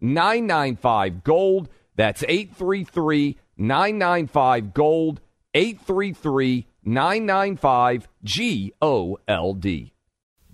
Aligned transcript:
995 0.00 1.24
Gold. 1.24 1.68
That's 1.94 2.22
833 2.22 3.38
995 3.56 4.74
Gold. 4.74 5.20
833 5.54 6.66
995 6.84 8.08
G 8.22 8.72
O 8.82 9.18
L 9.26 9.54
D. 9.54 9.92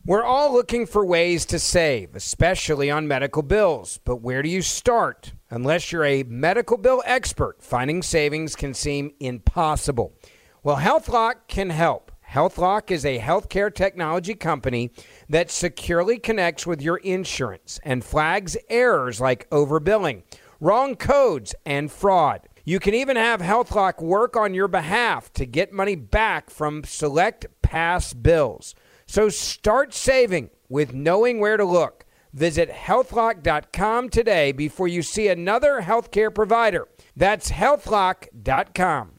We're 0.05 0.25
all 0.25 0.53
looking 0.53 0.87
for 0.87 1.05
ways 1.05 1.45
to 1.47 1.59
save, 1.59 2.17
especially 2.17 2.91
on 2.91 3.07
medical 3.07 3.43
bills. 3.43 4.01
But 4.05 4.17
where 4.17 4.43
do 4.43 4.49
you 4.49 4.63
start? 4.63 5.33
Unless 5.51 5.93
you're 5.93 6.05
a 6.05 6.23
medical 6.25 6.77
bill 6.77 7.03
expert, 7.05 7.63
finding 7.63 8.03
savings 8.03 8.57
can 8.57 8.75
seem 8.75 9.13
impossible. 9.21 10.15
Well, 10.63 10.77
HealthLock 10.77 11.47
can 11.49 11.71
help. 11.71 12.12
HealthLock 12.33 12.91
is 12.91 13.05
a 13.05 13.19
healthcare 13.19 13.73
technology 13.73 14.35
company 14.35 14.91
that 15.29 15.51
securely 15.51 16.19
connects 16.19 16.67
with 16.67 16.81
your 16.81 16.97
insurance 16.99 17.79
and 17.85 18.03
flags 18.03 18.57
errors 18.71 19.21
like 19.21 19.51
overbilling, 19.51 20.23
wrong 20.59 20.97
codes, 20.97 21.55
and 21.67 21.93
fraud. 21.93 22.49
You 22.65 22.81
can 22.81 22.95
even 22.95 23.17
have 23.17 23.43
HealthLock 23.43 24.01
work 24.01 24.35
on 24.35 24.55
your 24.55 24.69
behalf 24.69 25.31
to 25.35 25.45
get 25.45 25.75
money 25.75 25.95
back 25.95 26.49
from 26.49 26.85
select 26.85 27.45
past 27.61 28.23
bills. 28.23 28.75
So 29.07 29.29
start 29.29 29.93
saving 29.93 30.49
with 30.71 30.95
knowing 30.95 31.39
where 31.39 31.59
to 31.59 31.67
look. 31.67 32.07
Visit 32.33 32.71
healthlock.com 32.71 34.09
today 34.09 34.53
before 34.53 34.89
you 34.89 35.03
see 35.03 35.29
another 35.29 35.83
healthcare 35.83 36.35
provider. 36.35 36.89
That's 37.15 37.51
healthlock.com. 37.51 39.19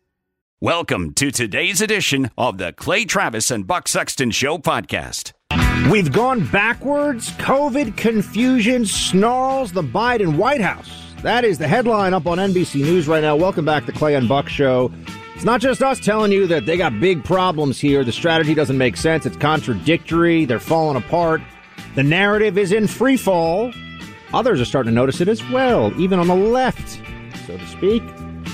Welcome 0.63 1.13
to 1.13 1.31
today's 1.31 1.81
edition 1.81 2.29
of 2.37 2.59
the 2.59 2.71
Clay 2.71 3.03
Travis 3.03 3.49
and 3.49 3.65
Buck 3.65 3.87
Sexton 3.87 4.29
Show 4.29 4.59
podcast. 4.59 5.33
We've 5.89 6.11
gone 6.11 6.45
backwards. 6.51 7.31
COVID 7.31 7.97
confusion 7.97 8.85
snarls 8.85 9.71
the 9.71 9.81
Biden 9.81 10.37
White 10.37 10.61
House. 10.61 11.15
That 11.23 11.45
is 11.45 11.57
the 11.57 11.67
headline 11.67 12.13
up 12.13 12.27
on 12.27 12.37
NBC 12.37 12.75
News 12.83 13.07
right 13.07 13.23
now. 13.23 13.35
Welcome 13.35 13.65
back 13.65 13.87
to 13.87 13.91
Clay 13.91 14.13
and 14.13 14.29
Buck 14.29 14.49
Show. 14.49 14.91
It's 15.33 15.43
not 15.43 15.61
just 15.61 15.81
us 15.81 15.99
telling 15.99 16.31
you 16.31 16.45
that 16.45 16.67
they 16.67 16.77
got 16.77 16.99
big 16.99 17.23
problems 17.23 17.79
here. 17.79 18.03
The 18.03 18.11
strategy 18.11 18.53
doesn't 18.53 18.77
make 18.77 18.97
sense. 18.97 19.25
It's 19.25 19.37
contradictory. 19.37 20.45
They're 20.45 20.59
falling 20.59 20.95
apart. 20.95 21.41
The 21.95 22.03
narrative 22.03 22.59
is 22.59 22.71
in 22.71 22.85
free 22.85 23.17
fall. 23.17 23.73
Others 24.31 24.61
are 24.61 24.65
starting 24.65 24.91
to 24.91 24.95
notice 24.95 25.21
it 25.21 25.27
as 25.27 25.43
well, 25.49 25.91
even 25.99 26.19
on 26.19 26.27
the 26.27 26.35
left, 26.35 27.01
so 27.47 27.57
to 27.57 27.65
speak. 27.65 28.03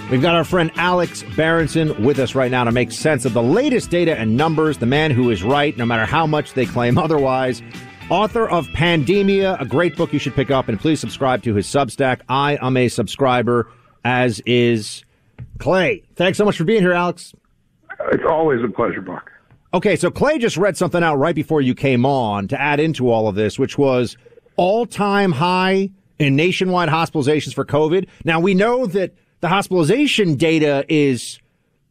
We've 0.09 0.21
got 0.21 0.35
our 0.35 0.45
friend 0.45 0.71
Alex 0.75 1.23
Berenson 1.35 2.01
with 2.01 2.17
us 2.17 2.33
right 2.33 2.49
now 2.49 2.63
to 2.63 2.71
make 2.71 2.93
sense 2.93 3.25
of 3.25 3.33
the 3.33 3.43
latest 3.43 3.89
data 3.89 4.17
and 4.17 4.37
numbers, 4.37 4.77
the 4.77 4.85
man 4.85 5.11
who 5.11 5.29
is 5.31 5.43
right, 5.43 5.75
no 5.75 5.85
matter 5.85 6.05
how 6.05 6.25
much 6.25 6.53
they 6.53 6.65
claim 6.65 6.97
otherwise. 6.97 7.61
Author 8.09 8.47
of 8.47 8.67
Pandemia, 8.67 9.59
a 9.59 9.65
great 9.65 9.97
book 9.97 10.13
you 10.13 10.19
should 10.19 10.33
pick 10.33 10.49
up, 10.49 10.69
and 10.69 10.79
please 10.79 11.01
subscribe 11.01 11.43
to 11.43 11.53
his 11.55 11.67
Substack. 11.67 12.21
I 12.29 12.57
am 12.61 12.77
a 12.77 12.87
subscriber, 12.87 13.69
as 14.05 14.39
is 14.45 15.03
Clay. 15.59 16.03
Thanks 16.15 16.37
so 16.37 16.45
much 16.45 16.57
for 16.57 16.63
being 16.63 16.81
here, 16.81 16.93
Alex. 16.93 17.33
It's 18.13 18.23
always 18.25 18.63
a 18.63 18.69
pleasure, 18.69 19.01
Buck. 19.01 19.29
Okay, 19.73 19.97
so 19.97 20.09
Clay 20.09 20.37
just 20.37 20.55
read 20.55 20.77
something 20.77 21.03
out 21.03 21.17
right 21.17 21.35
before 21.35 21.61
you 21.61 21.75
came 21.75 22.05
on 22.05 22.47
to 22.47 22.59
add 22.59 22.79
into 22.79 23.11
all 23.11 23.27
of 23.27 23.35
this, 23.35 23.59
which 23.59 23.77
was 23.77 24.15
all 24.55 24.85
time 24.85 25.33
high 25.33 25.89
in 26.17 26.37
nationwide 26.37 26.87
hospitalizations 26.87 27.53
for 27.53 27.65
COVID. 27.65 28.07
Now, 28.23 28.39
we 28.39 28.53
know 28.53 28.85
that 28.85 29.13
the 29.39 29.47
hospitalization 29.47 30.35
data 30.35 30.85
is 30.87 31.39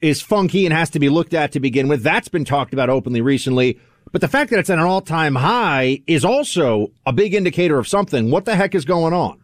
is 0.00 0.20
funky 0.20 0.66
and 0.66 0.74
has 0.74 0.90
to 0.90 0.98
be 0.98 1.08
looked 1.08 1.34
at 1.34 1.52
to 1.52 1.60
begin 1.60 1.88
with. 1.88 2.02
That's 2.02 2.28
been 2.28 2.44
talked 2.44 2.72
about 2.72 2.90
openly 2.90 3.20
recently. 3.20 3.78
But 4.12 4.20
the 4.20 4.28
fact 4.28 4.50
that 4.50 4.58
it's 4.58 4.70
at 4.70 4.78
an 4.78 4.84
all 4.84 5.00
time 5.00 5.34
high 5.34 6.02
is 6.06 6.24
also 6.24 6.90
a 7.04 7.12
big 7.12 7.34
indicator 7.34 7.78
of 7.78 7.88
something. 7.88 8.30
What 8.30 8.44
the 8.44 8.56
heck 8.56 8.74
is 8.74 8.84
going 8.84 9.12
on? 9.12 9.40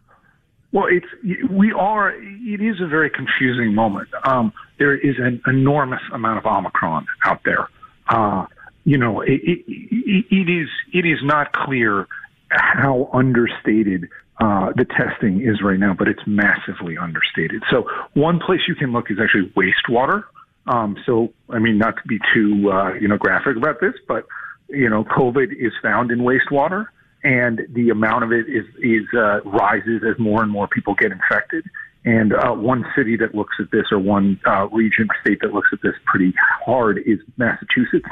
Well, 0.71 0.87
it's 0.89 1.05
we 1.49 1.71
are. 1.71 2.11
It 2.11 2.61
is 2.61 2.81
a 2.81 2.87
very 2.87 3.09
confusing 3.09 3.75
moment. 3.75 4.09
Um, 4.23 4.53
there 4.79 4.95
is 4.95 5.15
an 5.19 5.41
enormous 5.45 6.01
amount 6.11 6.39
of 6.39 6.45
Omicron 6.45 7.05
out 7.25 7.41
there. 7.45 7.67
Uh, 8.07 8.47
you 8.83 8.97
know, 8.97 9.21
it, 9.21 9.39
it, 9.43 10.25
it 10.31 10.49
is 10.49 10.69
it 10.91 11.05
is 11.05 11.19
not 11.23 11.53
clear 11.53 12.07
how 12.49 13.09
understated 13.13 14.09
uh, 14.43 14.73
the 14.75 14.85
testing 14.85 15.41
is 15.41 15.61
right 15.63 15.79
now, 15.79 15.95
but 15.97 16.09
it's 16.09 16.21
massively 16.27 16.97
understated. 16.97 17.63
So 17.71 17.87
one 18.13 18.39
place 18.39 18.59
you 18.67 18.75
can 18.75 18.91
look 18.91 19.09
is 19.09 19.17
actually 19.21 19.53
wastewater. 19.55 20.25
Um, 20.67 20.97
so 21.05 21.33
I 21.49 21.59
mean, 21.59 21.77
not 21.77 21.95
to 21.95 22.07
be 22.07 22.19
too 22.33 22.69
uh, 22.69 22.93
you 22.95 23.07
know 23.07 23.17
graphic 23.17 23.55
about 23.55 23.79
this, 23.79 23.93
but 24.05 24.25
you 24.67 24.89
know, 24.89 25.05
COVID 25.05 25.53
is 25.57 25.71
found 25.81 26.11
in 26.11 26.19
wastewater, 26.19 26.87
and 27.23 27.61
the 27.69 27.89
amount 27.89 28.25
of 28.25 28.31
it 28.33 28.49
is 28.49 28.65
is 28.81 29.07
uh, 29.15 29.41
rises 29.43 30.01
as 30.03 30.19
more 30.19 30.41
and 30.41 30.51
more 30.51 30.67
people 30.67 30.93
get 30.95 31.11
infected. 31.11 31.63
And 32.05 32.33
uh, 32.33 32.51
one 32.51 32.83
city 32.97 33.15
that 33.17 33.33
looks 33.33 33.55
at 33.61 33.71
this, 33.71 33.85
or 33.91 33.99
one 33.99 34.37
uh, 34.45 34.67
region 34.67 35.07
or 35.09 35.15
state 35.21 35.39
that 35.41 35.53
looks 35.53 35.69
at 35.71 35.79
this 35.81 35.93
pretty 36.05 36.33
hard, 36.65 36.97
is 37.05 37.19
Massachusetts. 37.37 38.09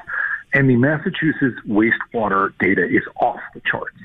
And 0.53 0.69
the 0.69 0.77
Massachusetts 0.77 1.59
wastewater 1.67 2.53
data 2.59 2.85
is 2.85 3.03
off 3.19 3.39
the 3.53 3.61
charts. 3.69 3.97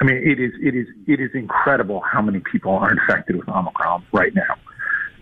I 0.00 0.04
mean, 0.04 0.16
it 0.16 0.40
is 0.40 0.52
it 0.62 0.74
is 0.74 0.86
it 1.06 1.20
is 1.20 1.30
incredible 1.34 2.00
how 2.00 2.22
many 2.22 2.40
people 2.40 2.72
are 2.72 2.90
infected 2.90 3.36
with 3.36 3.48
Omicron 3.48 4.04
right 4.12 4.34
now, 4.34 4.56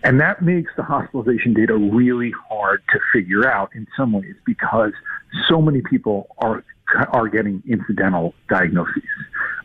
and 0.03 0.21
that 0.21 0.41
makes 0.41 0.71
the 0.77 0.83
hospitalization 0.83 1.53
data 1.53 1.75
really 1.75 2.31
hard 2.49 2.81
to 2.93 2.99
figure 3.13 3.45
out 3.47 3.71
in 3.75 3.87
some 3.97 4.13
ways 4.13 4.35
because 4.45 4.93
so 5.49 5.61
many 5.61 5.81
people 5.81 6.33
are 6.37 6.63
are 7.11 7.27
getting 7.27 7.61
incidental 7.67 8.33
diagnoses. 8.49 9.03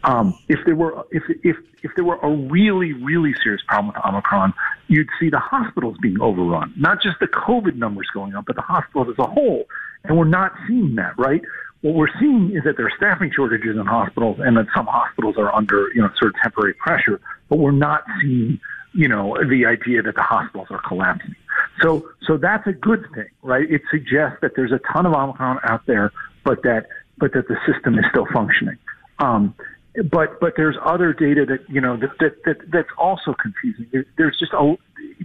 Um, 0.02 0.36
if 0.48 0.58
there 0.66 0.74
were 0.74 1.04
if 1.12 1.22
if 1.44 1.56
if 1.84 1.92
there 1.94 2.04
were 2.04 2.18
a 2.18 2.30
really 2.30 2.92
really 2.92 3.34
serious 3.42 3.62
problem 3.68 3.94
with 3.94 4.04
Omicron, 4.04 4.52
you'd 4.88 5.08
see 5.20 5.30
the 5.30 5.38
hospitals 5.38 5.96
being 6.02 6.20
overrun, 6.20 6.74
not 6.76 7.00
just 7.00 7.20
the 7.20 7.28
COVID 7.28 7.76
numbers 7.76 8.08
going 8.12 8.34
up, 8.34 8.46
but 8.46 8.56
the 8.56 8.62
hospitals 8.62 9.08
as 9.10 9.24
a 9.24 9.30
whole. 9.30 9.64
And 10.02 10.18
we're 10.18 10.24
not 10.24 10.52
seeing 10.68 10.96
that, 10.96 11.16
right? 11.18 11.40
What 11.84 11.96
we're 11.96 12.18
seeing 12.18 12.56
is 12.56 12.64
that 12.64 12.78
there 12.78 12.86
are 12.86 12.96
staffing 12.96 13.30
shortages 13.30 13.76
in 13.76 13.84
hospitals, 13.84 14.38
and 14.40 14.56
that 14.56 14.64
some 14.74 14.86
hospitals 14.86 15.36
are 15.36 15.54
under 15.54 15.90
you 15.94 16.00
know 16.00 16.08
sort 16.18 16.34
of 16.34 16.40
temporary 16.42 16.72
pressure. 16.72 17.20
But 17.50 17.58
we're 17.58 17.72
not 17.72 18.04
seeing 18.22 18.58
you 18.94 19.06
know 19.06 19.36
the 19.46 19.66
idea 19.66 20.00
that 20.00 20.14
the 20.14 20.22
hospitals 20.22 20.68
are 20.70 20.80
collapsing. 20.80 21.36
So 21.82 22.08
so 22.26 22.38
that's 22.38 22.66
a 22.66 22.72
good 22.72 23.04
thing, 23.14 23.28
right? 23.42 23.70
It 23.70 23.82
suggests 23.90 24.38
that 24.40 24.52
there's 24.56 24.72
a 24.72 24.80
ton 24.94 25.04
of 25.04 25.12
Omicron 25.12 25.58
out 25.64 25.84
there, 25.84 26.10
but 26.42 26.62
that 26.62 26.86
but 27.18 27.34
that 27.34 27.48
the 27.48 27.56
system 27.70 27.98
is 27.98 28.06
still 28.08 28.28
functioning. 28.32 28.78
Um, 29.18 29.54
but 30.10 30.40
but 30.40 30.54
there's 30.56 30.76
other 30.82 31.12
data 31.12 31.44
that 31.44 31.68
you 31.68 31.82
know 31.82 31.98
that, 31.98 32.18
that, 32.18 32.44
that 32.46 32.70
that's 32.72 32.88
also 32.96 33.34
confusing. 33.34 34.06
There's 34.16 34.38
just 34.38 34.54
a 34.54 34.74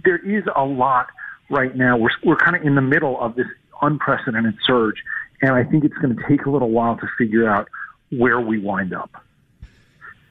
there 0.04 0.18
is 0.18 0.44
a 0.54 0.64
lot 0.66 1.06
right 1.48 1.74
now. 1.74 1.96
We're 1.96 2.10
we're 2.22 2.36
kind 2.36 2.54
of 2.54 2.64
in 2.64 2.74
the 2.74 2.82
middle 2.82 3.18
of 3.18 3.34
this 3.34 3.46
unprecedented 3.80 4.58
surge, 4.66 5.02
and 5.42 5.54
I 5.54 5.64
think 5.64 5.84
it's 5.84 5.96
going 5.96 6.16
to 6.16 6.22
take 6.28 6.46
a 6.46 6.50
little 6.50 6.70
while 6.70 6.96
to 6.96 7.06
figure 7.18 7.48
out 7.48 7.68
where 8.10 8.40
we 8.40 8.58
wind 8.58 8.92
up. 8.92 9.10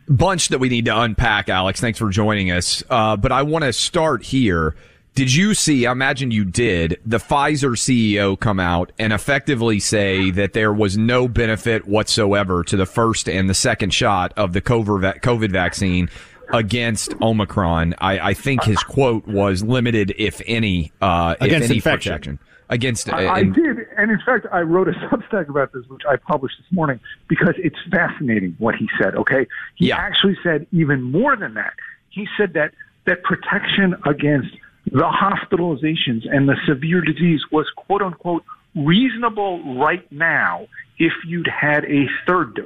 Bunch 0.08 0.50
that 0.50 0.60
we 0.60 0.70
need 0.70 0.86
to 0.86 1.00
unpack, 1.00 1.50
Alex. 1.50 1.80
Thanks 1.80 2.00
for 2.00 2.10
joining 2.10 2.52
us. 2.52 2.84
Uh, 2.90 3.16
but 3.16 3.32
I 3.32 3.44
want 3.44 3.64
to 3.64 3.74
start 3.74 4.24
here. 4.24 4.76
Did 5.16 5.34
you 5.34 5.54
see, 5.54 5.86
I 5.86 5.92
imagine 5.92 6.32
you 6.32 6.46
did, 6.46 7.00
the 7.06 7.18
Pfizer 7.18 7.76
CEO 7.76 8.40
come 8.40 8.60
out 8.60 8.92
and 8.98 9.12
effectively 9.12 9.80
say 9.80 10.32
that 10.32 10.54
there 10.54 10.72
was 10.72 10.98
no 10.98 11.28
benefit 11.28 11.88
whatsoever 11.88 12.64
to 12.64 12.78
the 12.78 12.86
first 12.86 13.28
and 13.28 13.50
the 13.50 13.54
second 13.54 13.94
shot 13.94 14.34
of 14.38 14.54
the 14.54 14.62
COVID 14.62 15.52
vaccine 15.52 16.10
against 16.54 17.14
Omicron. 17.22 17.96
I, 18.00 18.20
I 18.30 18.34
think 18.34 18.64
his 18.64 18.82
quote 18.82 19.28
was 19.28 19.62
limited, 19.62 20.14
if 20.18 20.42
any, 20.48 20.92
uh, 21.02 21.36
Against 21.40 21.66
if 21.66 21.70
any 21.72 21.76
infection. 21.78 22.12
protection 22.14 22.40
against. 22.70 23.12
I, 23.12 23.28
I 23.28 23.44
did, 23.44 23.78
and 23.98 24.12
in 24.12 24.20
fact, 24.26 24.46
I 24.52 24.62
wrote 24.62 24.88
a 24.88 24.92
Substack 25.12 25.50
about 25.50 25.74
this, 25.74 25.86
which 25.88 26.04
I 26.08 26.16
published 26.16 26.56
this 26.60 26.72
morning, 26.72 27.00
because 27.28 27.56
it's 27.58 27.78
fascinating 27.92 28.56
what 28.60 28.76
he 28.76 28.88
said. 29.02 29.16
Okay, 29.16 29.48
he 29.76 29.88
Yeah. 29.88 29.98
actually 29.98 30.38
said 30.44 30.68
even 30.72 31.02
more 31.02 31.36
than 31.36 31.54
that. 31.56 31.74
He 32.10 32.28
said 32.38 32.54
that 32.54 32.74
that 33.06 33.24
protection 33.24 33.96
against 34.06 34.50
the 34.92 35.04
hospitalizations 35.04 36.28
and 36.32 36.48
the 36.48 36.56
severe 36.68 37.02
disease 37.02 37.42
was 37.52 37.68
quote 37.76 38.02
unquote 38.02 38.44
reasonable 38.76 39.76
right 39.78 40.10
now 40.12 40.68
if 41.00 41.14
you'd 41.26 41.48
had 41.48 41.86
a 41.86 42.08
third 42.28 42.56
dose. 42.56 42.66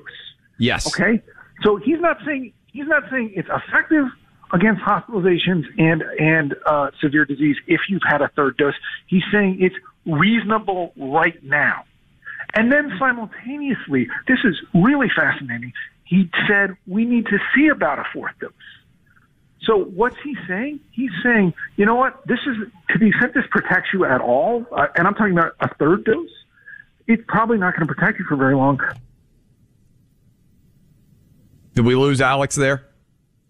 yes. 0.57 0.87
Okay, 0.87 1.21
so 1.63 1.77
he's 1.77 1.99
not 1.99 2.17
saying 2.25 2.51
he's 2.67 2.87
not 2.87 3.03
saying 3.11 3.31
it's 3.35 3.49
effective 3.49 4.05
against 4.53 4.81
hospitalizations 4.81 5.63
and 5.77 6.03
and 6.19 6.55
uh, 6.65 6.91
severe 7.01 7.25
disease 7.25 7.55
if 7.67 7.81
you've 7.89 8.01
had 8.07 8.21
a 8.21 8.27
third 8.29 8.57
dose. 8.57 8.73
He's 9.07 9.23
saying 9.31 9.57
it's 9.59 9.75
reasonable 10.05 10.93
right 10.97 11.41
now. 11.43 11.83
And 12.53 12.71
then 12.71 12.91
simultaneously, 12.99 14.07
this 14.27 14.39
is 14.43 14.55
really 14.73 15.07
fascinating. 15.15 15.73
He 16.03 16.29
said 16.47 16.75
we 16.87 17.05
need 17.05 17.25
to 17.27 17.39
see 17.55 17.69
about 17.69 17.99
a 17.99 18.03
fourth 18.13 18.33
dose. 18.39 18.51
So 19.63 19.77
what's 19.77 20.17
he 20.23 20.35
saying? 20.47 20.81
He's 20.91 21.11
saying, 21.23 21.53
you 21.77 21.85
know 21.85 21.95
what? 21.95 22.25
This 22.27 22.39
is 22.45 22.57
to 22.89 22.99
the 22.99 23.07
extent 23.07 23.33
this 23.33 23.45
protects 23.49 23.89
you 23.93 24.05
at 24.05 24.19
all, 24.19 24.65
uh, 24.75 24.87
and 24.95 25.07
I'm 25.07 25.15
talking 25.15 25.37
about 25.37 25.53
a 25.61 25.73
third 25.75 26.03
dose. 26.03 26.29
It's 27.07 27.23
probably 27.27 27.57
not 27.57 27.75
going 27.75 27.87
to 27.87 27.93
protect 27.93 28.19
you 28.19 28.25
for 28.25 28.35
very 28.35 28.55
long. 28.55 28.79
Did 31.75 31.85
we 31.85 31.95
lose 31.95 32.21
Alex 32.21 32.55
there? 32.55 32.85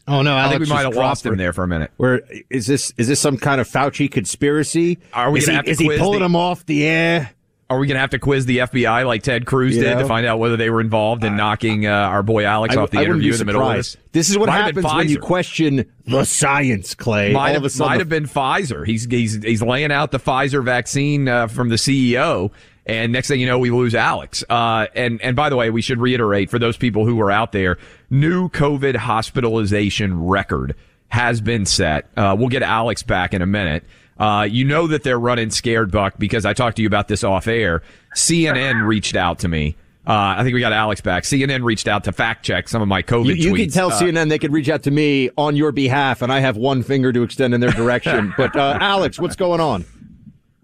Oh 0.07 0.21
no, 0.21 0.35
I 0.35 0.49
think 0.49 0.59
we 0.61 0.65
might 0.67 0.83
have 0.83 0.95
lost 0.95 1.23
dropped 1.23 1.33
him 1.33 1.37
there 1.37 1.53
for 1.53 1.63
a 1.63 1.67
minute. 1.67 1.91
Where 1.97 2.21
is 2.49 2.67
this? 2.67 2.93
Is 2.97 3.07
this 3.07 3.19
some 3.19 3.37
kind 3.37 3.61
of 3.61 3.69
Fauci 3.69 4.11
conspiracy? 4.11 4.99
Are 5.13 5.31
we 5.31 5.39
is 5.39 5.45
gonna 5.45 5.53
he, 5.53 5.55
have 5.57 5.65
to 5.65 5.71
is 5.71 5.79
he 5.79 5.97
pulling 5.97 6.19
the- 6.19 6.25
him 6.25 6.35
off 6.35 6.65
the 6.65 6.85
air? 6.85 7.31
Are 7.69 7.79
we 7.79 7.87
going 7.87 7.95
to 7.95 8.01
have 8.01 8.11
to 8.11 8.19
quiz 8.19 8.45
the 8.45 8.57
FBI 8.59 9.07
like 9.07 9.23
Ted 9.23 9.47
Cruz 9.47 9.75
You 9.75 9.81
did 9.81 9.95
know? 9.95 10.01
to 10.01 10.07
find 10.07 10.27
out 10.27 10.37
whether 10.37 10.57
they 10.57 10.69
were 10.69 10.81
involved 10.81 11.23
in 11.23 11.35
knocking 11.35 11.87
uh, 11.87 11.91
our 11.91 12.21
boy 12.21 12.43
Alex 12.43 12.75
I- 12.75 12.81
off 12.81 12.91
the 12.91 12.99
I 12.99 13.03
interview 13.03 13.31
in 13.31 13.39
the 13.39 13.45
middle 13.45 13.63
of 13.67 13.75
this? 13.77 13.97
This 14.11 14.29
is 14.29 14.37
what 14.37 14.47
Might 14.47 14.57
happens 14.75 14.85
when 14.85 15.09
you 15.09 15.17
question 15.17 15.91
the 16.05 16.23
science, 16.25 16.93
Clay. 16.93 17.31
Might 17.33 17.51
have, 17.53 17.61
of 17.63 17.65
a 17.65 17.69
sudden, 17.71 17.87
might 17.89 17.95
the 17.95 17.99
have 18.01 18.09
been 18.09 18.25
Pfizer. 18.25 18.85
He's 18.85 19.05
he's 19.05 19.41
he's 19.41 19.63
laying 19.63 19.91
out 19.91 20.11
the 20.11 20.19
Pfizer 20.19 20.63
vaccine 20.63 21.27
uh, 21.27 21.47
from 21.47 21.69
the 21.69 21.77
CEO, 21.77 22.51
and 22.85 23.13
next 23.13 23.27
thing 23.27 23.39
you 23.39 23.47
know, 23.47 23.59
we 23.59 23.71
lose 23.71 23.95
Alex. 23.95 24.43
Uh, 24.49 24.87
and 24.95 25.21
and 25.21 25.35
by 25.35 25.49
the 25.49 25.55
way, 25.55 25.69
we 25.69 25.81
should 25.81 25.99
reiterate 25.99 26.49
for 26.49 26.59
those 26.59 26.77
people 26.77 27.05
who 27.05 27.19
are 27.21 27.31
out 27.31 27.51
there, 27.51 27.77
new 28.09 28.49
COVID 28.49 28.95
hospitalization 28.95 30.25
record 30.25 30.75
has 31.09 31.41
been 31.41 31.65
set. 31.65 32.09
Uh, 32.17 32.35
we'll 32.37 32.49
get 32.49 32.63
Alex 32.63 33.03
back 33.03 33.33
in 33.33 33.41
a 33.41 33.45
minute. 33.45 33.83
Uh, 34.17 34.47
you 34.49 34.65
know 34.65 34.87
that 34.87 35.03
they're 35.03 35.19
running 35.19 35.49
scared 35.49 35.91
buck 35.91 36.15
because 36.17 36.45
I 36.45 36.53
talked 36.53 36.77
to 36.77 36.81
you 36.81 36.87
about 36.87 37.07
this 37.07 37.23
off 37.23 37.47
air. 37.47 37.81
CNN 38.15 38.85
reached 38.85 39.15
out 39.15 39.39
to 39.39 39.47
me. 39.47 39.75
Uh, 40.05 40.35
I 40.37 40.43
think 40.43 40.53
we 40.53 40.59
got 40.59 40.73
Alex 40.73 40.99
back. 40.99 41.23
CNN 41.23 41.63
reached 41.63 41.87
out 41.87 42.03
to 42.03 42.11
fact 42.11 42.43
check 42.43 42.67
some 42.67 42.81
of 42.81 42.89
my 42.89 43.01
COVID 43.01 43.27
You, 43.27 43.35
you 43.35 43.53
can 43.55 43.69
tell 43.69 43.91
Uh, 43.91 43.99
CNN 43.99 44.27
they 44.27 44.37
could 44.37 44.51
reach 44.51 44.67
out 44.67 44.83
to 44.83 44.91
me 44.91 45.29
on 45.37 45.55
your 45.55 45.71
behalf, 45.71 46.21
and 46.21 46.31
I 46.31 46.41
have 46.41 46.57
one 46.57 46.83
finger 46.83 47.13
to 47.13 47.23
extend 47.23 47.53
in 47.53 47.61
their 47.61 47.71
direction. 47.71 48.33
but 48.37 48.55
uh, 48.55 48.77
Alex, 48.81 49.17
what's 49.17 49.37
going 49.37 49.61
on? 49.61 49.85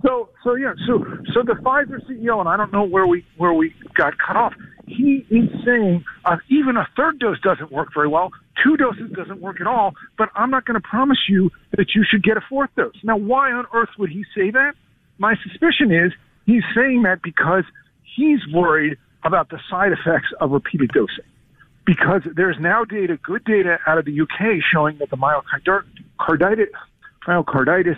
So, 0.01 0.29
so 0.43 0.55
yeah, 0.55 0.73
so 0.87 1.03
so 1.33 1.43
the 1.43 1.59
Pfizer 1.61 1.99
CEO, 2.07 2.39
and 2.39 2.47
I 2.47 2.55
don't 2.55 2.71
know 2.71 2.85
where 2.85 3.05
we 3.05 3.25
where 3.37 3.53
we 3.53 3.73
got 3.97 4.13
cut 4.17 4.37
off. 4.37 4.53
He 4.87 5.25
is 5.29 5.49
saying 5.65 6.05
uh, 6.25 6.37
even 6.49 6.77
a 6.77 6.87
third 6.95 7.19
dose 7.19 7.39
doesn't 7.41 7.71
work 7.71 7.89
very 7.93 8.07
well. 8.07 8.31
Two 8.63 8.77
doses 8.77 9.11
doesn't 9.15 9.41
work 9.41 9.59
at 9.59 9.67
all. 9.67 9.93
But 10.17 10.29
I'm 10.35 10.49
not 10.49 10.65
going 10.65 10.81
to 10.81 10.87
promise 10.87 11.19
you 11.27 11.51
that 11.77 11.87
you 11.95 12.05
should 12.09 12.23
get 12.23 12.37
a 12.37 12.41
fourth 12.47 12.69
dose. 12.75 12.95
Now, 13.03 13.17
why 13.17 13.51
on 13.51 13.65
earth 13.73 13.89
would 13.97 14.09
he 14.09 14.23
say 14.35 14.51
that? 14.51 14.73
My 15.17 15.35
suspicion 15.43 15.91
is 15.91 16.13
he's 16.45 16.63
saying 16.73 17.03
that 17.03 17.21
because 17.21 17.65
he's 18.15 18.39
worried 18.53 18.97
about 19.23 19.49
the 19.49 19.59
side 19.69 19.91
effects 19.91 20.29
of 20.39 20.51
repeated 20.51 20.91
dosing. 20.93 21.25
Because 21.85 22.21
there's 22.35 22.57
now 22.59 22.85
data, 22.85 23.17
good 23.21 23.43
data 23.43 23.79
out 23.85 23.97
of 23.97 24.05
the 24.05 24.21
UK 24.21 24.61
showing 24.71 24.97
that 24.99 25.09
the 25.09 25.17
myocarditis, 25.17 26.67
myocarditis 27.27 27.97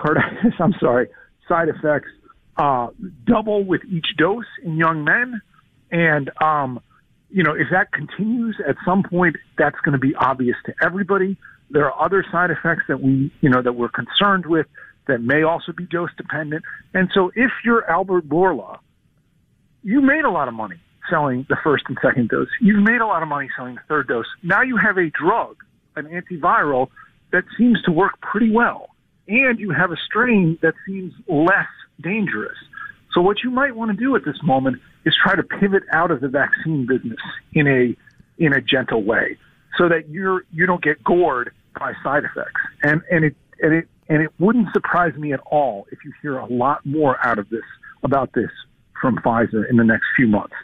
carditis, 0.00 0.52
I'm 0.58 0.74
sorry, 0.80 1.08
side 1.48 1.68
effects 1.68 2.08
uh, 2.56 2.88
double 3.24 3.64
with 3.64 3.82
each 3.84 4.16
dose 4.16 4.44
in 4.62 4.76
young 4.76 5.04
men. 5.04 5.40
And, 5.90 6.30
um, 6.42 6.80
you 7.30 7.42
know, 7.42 7.52
if 7.52 7.68
that 7.70 7.92
continues 7.92 8.56
at 8.66 8.76
some 8.84 9.02
point, 9.02 9.36
that's 9.56 9.76
going 9.84 9.92
to 9.92 9.98
be 9.98 10.14
obvious 10.14 10.56
to 10.66 10.74
everybody. 10.82 11.36
There 11.70 11.90
are 11.90 12.04
other 12.04 12.24
side 12.30 12.50
effects 12.50 12.84
that 12.88 13.00
we, 13.00 13.32
you 13.40 13.50
know, 13.50 13.62
that 13.62 13.74
we're 13.74 13.90
concerned 13.90 14.46
with 14.46 14.66
that 15.06 15.20
may 15.22 15.42
also 15.42 15.72
be 15.72 15.86
dose 15.86 16.10
dependent. 16.16 16.64
And 16.94 17.10
so 17.14 17.30
if 17.34 17.50
you're 17.64 17.88
Albert 17.90 18.28
Bourla, 18.28 18.78
you 19.82 20.00
made 20.00 20.24
a 20.24 20.30
lot 20.30 20.48
of 20.48 20.54
money 20.54 20.76
selling 21.10 21.46
the 21.48 21.56
first 21.62 21.84
and 21.88 21.96
second 22.02 22.28
dose. 22.28 22.48
You've 22.60 22.82
made 22.82 23.00
a 23.00 23.06
lot 23.06 23.22
of 23.22 23.28
money 23.28 23.48
selling 23.56 23.76
the 23.76 23.80
third 23.88 24.08
dose. 24.08 24.26
Now 24.42 24.62
you 24.62 24.76
have 24.76 24.98
a 24.98 25.10
drug, 25.10 25.56
an 25.96 26.06
antiviral, 26.06 26.88
that 27.32 27.44
seems 27.56 27.80
to 27.82 27.92
work 27.92 28.20
pretty 28.20 28.50
well. 28.50 28.88
And 29.28 29.58
you 29.60 29.70
have 29.70 29.92
a 29.92 29.96
strain 30.06 30.58
that 30.62 30.74
seems 30.86 31.12
less 31.28 31.68
dangerous. 32.00 32.56
So 33.12 33.20
what 33.20 33.38
you 33.42 33.50
might 33.50 33.76
want 33.76 33.90
to 33.90 33.96
do 33.96 34.16
at 34.16 34.24
this 34.24 34.36
moment 34.42 34.76
is 35.04 35.14
try 35.22 35.34
to 35.36 35.42
pivot 35.42 35.82
out 35.92 36.10
of 36.10 36.20
the 36.20 36.28
vaccine 36.28 36.86
business 36.86 37.18
in 37.52 37.66
a 37.66 37.96
in 38.42 38.52
a 38.52 38.60
gentle 38.60 39.02
way 39.02 39.36
so 39.76 39.88
that 39.88 40.08
you're 40.08 40.44
you 40.52 40.66
don't 40.66 40.82
get 40.82 41.02
gored 41.04 41.52
by 41.78 41.92
side 42.02 42.24
effects. 42.24 42.60
And 42.82 43.02
and 43.10 43.24
it 43.24 43.36
and 43.60 43.74
it 43.74 43.88
and 44.08 44.22
it 44.22 44.30
wouldn't 44.38 44.72
surprise 44.72 45.14
me 45.14 45.32
at 45.32 45.40
all 45.40 45.86
if 45.92 45.98
you 46.04 46.12
hear 46.22 46.38
a 46.38 46.46
lot 46.46 46.84
more 46.84 47.16
out 47.26 47.38
of 47.38 47.48
this 47.50 47.64
about 48.02 48.32
this 48.32 48.50
from 49.00 49.16
Pfizer 49.18 49.68
in 49.68 49.76
the 49.76 49.84
next 49.84 50.06
few 50.16 50.26
months. 50.26 50.54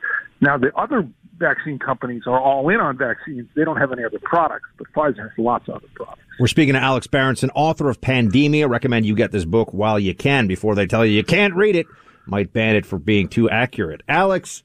Now 0.41 0.59
the 0.59 0.75
other 0.77 1.09
vaccine 1.39 1.79
companies 1.79 2.23
are 2.27 2.41
all 2.41 2.69
in 2.69 2.81
on 2.81 2.97
vaccines. 2.97 3.49
They 3.55 3.65
don't 3.65 3.77
have 3.77 3.93
any 3.93 4.05
other 4.05 4.19
products, 4.23 4.69
but 4.79 4.87
Pfizer 4.93 5.23
has 5.23 5.31
lots 5.39 5.69
of 5.69 5.77
other 5.77 5.89
products. 5.95 6.21
We're 6.39 6.49
speaking 6.49 6.75
to 6.75 6.81
Alex 6.81 7.07
Berenson, 7.07 7.51
author 7.55 7.89
of 7.89 8.01
Pandemia. 8.01 8.69
Recommend 8.69 9.07
you 9.07 9.15
get 9.15 9.31
this 9.31 9.45
book 9.45 9.73
while 9.73 9.99
you 9.99 10.15
can 10.15 10.47
before 10.47 10.75
they 10.75 10.87
tell 10.87 11.05
you 11.05 11.13
you 11.13 11.25
can't 11.25 11.55
read 11.55 11.77
it. 11.77 11.87
Might 12.27 12.55
ban 12.55 12.75
it 12.75 12.87
for 12.87 12.99
being 12.99 13.29
too 13.29 13.51
accurate. 13.51 14.01
Alex, 14.09 14.63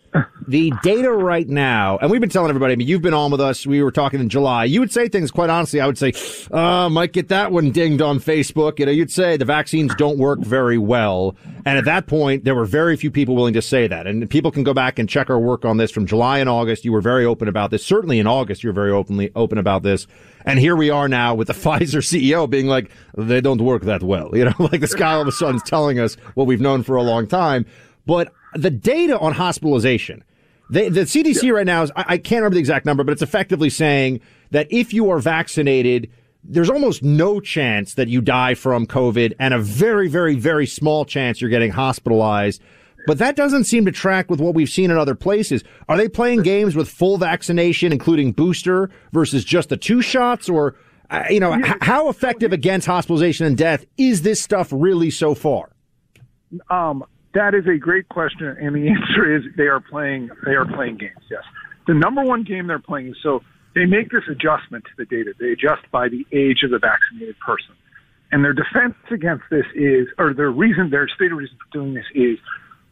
the 0.47 0.71
data 0.81 1.11
right 1.11 1.47
now, 1.47 1.97
and 1.97 2.09
we've 2.09 2.21
been 2.21 2.29
telling 2.29 2.50
everybody, 2.50 2.71
I 2.71 2.75
mean, 2.77 2.88
you've 2.88 3.01
been 3.01 3.13
on 3.13 3.31
with 3.31 3.41
us. 3.41 3.67
We 3.67 3.83
were 3.83 3.91
talking 3.91 4.21
in 4.21 4.29
July. 4.29 4.63
You 4.63 4.79
would 4.79 4.94
say 4.94 5.09
things, 5.09 5.29
quite 5.29 5.50
honestly, 5.50 5.81
I 5.81 5.85
would 5.85 5.97
say, 5.97 6.13
uh, 6.51 6.88
might 6.89 7.11
get 7.11 7.27
that 7.27 7.51
one 7.51 7.71
dinged 7.71 8.01
on 8.01 8.19
Facebook. 8.19 8.79
You 8.79 8.85
know, 8.85 8.94
you'd 8.94 9.11
say 9.11 9.35
the 9.35 9.44
vaccines 9.44 9.93
don't 9.95 10.17
work 10.17 10.39
very 10.39 10.77
well. 10.77 11.36
And 11.65 11.77
at 11.77 11.84
that 11.84 12.07
point, 12.07 12.45
there 12.45 12.55
were 12.55 12.65
very 12.65 12.95
few 12.95 13.12
people 13.12 13.36
willing 13.36 13.53
to 13.55 13.62
say 13.62 13.88
that. 13.88 14.07
And 14.07 14.29
people 14.29 14.51
can 14.51 14.63
go 14.63 14.74
back 14.74 14.98
and 14.98 15.10
check 15.10 15.29
our 15.29 15.39
work 15.39 15.65
on 15.65 15.75
this 15.75 15.91
from 15.91 16.05
July 16.05 16.39
and 16.39 16.50
August. 16.50 16.86
You 16.86 16.93
were 16.93 17.01
very 17.01 17.25
open 17.25 17.50
about 17.50 17.72
this. 17.72 17.86
Certainly 17.86 18.19
in 18.19 18.27
August, 18.27 18.63
you 18.63 18.69
were 18.69 18.74
very 18.74 18.91
openly 18.91 19.31
open 19.36 19.57
about 19.57 19.84
this. 19.84 20.07
And 20.46 20.60
here 20.60 20.75
we 20.75 20.89
are 20.89 21.08
now 21.08 21.36
with 21.36 21.48
the 21.48 21.53
Pfizer 21.55 22.01
CEO 22.01 22.50
being 22.50 22.67
like, 22.67 22.91
they 23.17 23.41
don't 23.41 23.62
work 23.62 23.84
that 23.84 24.03
well. 24.03 24.31
You 24.39 24.46
know, 24.46 24.53
like 24.60 24.79
this 24.79 24.96
guy 24.96 25.13
all 25.13 25.22
of 25.22 25.27
a 25.27 25.31
sudden 25.34 25.58
is 25.58 25.63
telling 25.63 26.00
us 26.00 26.15
what 26.36 26.48
we've 26.48 26.62
known 26.62 26.84
for 26.84 26.96
a 26.96 27.03
long 27.03 27.27
time. 27.27 27.65
But 28.05 28.31
the 28.53 28.69
data 28.69 29.19
on 29.19 29.34
hospitalization, 29.34 30.24
they, 30.69 30.88
the 30.88 31.01
CDC 31.01 31.53
right 31.53 31.65
now 31.65 31.84
is, 31.84 31.91
I, 31.96 32.05
I 32.08 32.17
can't 32.17 32.39
remember 32.39 32.53
the 32.55 32.60
exact 32.60 32.86
number, 32.86 33.03
but 33.03 33.12
it's 33.12 33.22
effectively 33.22 33.69
saying 33.69 34.22
that 34.51 34.67
if 34.72 34.93
you 34.93 35.10
are 35.10 35.19
vaccinated, 35.19 36.10
there's 36.43 36.69
almost 36.69 37.03
no 37.03 37.39
chance 37.39 37.96
that 37.96 38.08
you 38.08 38.22
die 38.22 38.53
from 38.53 38.88
COVID 38.88 39.34
and 39.39 39.53
a 39.53 39.60
very, 39.60 40.08
very, 40.08 40.36
very 40.36 40.65
small 40.65 41.05
chance 41.05 41.41
you're 41.41 41.50
getting 41.50 41.72
hospitalized. 41.72 42.62
But 43.10 43.18
that 43.18 43.36
doesn't 43.36 43.63
seem 43.63 43.86
to 43.86 43.92
track 43.92 44.30
with 44.30 44.39
what 44.39 44.54
we've 44.54 44.70
seen 44.70 44.92
in 44.92 44.98
other 44.98 45.16
places. 45.16 45.63
Are 45.88 45.98
they 45.98 46.08
playing 46.08 46.44
games 46.44 46.75
with 46.75 46.88
full 46.88 47.18
vaccination, 47.18 47.92
including 47.92 48.34
booster, 48.34 48.92
versus 49.12 49.44
just 49.44 49.70
the 49.70 49.78
two 49.78 50.04
shots? 50.04 50.48
Or, 50.48 50.75
uh, 51.10 51.24
you 51.28 51.39
know, 51.39 51.60
how 51.82 52.10
effective 52.10 52.54
against 52.54 52.86
hospitalization 52.86 53.48
and 53.48 53.58
death 53.58 53.84
is 53.98 54.22
this 54.22 54.39
stuff 54.39 54.70
really 54.72 55.10
so 55.10 55.34
far? 55.34 55.72
Um, 56.70 57.04
that 57.34 57.56
is 57.56 57.66
a 57.66 57.80
great 57.80 58.08
question, 58.10 58.46
and 58.46 58.75
the 58.75 58.88
answer 58.96 59.36
is 59.36 59.42
they 59.58 59.63
are 59.63 59.80
playing. 59.80 60.30
They 60.46 60.54
are 60.54 60.68
playing 60.68 60.98
games. 60.98 61.18
Yes, 61.32 61.42
the 61.88 61.96
number 61.96 62.22
one 62.22 62.44
game 62.44 62.68
they're 62.68 62.78
playing 62.78 63.16
so 63.24 63.42
they 63.74 63.86
make 63.86 64.12
this 64.12 64.25
adjustment 64.30 64.84
to 64.84 64.92
the 65.00 65.06
data. 65.06 65.34
They 65.39 65.54
adjust 65.54 65.89
by 65.92 66.10
the 66.10 66.28
age 66.32 66.62
of 66.63 66.70
the 66.70 66.78
vaccinated 66.78 67.39
person, 67.39 67.74
and 68.32 68.46
their 68.46 68.54
defense 68.54 68.94
against 69.10 69.46
this 69.50 69.66
is, 69.74 70.08
or 70.20 70.36
their 70.36 70.51
reason, 70.51 70.92
their 70.92 71.08
stated 71.08 71.34
reason 71.34 71.58
for 71.58 71.75
doing 71.75 71.96
this 71.96 72.06
is, 72.13 72.38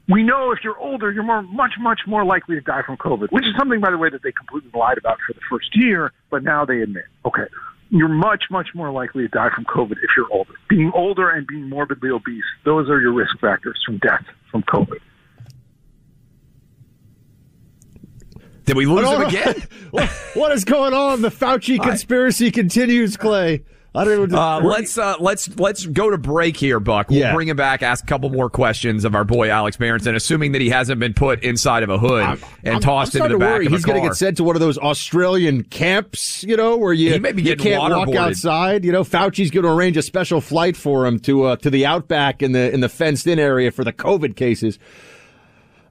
we 0.10 0.24
know 0.24 0.52
if 0.52 0.60
you're 0.64 0.78
older, 0.78 1.12
you're 1.12 1.24
more, 1.24 1.42
much, 1.42 1.74
much 1.80 2.02
more 2.08 2.24
likely 2.24 2.56
to 2.56 2.62
die 2.62 2.82
from 2.86 2.98
COVID, 2.98 3.32
which 3.32 3.46
is 3.46 3.54
something, 3.58 3.82
by 3.82 3.92
the 3.92 3.98
way, 3.98 4.10
that 4.10 4.24
they 4.24 4.32
completely 4.32 4.72
lied 4.74 4.98
about 4.98 5.18
for 5.28 5.34
the 5.34 5.42
first 5.50 5.70
year, 5.76 6.14
but 6.32 6.44
now 6.44 6.64
they 6.66 6.82
admit, 6.82 7.06
okay, 7.26 7.44
you're 7.90 8.08
much, 8.08 8.46
much 8.50 8.70
more 8.74 8.92
likely 8.92 9.24
to 9.24 9.28
die 9.30 9.50
from 9.54 9.66
COVID 9.66 9.92
if 9.92 10.10
you're 10.16 10.32
older. 10.32 10.54
Being 10.70 10.92
older 10.94 11.30
and 11.30 11.46
being 11.46 11.70
morbidly 11.70 12.10
obese, 12.10 12.44
those 12.64 12.90
are 12.90 13.02
your 13.02 13.14
risk 13.14 13.38
factors 13.40 13.82
from 13.86 13.98
death 13.98 14.24
from 14.52 14.64
COVID. 14.64 15.00
Did 18.66 18.76
we 18.76 18.86
lose 18.86 19.10
him 19.10 19.22
again? 19.22 19.68
what 20.34 20.52
is 20.52 20.66
going 20.66 20.94
on? 20.94 21.22
The 21.22 21.30
Fauci 21.30 21.82
conspiracy 21.82 22.52
continues, 22.52 23.16
Clay. 23.16 23.64
I 23.96 24.04
don't 24.06 24.30
know. 24.30 24.38
Uh, 24.38 24.62
let's 24.64 24.96
uh, 24.98 25.16
let's 25.20 25.58
let's 25.58 25.86
go 25.88 26.12
to 26.12 26.18
break 26.20 26.56
here, 26.56 26.80
Buck. 26.80 27.10
We'll 27.10 27.20
Yeah. 27.20 27.34
bring 27.34 27.48
him 27.48 27.58
back. 27.58 27.82
Ask 27.82 28.04
a 28.04 28.08
couple 28.08 28.30
more 28.30 28.50
questions 28.50 29.06
of 29.06 29.16
our 29.16 29.24
boy 29.24 29.50
Alex 29.50 29.78
Berenson, 29.78 30.14
assuming 30.16 30.52
that 30.52 30.62
he 30.62 30.70
hasn't 30.70 31.00
been 31.00 31.14
put 31.16 31.42
inside 31.44 31.82
of 31.82 31.90
a 31.90 31.98
hood 31.98 32.24
and 32.64 32.76
I'm- 32.76 32.82
tossed 32.82 33.16
I'm 33.16 33.24
into 33.24 33.36
the 33.38 33.40
starting 33.40 33.40
to 33.40 33.40
back 33.40 33.54
worry 33.56 33.66
of 33.66 33.72
a 33.72 33.76
He's 33.76 33.86
going 33.86 34.02
to 34.02 34.08
get 34.08 34.16
sent 34.16 34.38
to 34.38 34.44
one 34.44 34.56
of 34.56 34.60
those 34.60 34.78
Australian 34.78 35.64
camps, 35.64 36.44
you 36.44 36.56
know, 36.58 36.78
where 36.78 36.94
you, 36.94 37.14
He 37.14 37.20
may 37.20 37.32
be 37.32 37.42
you 37.42 37.56
can't 37.56 37.82
walk 37.92 38.14
outside. 38.16 38.86
You 38.86 38.92
know, 38.92 39.04
Fauci's 39.04 39.50
going 39.50 39.64
to 39.64 39.72
arrange 39.72 39.98
a 39.98 40.04
special 40.04 40.42
flight 40.42 40.78
for 40.78 41.06
him 41.08 41.18
to 41.22 41.46
uh, 41.46 41.56
to 41.58 41.70
the 41.72 41.86
outback 41.86 42.44
in 42.44 42.52
the 42.52 42.72
in 42.72 42.82
the 42.82 42.90
fenced 42.90 43.26
in 43.26 43.40
area 43.40 43.72
for 43.72 43.84
the 43.84 43.94
COVID 43.94 44.36
cases. 44.36 44.78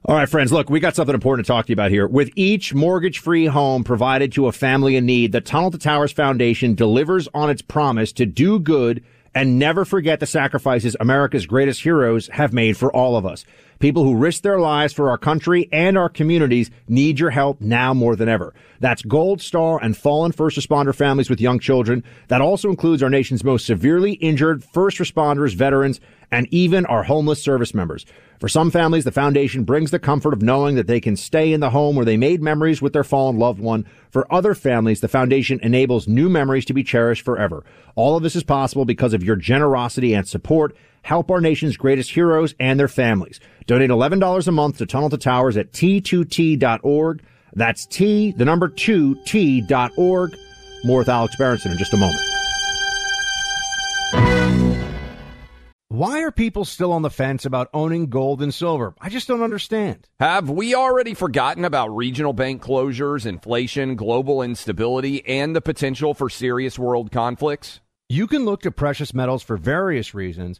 All 0.09 0.15
right, 0.15 0.29
friends, 0.29 0.53
look, 0.53 0.69
we 0.69 0.79
got 0.79 0.95
something 0.95 1.13
important 1.13 1.45
to 1.45 1.51
talk 1.51 1.65
to 1.65 1.69
you 1.69 1.73
about 1.73 1.91
here. 1.91 2.07
With 2.07 2.31
each 2.37 2.73
mortgage 2.73 3.19
free 3.19 3.45
home 3.45 3.83
provided 3.83 4.31
to 4.31 4.47
a 4.47 4.53
family 4.53 4.95
in 4.95 5.05
need, 5.05 5.33
the 5.33 5.41
Tunnel 5.41 5.69
to 5.71 5.77
Towers 5.77 6.13
Foundation 6.13 6.75
delivers 6.75 7.27
on 7.33 7.49
its 7.49 7.61
promise 7.61 8.13
to 8.13 8.25
do 8.25 8.57
good 8.57 9.03
and 9.35 9.59
never 9.59 9.83
forget 9.83 10.21
the 10.21 10.25
sacrifices 10.25 10.95
America's 11.01 11.45
greatest 11.45 11.81
heroes 11.81 12.27
have 12.27 12.53
made 12.53 12.77
for 12.77 12.89
all 12.95 13.17
of 13.17 13.25
us. 13.25 13.43
People 13.79 14.03
who 14.03 14.15
risk 14.15 14.41
their 14.41 14.59
lives 14.59 14.91
for 14.91 15.09
our 15.09 15.17
country 15.17 15.69
and 15.71 15.97
our 15.97 16.09
communities 16.09 16.71
need 16.87 17.19
your 17.19 17.29
help 17.29 17.61
now 17.61 17.93
more 17.93 18.15
than 18.15 18.27
ever. 18.27 18.55
That's 18.79 19.03
Gold 19.03 19.39
Star 19.39 19.79
and 19.81 19.95
fallen 19.95 20.31
first 20.31 20.57
responder 20.57 20.95
families 20.95 21.29
with 21.29 21.39
young 21.39 21.59
children. 21.59 22.03
That 22.27 22.41
also 22.41 22.69
includes 22.69 23.03
our 23.03 23.09
nation's 23.09 23.43
most 23.43 23.67
severely 23.67 24.13
injured 24.13 24.63
first 24.63 24.97
responders, 24.97 25.53
veterans, 25.53 25.99
and 26.31 26.47
even 26.51 26.85
our 26.87 27.03
homeless 27.03 27.41
service 27.41 27.73
members. 27.73 28.05
For 28.39 28.49
some 28.49 28.69
families, 28.69 29.03
the 29.03 29.11
foundation 29.11 29.63
brings 29.63 29.91
the 29.91 29.99
comfort 29.99 30.33
of 30.33 30.41
knowing 30.41 30.75
that 30.75 30.87
they 30.87 30.99
can 30.99 31.15
stay 31.15 31.53
in 31.53 31.59
the 31.59 31.69
home 31.69 31.95
where 31.95 32.05
they 32.05 32.17
made 32.17 32.41
memories 32.41 32.81
with 32.81 32.93
their 32.93 33.03
fallen 33.03 33.39
loved 33.39 33.59
one. 33.59 33.85
For 34.11 34.31
other 34.31 34.53
families, 34.53 35.01
the 35.01 35.07
foundation 35.07 35.59
enables 35.63 36.07
new 36.07 36.29
memories 36.29 36.65
to 36.65 36.73
be 36.73 36.83
cherished 36.83 37.23
forever. 37.23 37.63
All 37.95 38.17
of 38.17 38.23
this 38.23 38.35
is 38.35 38.43
possible 38.43 38.85
because 38.85 39.13
of 39.13 39.23
your 39.23 39.35
generosity 39.35 40.13
and 40.13 40.27
support. 40.27 40.75
Help 41.07 41.31
our 41.31 41.39
nation's 41.39 41.77
greatest 41.77 42.11
heroes 42.11 42.53
and 42.59 42.77
their 42.77 42.89
families. 42.89 43.39
Donate 43.65 43.89
$11 43.89 44.45
a 44.45 44.51
month 44.51 44.79
to 44.79 44.85
Tunnel 44.85 45.09
to 45.09 45.17
Towers 45.17 45.55
at 45.55 45.71
t2t.org. 45.71 47.23
That's 47.53 47.85
T, 47.85 48.33
the 48.33 48.43
number 48.43 48.67
two, 48.67 49.15
T 49.23 49.61
dot 49.61 49.91
org. 49.95 50.35
More 50.83 50.99
with 50.99 51.07
Alex 51.07 51.33
Berenson 51.37 51.71
in 51.71 51.77
just 51.77 51.93
a 51.93 51.97
moment. 51.97 52.19
Why 55.87 56.23
are 56.23 56.31
people 56.31 56.65
still 56.65 56.91
on 56.91 57.03
the 57.03 57.09
fence 57.09 57.45
about 57.45 57.69
owning 57.73 58.07
gold 58.09 58.41
and 58.41 58.53
silver? 58.53 58.93
I 58.99 59.07
just 59.07 59.29
don't 59.29 59.43
understand. 59.43 60.09
Have 60.19 60.49
we 60.49 60.75
already 60.75 61.13
forgotten 61.13 61.63
about 61.63 61.95
regional 61.95 62.33
bank 62.33 62.61
closures, 62.61 63.25
inflation, 63.25 63.95
global 63.95 64.41
instability, 64.41 65.25
and 65.25 65.55
the 65.55 65.61
potential 65.61 66.13
for 66.13 66.29
serious 66.29 66.77
world 66.77 67.13
conflicts? 67.13 67.79
You 68.09 68.27
can 68.27 68.43
look 68.43 68.61
to 68.63 68.71
precious 68.71 69.13
metals 69.13 69.41
for 69.41 69.55
various 69.55 70.13
reasons. 70.13 70.59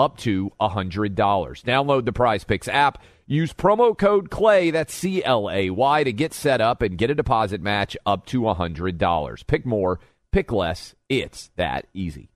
up 0.00 0.16
to 0.18 0.50
$100. 0.60 1.14
Download 1.14 2.04
the 2.04 2.12
Prize 2.12 2.44
Picks 2.44 2.68
app. 2.68 3.02
Use 3.26 3.52
promo 3.52 3.96
code 3.96 4.30
CLAY, 4.30 4.72
that's 4.72 4.92
C 4.92 5.22
L 5.22 5.48
A 5.50 5.70
Y, 5.70 6.04
to 6.04 6.12
get 6.12 6.34
set 6.34 6.60
up 6.60 6.82
and 6.82 6.98
get 6.98 7.10
a 7.10 7.14
deposit 7.14 7.60
match 7.60 7.96
up 8.04 8.26
to 8.26 8.40
$100. 8.40 9.46
Pick 9.46 9.64
more, 9.64 10.00
pick 10.32 10.50
less. 10.50 10.96
It's 11.08 11.50
that 11.56 11.86
easy. 11.94 12.30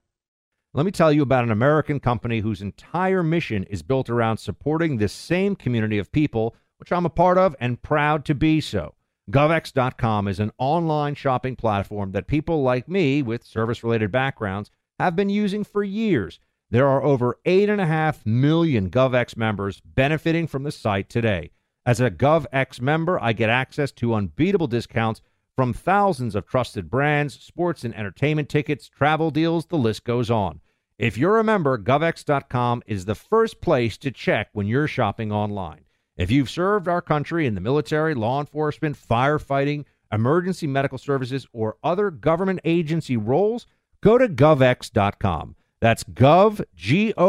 Let 0.73 0.85
me 0.85 0.91
tell 0.91 1.11
you 1.11 1.21
about 1.21 1.43
an 1.43 1.51
American 1.51 1.99
company 1.99 2.39
whose 2.39 2.61
entire 2.61 3.23
mission 3.23 3.63
is 3.63 3.81
built 3.81 4.09
around 4.09 4.37
supporting 4.37 4.97
this 4.97 5.13
same 5.13 5.55
community 5.55 5.97
of 5.97 6.11
people, 6.11 6.55
which 6.77 6.91
I'm 6.91 7.05
a 7.05 7.09
part 7.09 7.37
of 7.37 7.55
and 7.59 7.81
proud 7.81 8.23
to 8.25 8.35
be 8.35 8.61
so. 8.61 8.93
GovX.com 9.31 10.27
is 10.27 10.39
an 10.39 10.51
online 10.57 11.15
shopping 11.15 11.55
platform 11.55 12.11
that 12.11 12.27
people 12.27 12.61
like 12.61 12.87
me 12.87 13.21
with 13.21 13.43
service 13.43 13.83
related 13.83 14.11
backgrounds 14.11 14.69
have 14.99 15.15
been 15.15 15.29
using 15.29 15.63
for 15.63 15.83
years. 15.83 16.39
There 16.71 16.87
are 16.87 17.03
over 17.03 17.37
8.5 17.45 18.25
million 18.25 18.89
GovX 18.89 19.37
members 19.37 19.81
benefiting 19.81 20.47
from 20.47 20.63
the 20.63 20.71
site 20.71 21.09
today. 21.09 21.51
As 21.85 22.01
a 22.01 22.09
GovX 22.09 22.81
member, 22.81 23.21
I 23.21 23.33
get 23.33 23.49
access 23.49 23.91
to 23.93 24.15
unbeatable 24.15 24.67
discounts 24.67 25.21
from 25.55 25.73
thousands 25.73 26.35
of 26.35 26.47
trusted 26.47 26.89
brands, 26.89 27.39
sports 27.39 27.83
and 27.83 27.95
entertainment 27.95 28.49
tickets, 28.49 28.89
travel 28.89 29.31
deals, 29.31 29.67
the 29.67 29.77
list 29.77 30.03
goes 30.03 30.29
on. 30.29 30.59
If 30.97 31.17
you're 31.17 31.39
a 31.39 31.43
member, 31.43 31.77
GovX.com 31.77 32.83
is 32.87 33.05
the 33.05 33.15
first 33.15 33.61
place 33.61 33.97
to 33.99 34.11
check 34.11 34.49
when 34.53 34.67
you're 34.67 34.87
shopping 34.87 35.31
online. 35.31 35.85
If 36.17 36.31
you've 36.31 36.49
served 36.49 36.87
our 36.87 37.01
country 37.01 37.45
in 37.45 37.55
the 37.55 37.61
military, 37.61 38.15
law 38.15 38.39
enforcement, 38.39 38.97
firefighting, 38.97 39.85
emergency 40.11 40.67
medical 40.67 40.97
services, 40.97 41.45
or 41.53 41.77
other 41.83 42.09
government 42.09 42.61
agency 42.63 43.17
roles, 43.17 43.67
go 44.01 44.17
to 44.17 44.27
govx.com. 44.27 45.55
That's 45.85 46.03
gov, 46.03 46.65
G-O-V-X.com, 46.75 47.21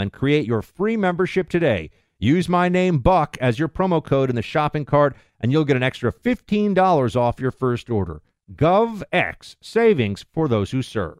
and 0.00 0.10
create 0.10 0.46
your 0.46 0.62
free 0.62 0.96
membership 0.96 1.50
today. 1.50 1.90
Use 2.18 2.48
my 2.48 2.70
name, 2.70 3.00
Buck, 3.00 3.36
as 3.42 3.58
your 3.58 3.68
promo 3.68 4.02
code 4.02 4.30
in 4.30 4.36
the 4.36 4.40
shopping 4.40 4.86
cart, 4.86 5.14
and 5.38 5.52
you'll 5.52 5.66
get 5.66 5.76
an 5.76 5.82
extra 5.82 6.10
$15 6.10 7.14
off 7.14 7.38
your 7.38 7.50
first 7.50 7.90
order. 7.90 8.22
GovX, 8.54 9.56
savings 9.60 10.24
for 10.32 10.48
those 10.48 10.70
who 10.70 10.80
serve. 10.80 11.18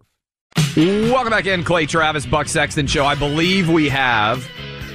Welcome 0.74 1.28
back 1.28 1.44
in, 1.44 1.62
Clay 1.62 1.84
Travis, 1.84 2.24
Buck 2.24 2.48
Sexton 2.48 2.86
Show. 2.86 3.04
I 3.04 3.14
believe 3.14 3.68
we 3.68 3.90
have 3.90 4.48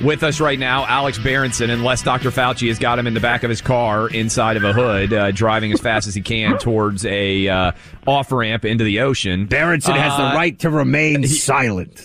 With 0.03 0.24
us 0.24 0.39
right 0.39 0.58
now, 0.58 0.86
Alex 0.86 1.20
Berenson, 1.20 1.70
unless 1.70 2.03
Dr. 2.03 2.32
Fauci 2.32 2.70
has 2.70 2.79
got 2.79 2.98
him 2.98 3.06
in 3.06 3.13
the 3.13 3.20
back 3.20 3.44
of 3.44 3.50
his 3.50 3.60
car 3.60 4.08
inside 4.10 4.56
of 4.56 4.63
a 4.63 4.72
hood, 4.72 5.12
uh, 5.12 5.32
driving 5.32 5.74
as 5.74 5.82
fast 5.82 6.08
as 6.08 6.15
he 6.15 6.22
can 6.22 6.58
towards 6.60 7.06
a 7.06 7.48
uh, 7.50 7.72
off 8.08 8.32
ramp 8.32 8.63
into 8.63 8.86
the 8.86 9.01
ocean. 9.01 9.46
Berenson 9.46 9.96
has 9.96 10.15
the 10.15 10.24
Uh, 10.24 10.36
right 10.36 10.58
to 10.60 10.70
remain 10.70 11.25
silent. 11.27 12.01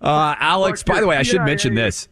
Uh, 0.00 0.34
Alex, 0.38 0.82
by 0.82 1.00
the 1.00 1.06
way, 1.06 1.16
I 1.16 1.22
should 1.22 1.42
mention 1.42 1.74
this. 1.74 2.08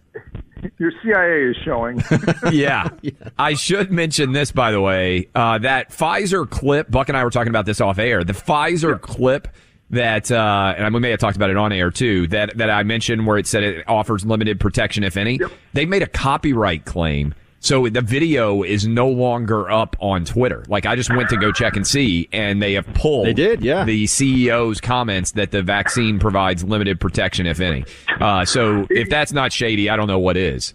Your 0.79 0.93
CIA 1.03 1.51
is 1.51 1.57
showing. 1.65 2.03
yeah. 2.53 2.89
I 3.39 3.55
should 3.55 3.91
mention 3.91 4.33
this, 4.33 4.53
by 4.53 4.71
the 4.71 4.81
way. 4.81 5.29
Uh, 5.35 5.59
that 5.59 5.91
Pfizer 5.91 6.49
clip, 6.49 6.91
Buck 6.91 7.09
and 7.09 7.17
I 7.17 7.25
were 7.25 7.31
talking 7.31 7.49
about 7.49 7.67
this 7.67 7.81
off 7.81 7.99
air. 7.99 8.23
The 8.23 8.35
Pfizer 8.35 9.01
clip 9.01 9.49
that, 9.91 10.31
uh, 10.31 10.75
and 10.77 10.95
we 10.95 11.01
may 11.01 11.11
have 11.11 11.21
talked 11.21 11.37
about 11.37 11.51
it 11.51 11.57
on 11.57 11.73
air 11.73 11.91
too, 11.91 12.27
that, 12.29 12.57
that 12.57 12.71
I 12.71 12.83
mentioned 12.83 13.27
where 13.27 13.39
it 13.39 13.47
said 13.47 13.63
it 13.63 13.85
offers 13.89 14.25
limited 14.25 14.61
protection, 14.61 15.05
if 15.05 15.17
any. 15.17 15.39
They 15.73 15.85
made 15.87 16.03
a 16.03 16.07
copyright 16.07 16.85
claim. 16.85 17.35
So 17.63 17.89
the 17.89 18.01
video 18.01 18.63
is 18.63 18.87
no 18.87 19.09
longer 19.09 19.71
up 19.71 19.95
on 20.01 20.25
Twitter. 20.25 20.65
Like 20.69 20.87
I 20.87 20.97
just 20.97 21.15
went 21.15 21.29
to 21.29 21.37
go 21.37 21.53
check 21.53 21.77
and 21.77 21.87
see, 21.87 22.27
and 22.33 22.63
they 22.63 22.73
have 22.73 22.87
pulled. 22.95 23.27
They 23.27 23.35
did, 23.35 23.63
yeah. 23.63 23.85
The 23.85 24.05
CEO's 24.05 24.81
comments 24.81 25.33
that 25.33 25.51
the 25.51 25.63
vaccine 25.63 26.19
provides 26.19 26.65
limited 26.65 27.01
protection, 27.01 27.47
if 27.47 27.61
any. 27.61 27.85
Uh, 28.19 28.47
so 28.47 28.87
if 28.89 29.11
that's 29.11 29.33
not 29.33 29.53
shady, 29.53 29.91
I 29.91 29.97
don't 29.97 30.07
know 30.07 30.19
what 30.19 30.39
is. 30.39 30.73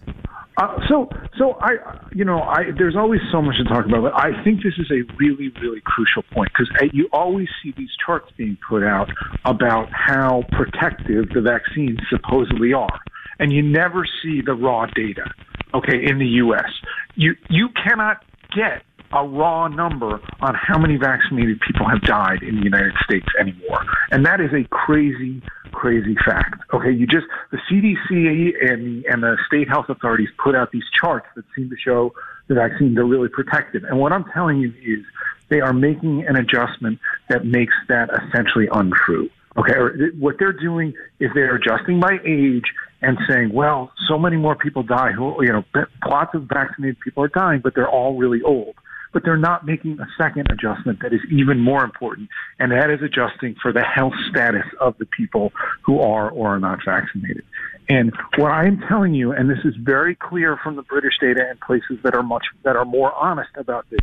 Uh, 0.58 0.80
so, 0.88 1.10
so 1.38 1.58
I, 1.60 2.00
you 2.14 2.24
know, 2.24 2.42
I 2.42 2.72
there's 2.78 2.96
always 2.96 3.20
so 3.32 3.42
much 3.42 3.58
to 3.58 3.66
talk 3.66 3.86
about, 3.86 4.04
but 4.04 4.14
I 4.16 4.42
think 4.44 4.64
this 4.64 4.74
is 4.78 4.90
a 4.90 5.04
really, 5.18 5.50
really 5.62 5.82
crucial 5.84 6.24
point 6.34 6.52
because 6.54 6.70
you 6.94 7.10
always 7.12 7.48
see 7.62 7.74
these 7.78 7.90
charts 8.06 8.32
being 8.38 8.58
put 8.68 8.84
out 8.84 9.10
about 9.44 9.90
how 9.92 10.44
protective 10.52 11.30
the 11.34 11.42
vaccines 11.42 12.00
supposedly 12.10 12.74
are, 12.74 13.00
and 13.40 13.52
you 13.52 13.62
never 13.62 14.06
see 14.24 14.42
the 14.46 14.54
raw 14.54 14.86
data. 14.96 15.30
Okay, 15.74 16.06
in 16.10 16.20
the 16.20 16.28
U.S., 16.46 16.72
you 17.16 17.34
you 17.50 17.68
cannot 17.84 18.24
get 18.56 18.84
a 19.16 19.26
raw 19.26 19.68
number 19.68 20.20
on 20.42 20.56
how 20.56 20.78
many 20.78 20.98
vaccinated 20.98 21.60
people 21.62 21.88
have 21.88 22.02
died 22.02 22.44
in 22.44 22.56
the 22.58 22.64
United 22.64 22.94
States 23.04 23.26
anymore, 23.40 23.84
and 24.12 24.26
that 24.26 24.42
is 24.42 24.52
a 24.54 24.68
crazy, 24.70 25.42
crazy 25.72 26.16
fact. 26.26 26.56
Okay, 26.74 26.92
you 26.92 27.08
just 27.08 27.26
the 27.52 27.58
CDC 27.70 28.72
and 28.72 29.06
and 29.06 29.24
the 29.24 29.38
state 29.48 29.70
health 29.70 29.88
authorities 29.90 30.30
put 30.44 30.56
out 30.56 30.72
these 30.72 30.90
charts 31.00 31.28
that 31.36 31.46
seem 31.56 31.70
to 31.70 31.78
show 31.78 32.14
the 32.48 32.56
vaccines 32.56 32.98
are 32.98 33.06
really 33.06 33.30
protective, 33.30 33.84
and 33.86 34.00
what 34.00 34.12
I'm 34.12 34.26
telling 34.34 34.60
you 34.60 34.74
is 34.84 35.06
they 35.50 35.62
are 35.62 35.74
making 35.74 36.26
an 36.28 36.36
adjustment 36.36 37.00
that 37.30 37.46
makes 37.46 37.74
that 37.88 38.10
essentially 38.28 38.68
untrue. 38.72 39.30
Okay, 39.58 39.74
what 40.20 40.36
they're 40.38 40.52
doing 40.52 40.94
is 41.20 41.30
they're 41.34 41.56
adjusting 41.56 42.00
by 42.02 42.18
age 42.26 42.66
and 43.02 43.18
saying, 43.30 43.54
well, 43.54 43.92
so 44.08 44.18
many 44.18 44.36
more 44.36 44.56
people 44.56 44.84
die 44.84 45.12
who, 45.12 45.42
you 45.42 45.52
know, 45.52 45.64
lots 46.06 46.34
of 46.34 46.44
vaccinated 46.44 47.00
people 47.00 47.24
are 47.24 47.30
dying, 47.30 47.62
but 47.64 47.74
they're 47.74 47.90
all 47.90 48.18
really 48.18 48.42
old. 48.42 48.76
But 49.16 49.24
they're 49.24 49.38
not 49.38 49.66
making 49.66 49.98
a 50.02 50.08
second 50.22 50.48
adjustment 50.52 51.00
that 51.02 51.14
is 51.14 51.22
even 51.32 51.58
more 51.58 51.86
important, 51.86 52.28
and 52.60 52.70
that 52.74 52.90
is 52.90 53.00
adjusting 53.02 53.56
for 53.62 53.72
the 53.72 53.82
health 53.82 54.12
status 54.30 54.66
of 54.82 54.98
the 54.98 55.06
people 55.06 55.54
who 55.84 56.02
are 56.02 56.30
or 56.30 56.56
are 56.56 56.60
not 56.60 56.80
vaccinated. 56.86 57.46
And 57.88 58.12
what 58.38 58.52
I 58.52 58.66
am 58.66 58.84
telling 58.90 59.14
you, 59.14 59.32
and 59.32 59.50
this 59.50 59.60
is 59.64 59.74
very 59.78 60.16
clear 60.16 60.60
from 60.62 60.76
the 60.76 60.82
British 60.82 61.14
data 61.22 61.46
and 61.50 61.58
places 61.62 61.98
that 62.04 62.14
are 62.14 62.24
much 62.24 62.44
that 62.64 62.76
are 62.76 62.84
more 62.84 63.14
honest 63.14 63.52
about 63.56 63.90
this, 63.90 64.02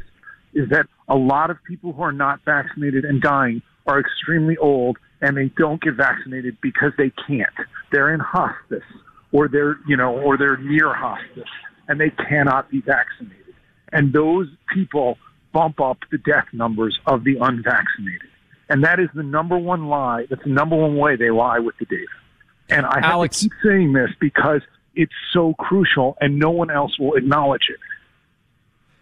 is 0.54 0.71
that 0.71 0.87
a 1.09 1.16
lot 1.16 1.50
of 1.50 1.59
people 1.69 1.92
who 1.92 2.02
are 2.02 2.12
not 2.12 2.40
vaccinated 2.47 3.04
and 3.04 3.21
dying 3.21 3.61
are 3.87 4.00
extremely 4.00 4.57
old 4.57 4.97
and 5.21 5.37
they 5.37 5.50
don't 5.59 5.83
get 5.83 5.95
vaccinated 5.95 6.57
because 6.62 6.92
they 6.97 7.12
can't. 7.26 7.52
They're 7.90 8.14
in 8.14 8.21
hospice 8.21 8.81
or 9.31 9.49
they're, 9.49 9.76
you 9.87 9.97
know, 9.99 10.19
or 10.19 10.38
they're 10.38 10.57
near 10.57 10.95
hospice 10.95 11.50
and 11.87 12.00
they 12.00 12.11
cannot 12.11 12.71
be 12.71 12.81
vaccinated. 12.81 13.42
And 13.93 14.13
those 14.13 14.49
people 14.73 15.19
bump 15.53 15.81
up 15.81 15.99
the 16.11 16.19
death 16.19 16.47
numbers 16.53 16.99
of 17.07 17.25
the 17.25 17.37
unvaccinated. 17.41 18.29
And 18.69 18.85
that 18.85 18.99
is 18.99 19.09
the 19.15 19.23
number 19.23 19.59
one 19.59 19.89
lie. 19.89 20.27
That's 20.31 20.43
the 20.43 20.51
number 20.51 20.77
one 20.77 20.97
way 20.97 21.17
they 21.17 21.31
lie 21.31 21.59
with 21.59 21.77
the 21.79 21.85
data. 21.85 22.07
And 22.71 22.87
I 22.87 23.01
have 23.01 23.13
Alex- 23.13 23.41
to 23.41 23.45
keep 23.45 23.53
saying 23.63 23.93
this 23.93 24.11
because 24.19 24.63
it's 24.95 25.13
so 25.33 25.55
crucial 25.55 26.17
and 26.21 26.39
no 26.39 26.51
one 26.51 26.71
else 26.71 26.99
will 26.99 27.15
acknowledge 27.15 27.69
it. 27.69 27.79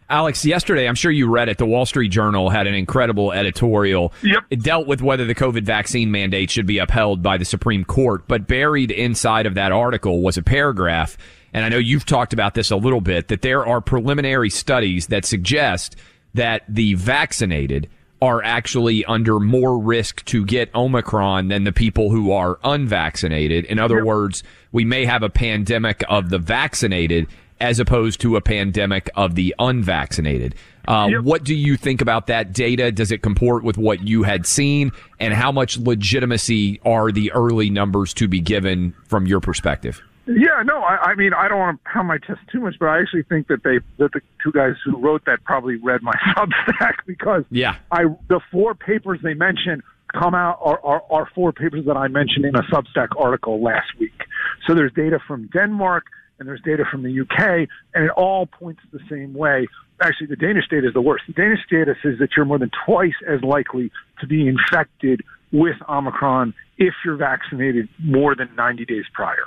Alex, 0.09 0.45
yesterday, 0.45 0.89
I'm 0.89 0.97
sure 0.97 1.13
you 1.13 1.31
read 1.31 1.49
it. 1.49 1.59
The 1.59 1.67
Wall 1.67 1.87
Street 1.87 2.09
Journal 2.09 2.51
had 2.51 2.67
an 2.67 2.75
incredible 2.75 3.31
editorial. 3.31 4.13
Yep. 4.25 4.45
It 4.51 4.63
dealt 4.65 4.89
with 4.89 5.03
whether 5.03 5.25
the 5.25 5.37
COVID 5.37 5.63
vaccine 5.63 6.11
mandate 6.11 6.51
should 6.51 6.67
be 6.67 6.79
upheld 6.79 7.23
by 7.23 7.39
the 7.39 7.45
Supreme 7.45 7.85
Court, 7.85 8.27
but 8.27 8.49
buried 8.49 8.91
inside 8.91 9.47
of 9.47 9.55
that 9.55 9.71
article 9.71 10.21
was 10.21 10.37
a 10.37 10.43
paragraph. 10.43 11.17
And 11.53 11.65
I 11.65 11.69
know 11.69 11.79
you've 11.79 12.07
talked 12.07 12.33
about 12.33 12.55
this 12.55 12.71
a 12.71 12.77
little 12.77 13.01
bit 13.01 13.29
that 13.29 13.43
there 13.43 13.67
are 13.67 13.81
preliminary 13.81 14.51
studies 14.51 15.09
that 15.09 15.25
suggest 15.25 15.97
that 16.35 16.63
the 16.69 16.95
vaccinated 16.95 17.89
are 18.23 18.43
actually 18.43 19.05
under 19.07 19.41
more 19.41 19.79
risk 19.79 20.25
to 20.27 20.45
get 20.45 20.73
Omicron 20.75 21.49
than 21.49 21.65
the 21.65 21.73
people 21.73 22.11
who 22.11 22.33
are 22.33 22.59
unvaccinated. 22.63 23.65
In 23.65 23.79
other 23.79 24.05
words, 24.05 24.43
we 24.73 24.85
may 24.85 25.07
have 25.07 25.23
a 25.23 25.31
pandemic 25.31 26.05
of 26.09 26.29
the 26.29 26.39
vaccinated 26.39 27.27
as 27.61 27.79
opposed 27.79 28.21
to 28.23 28.37
a 28.37 28.41
pandemic 28.41 29.11
of 29.17 29.35
the 29.35 29.55
unvaccinated. 29.59 30.55
Uh, 30.89 31.09
Yep. 31.11 31.23
What 31.23 31.45
do 31.45 31.55
you 31.55 31.77
think 31.77 32.01
about 32.01 32.27
that 32.27 32.53
data? 32.53 32.91
Does 32.91 33.13
it 33.13 33.23
comport 33.23 33.65
with 33.65 33.79
what 33.79 34.07
you 34.07 34.23
had 34.23 34.47
seen? 34.47 34.93
And 35.19 35.33
how 35.35 35.53
much 35.53 35.79
legitimacy 35.79 36.81
are 36.85 37.13
the 37.13 37.31
early 37.33 37.71
numbers 37.71 38.15
to 38.15 38.29
be 38.29 38.41
given 38.41 38.95
from 39.07 39.27
your 39.27 39.41
perspective? 39.41 40.03
Yeah, 40.37 40.63
no, 40.65 40.79
I, 40.79 41.11
I 41.11 41.15
mean, 41.17 41.33
I 41.35 41.49
don't 41.49 41.59
want 41.59 41.83
to 41.83 41.91
pound 41.91 42.07
my 42.07 42.19
chest 42.19 42.39
too 42.53 42.61
much, 42.61 42.77
but 42.79 42.87
I 42.87 43.01
actually 43.01 43.25
think 43.25 43.49
that 43.49 43.65
they, 43.65 43.81
that 43.99 44.13
the 44.13 44.21
two 44.43 44.53
guys 44.53 44.75
who 44.85 44.97
wrote 44.97 45.25
that 45.27 45.43
probably 45.45 45.77
read 45.77 46.03
my 46.03 46.13
Substack 46.37 46.95
because 47.07 47.45
Yeah. 47.51 47.77
I, 47.91 48.05
the 48.29 48.41
four 48.53 48.75
papers 48.75 49.19
they 49.23 49.35
mentioned 49.35 49.83
come 50.13 50.35
out 50.35 50.59
are, 50.61 50.81
are, 50.85 51.03
are 51.11 51.29
four 51.35 51.53
papers 51.53 51.85
that 51.87 51.97
I 51.97 52.09
mentioned 52.09 52.45
in 52.45 52.55
a 52.55 52.63
Substack 52.63 53.09
article 53.19 53.61
last 53.63 53.89
week. 53.99 54.25
So 54.67 54.75
there's 54.75 54.93
data 54.93 55.19
from 55.27 55.49
Denmark 55.53 56.05
and 56.39 56.49
there's 56.49 56.63
data 56.63 56.85
from 56.91 57.03
the 57.03 57.21
UK, 57.21 57.69
and 57.95 58.05
it 58.05 58.11
all 58.11 58.47
points 58.47 58.81
the 58.93 59.01
same 59.11 59.35
way. 59.35 59.67
Actually, 60.01 60.29
the 60.29 60.37
Danish 60.37 60.65
data 60.71 60.89
is 60.89 60.95
the 60.95 61.01
worst. 61.01 61.25
The 61.27 61.35
Danish 61.35 61.61
data 61.71 61.95
says 62.03 62.15
that 62.19 62.31
you're 62.37 62.47
more 62.47 62.59
than 62.59 62.71
twice 62.87 63.15
as 63.29 63.43
likely 63.43 63.93
to 64.21 64.27
be 64.27 64.49
infected 64.49 65.23
with 65.53 65.77
Omicron 65.89 66.55
if 66.79 66.95
you're 67.05 67.17
vaccinated 67.17 67.89
more 67.99 68.35
than 68.35 68.49
90 68.57 68.87
days 68.87 69.05
prior. 69.13 69.45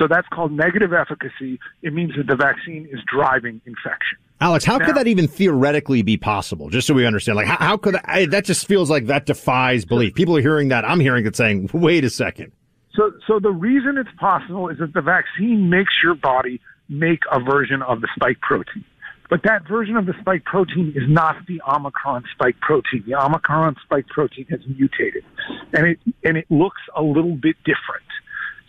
So 0.00 0.08
that's 0.08 0.26
called 0.28 0.50
negative 0.52 0.94
efficacy. 0.94 1.60
It 1.82 1.92
means 1.92 2.12
that 2.16 2.26
the 2.26 2.34
vaccine 2.34 2.88
is 2.90 3.00
driving 3.06 3.60
infection. 3.66 4.16
Alex, 4.40 4.64
how 4.64 4.78
Now- 4.78 4.86
could 4.86 4.96
that 4.96 5.06
even 5.06 5.28
theoretically 5.28 6.00
be 6.00 6.16
possible? 6.16 6.70
Just 6.70 6.86
so 6.86 6.94
we 6.94 7.04
understand, 7.04 7.36
like, 7.36 7.46
how, 7.46 7.56
how 7.56 7.76
could 7.76 7.96
I, 8.06 8.24
that 8.26 8.46
just 8.46 8.66
feels 8.66 8.88
like 8.88 9.06
that 9.06 9.26
defies 9.26 9.84
belief? 9.84 10.14
People 10.14 10.38
are 10.38 10.40
hearing 10.40 10.68
that. 10.68 10.86
I'm 10.86 11.00
hearing 11.00 11.26
it 11.26 11.36
saying, 11.36 11.68
wait 11.74 12.04
a 12.04 12.10
second. 12.10 12.52
So, 12.94 13.12
so 13.26 13.38
the 13.38 13.50
reason 13.50 13.98
it's 13.98 14.10
possible 14.18 14.70
is 14.70 14.78
that 14.78 14.94
the 14.94 15.02
vaccine 15.02 15.68
makes 15.68 15.92
your 16.02 16.14
body 16.14 16.62
make 16.88 17.20
a 17.30 17.38
version 17.38 17.82
of 17.82 18.00
the 18.00 18.08
spike 18.16 18.40
protein. 18.40 18.84
But 19.28 19.42
that 19.44 19.68
version 19.68 19.96
of 19.96 20.06
the 20.06 20.14
spike 20.20 20.44
protein 20.44 20.94
is 20.96 21.04
not 21.06 21.36
the 21.46 21.60
Omicron 21.68 22.24
spike 22.32 22.58
protein. 22.60 23.04
The 23.06 23.14
Omicron 23.14 23.76
spike 23.84 24.08
protein 24.08 24.46
has 24.50 24.58
mutated, 24.66 25.24
and 25.72 25.86
it 25.86 26.00
and 26.24 26.36
it 26.36 26.46
looks 26.50 26.80
a 26.96 27.02
little 27.02 27.36
bit 27.36 27.54
different. 27.64 28.02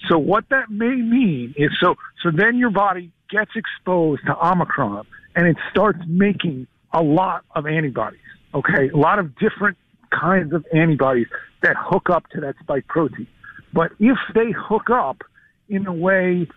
So 0.09 0.17
what 0.17 0.45
that 0.49 0.69
may 0.69 0.95
mean 0.95 1.53
is 1.57 1.69
so 1.79 1.95
so 2.23 2.31
then 2.35 2.57
your 2.57 2.71
body 2.71 3.11
gets 3.29 3.51
exposed 3.55 4.21
to 4.25 4.35
Omicron 4.35 5.05
and 5.35 5.47
it 5.47 5.57
starts 5.71 5.99
making 6.07 6.67
a 6.93 7.01
lot 7.01 7.43
of 7.55 7.65
antibodies. 7.65 8.19
Okay, 8.53 8.89
a 8.89 8.97
lot 8.97 9.19
of 9.19 9.37
different 9.37 9.77
kinds 10.11 10.53
of 10.53 10.65
antibodies 10.73 11.27
that 11.63 11.75
hook 11.79 12.09
up 12.09 12.27
to 12.29 12.41
that 12.41 12.55
spike 12.61 12.87
protein. 12.87 13.27
But 13.73 13.91
if 13.99 14.17
they 14.35 14.51
hook 14.51 14.89
up 14.89 15.21
in 15.69 15.87
a 15.87 15.93
way 15.93 16.47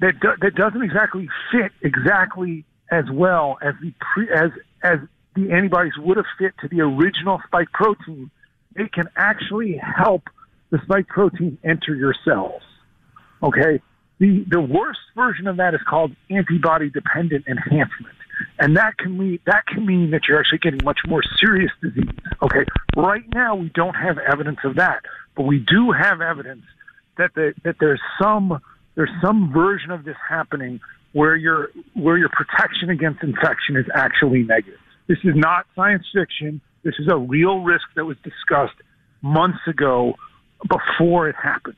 that 0.00 0.18
do, 0.20 0.30
that 0.40 0.54
doesn't 0.56 0.82
exactly 0.82 1.28
fit 1.52 1.70
exactly 1.82 2.64
as 2.90 3.04
well 3.12 3.58
as 3.62 3.74
the 3.80 3.92
pre, 4.00 4.28
as 4.30 4.50
as 4.82 4.98
the 5.36 5.52
antibodies 5.52 5.92
would 5.98 6.16
have 6.16 6.26
fit 6.38 6.54
to 6.60 6.68
the 6.68 6.80
original 6.80 7.40
spike 7.46 7.70
protein, 7.72 8.30
it 8.76 8.92
can 8.92 9.06
actually 9.16 9.80
help 9.80 10.22
the 10.70 10.78
spike 10.84 11.06
protein 11.06 11.58
enter 11.64 11.94
your 11.94 12.14
cells. 12.24 12.62
Okay. 13.44 13.80
The 14.18 14.44
the 14.48 14.60
worst 14.60 15.00
version 15.14 15.46
of 15.46 15.58
that 15.58 15.74
is 15.74 15.80
called 15.88 16.12
antibody 16.30 16.90
dependent 16.90 17.46
enhancement. 17.46 18.14
And 18.58 18.76
that 18.76 18.96
can 18.98 19.18
mean 19.18 19.38
that 19.46 19.66
can 19.66 19.86
mean 19.86 20.10
that 20.10 20.22
you're 20.28 20.38
actually 20.38 20.58
getting 20.58 20.80
much 20.84 21.00
more 21.06 21.22
serious 21.38 21.70
disease. 21.82 22.08
Okay. 22.42 22.64
Right 22.96 23.24
now 23.34 23.54
we 23.54 23.70
don't 23.74 23.94
have 23.94 24.18
evidence 24.18 24.58
of 24.64 24.76
that, 24.76 25.02
but 25.36 25.42
we 25.42 25.58
do 25.58 25.92
have 25.92 26.20
evidence 26.20 26.62
that 27.18 27.30
the, 27.34 27.54
that 27.64 27.76
there's 27.80 28.00
some 28.20 28.60
there's 28.94 29.10
some 29.22 29.52
version 29.52 29.90
of 29.90 30.04
this 30.04 30.16
happening 30.28 30.80
where 31.12 31.36
your 31.36 31.70
where 31.94 32.16
your 32.16 32.30
protection 32.30 32.90
against 32.90 33.22
infection 33.22 33.76
is 33.76 33.86
actually 33.94 34.42
negative. 34.42 34.78
This 35.06 35.18
is 35.24 35.34
not 35.34 35.66
science 35.76 36.04
fiction. 36.14 36.60
This 36.82 36.94
is 36.98 37.08
a 37.10 37.16
real 37.16 37.60
risk 37.60 37.84
that 37.96 38.04
was 38.04 38.16
discussed 38.24 38.76
months 39.22 39.60
ago 39.66 40.14
before 40.68 41.28
it 41.28 41.36
happened. 41.36 41.76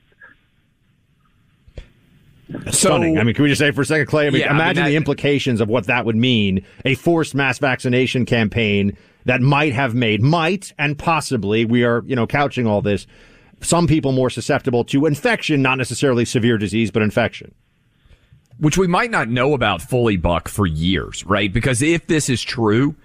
Stunning. 2.71 3.17
I 3.17 3.23
mean, 3.23 3.35
can 3.35 3.43
we 3.43 3.49
just 3.49 3.59
say 3.59 3.71
for 3.71 3.81
a 3.81 3.85
second, 3.85 4.07
Clay? 4.07 4.27
I 4.27 4.29
mean, 4.29 4.41
Yeah, 4.41 4.47
I 4.47 4.53
mean, 4.53 4.61
imagine 4.61 4.83
that- 4.83 4.89
the 4.89 4.95
implications 4.95 5.59
of 5.61 5.67
what 5.69 5.85
that 5.87 6.05
would 6.05 6.15
mean. 6.15 6.63
A 6.85 6.95
forced 6.95 7.35
mass 7.35 7.59
vaccination 7.59 8.25
campaign 8.25 8.95
that 9.25 9.41
might 9.41 9.73
have 9.73 9.93
made, 9.93 10.21
might 10.21 10.73
and 10.79 10.97
possibly, 10.97 11.65
we 11.65 11.83
are, 11.83 12.03
you 12.05 12.15
know, 12.15 12.25
couching 12.25 12.65
all 12.65 12.81
this, 12.81 13.05
some 13.61 13.87
people 13.87 14.11
more 14.13 14.29
susceptible 14.29 14.83
to 14.85 15.05
infection, 15.05 15.61
not 15.61 15.77
necessarily 15.77 16.23
severe 16.25 16.57
disease, 16.57 16.91
but 16.91 17.01
infection. 17.01 17.53
which 18.59 18.75
we 18.75 18.87
might 18.87 19.11
not 19.11 19.29
know 19.29 19.53
about 19.53 19.83
fully, 19.83 20.17
Buck, 20.17 20.47
for 20.47 20.65
years, 20.65 21.23
right? 21.27 21.53
Because 21.53 21.83
if 21.83 22.07
this 22.07 22.27
is 22.27 22.41
true, 22.41 22.95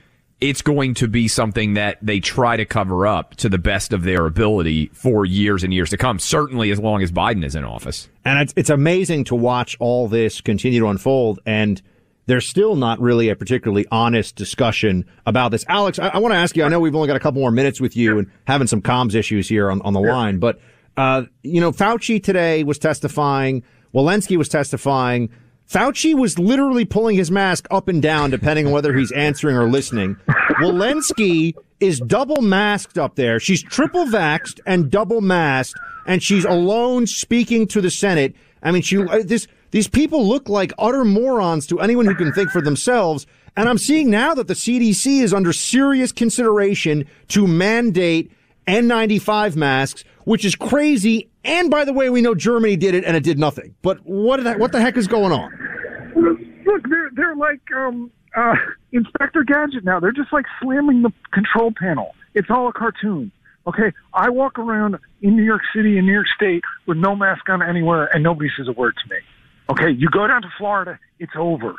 it's 0.42 0.60
going 0.60 0.92
to 0.94 1.06
be 1.06 1.28
something 1.28 1.74
that 1.74 1.98
they 2.02 2.18
try 2.18 2.56
to 2.56 2.64
cover 2.64 3.06
up 3.06 3.36
to 3.36 3.48
the 3.48 3.58
best 3.58 3.92
of 3.92 4.02
their 4.02 4.26
ability 4.26 4.88
for 4.92 5.24
years 5.24 5.62
and 5.62 5.72
years 5.72 5.88
to 5.90 5.96
come. 5.96 6.18
Certainly, 6.18 6.72
as 6.72 6.80
long 6.80 7.00
as 7.00 7.12
Biden 7.12 7.44
is 7.44 7.54
in 7.54 7.64
office. 7.64 8.08
And 8.24 8.40
it's, 8.40 8.52
it's 8.56 8.68
amazing 8.68 9.22
to 9.24 9.36
watch 9.36 9.76
all 9.78 10.08
this 10.08 10.40
continue 10.40 10.80
to 10.80 10.88
unfold. 10.88 11.38
And 11.46 11.80
there's 12.26 12.44
still 12.44 12.74
not 12.74 13.00
really 13.00 13.28
a 13.28 13.36
particularly 13.36 13.86
honest 13.92 14.34
discussion 14.34 15.06
about 15.26 15.52
this. 15.52 15.64
Alex, 15.68 16.00
I, 16.00 16.08
I 16.08 16.18
want 16.18 16.32
to 16.32 16.38
ask 16.38 16.56
you, 16.56 16.64
I 16.64 16.68
know 16.68 16.80
we've 16.80 16.94
only 16.96 17.06
got 17.06 17.16
a 17.16 17.20
couple 17.20 17.40
more 17.40 17.52
minutes 17.52 17.80
with 17.80 17.96
you 17.96 18.18
and 18.18 18.28
having 18.44 18.66
some 18.66 18.82
comms 18.82 19.14
issues 19.14 19.48
here 19.48 19.70
on, 19.70 19.80
on 19.82 19.92
the 19.92 20.00
line, 20.00 20.40
but, 20.40 20.58
uh, 20.96 21.22
you 21.44 21.60
know, 21.60 21.70
Fauci 21.70 22.20
today 22.20 22.64
was 22.64 22.80
testifying. 22.80 23.62
Walensky 23.94 24.36
was 24.36 24.48
testifying. 24.48 25.30
Fauci 25.68 26.14
was 26.14 26.38
literally 26.38 26.84
pulling 26.84 27.16
his 27.16 27.30
mask 27.30 27.66
up 27.70 27.88
and 27.88 28.02
down 28.02 28.30
depending 28.30 28.66
on 28.66 28.72
whether 28.72 28.94
he's 28.94 29.12
answering 29.12 29.56
or 29.56 29.68
listening. 29.68 30.16
Walensky 30.60 31.54
is 31.80 31.98
double 32.00 32.42
masked 32.42 32.98
up 32.98 33.16
there. 33.16 33.40
She's 33.40 33.62
triple 33.62 34.04
vaxxed 34.06 34.60
and 34.66 34.90
double 34.90 35.20
masked, 35.20 35.80
and 36.06 36.22
she's 36.22 36.44
alone 36.44 37.06
speaking 37.06 37.66
to 37.68 37.80
the 37.80 37.90
Senate. 37.90 38.34
I 38.62 38.70
mean, 38.70 38.82
she 38.82 38.98
uh, 38.98 39.22
this 39.24 39.48
these 39.72 39.88
people 39.88 40.26
look 40.26 40.48
like 40.48 40.72
utter 40.78 41.04
morons 41.04 41.66
to 41.68 41.80
anyone 41.80 42.06
who 42.06 42.14
can 42.14 42.32
think 42.32 42.50
for 42.50 42.60
themselves. 42.60 43.26
And 43.56 43.68
I'm 43.68 43.78
seeing 43.78 44.10
now 44.10 44.34
that 44.34 44.48
the 44.48 44.54
CDC 44.54 45.22
is 45.22 45.34
under 45.34 45.52
serious 45.52 46.12
consideration 46.12 47.06
to 47.28 47.46
mandate 47.46 48.30
N95 48.66 49.56
masks, 49.56 50.04
which 50.24 50.44
is 50.44 50.54
crazy. 50.54 51.28
And 51.44 51.70
by 51.70 51.84
the 51.84 51.92
way, 51.92 52.08
we 52.10 52.20
know 52.20 52.34
Germany 52.34 52.76
did 52.76 52.94
it 52.94 53.04
and 53.04 53.16
it 53.16 53.24
did 53.24 53.38
nothing. 53.38 53.74
But 53.82 53.98
what 54.04 54.42
the, 54.42 54.54
what 54.54 54.72
the 54.72 54.80
heck 54.80 54.96
is 54.96 55.08
going 55.08 55.32
on? 55.32 55.50
Look, 56.64 56.88
they're 56.88 57.10
they're 57.14 57.36
like 57.36 57.60
um, 57.76 58.10
uh, 58.36 58.54
Inspector 58.92 59.42
Gadget 59.44 59.84
now. 59.84 59.98
They're 60.00 60.12
just 60.12 60.32
like 60.32 60.46
slamming 60.62 61.02
the 61.02 61.12
control 61.32 61.72
panel. 61.76 62.14
It's 62.34 62.48
all 62.50 62.68
a 62.68 62.72
cartoon. 62.72 63.32
Okay, 63.66 63.92
I 64.12 64.28
walk 64.30 64.58
around 64.58 64.98
in 65.20 65.36
New 65.36 65.44
York 65.44 65.62
City 65.74 65.96
and 65.96 66.06
New 66.06 66.12
York 66.12 66.26
State 66.34 66.62
with 66.86 66.98
no 66.98 67.14
mask 67.14 67.48
on 67.48 67.62
anywhere, 67.62 68.06
and 68.12 68.22
nobody 68.22 68.50
says 68.56 68.66
a 68.68 68.72
word 68.72 68.94
to 69.02 69.14
me. 69.14 69.20
Okay, 69.70 69.90
you 69.90 70.08
go 70.08 70.26
down 70.26 70.42
to 70.42 70.48
Florida, 70.58 70.98
it's 71.20 71.32
over. 71.38 71.74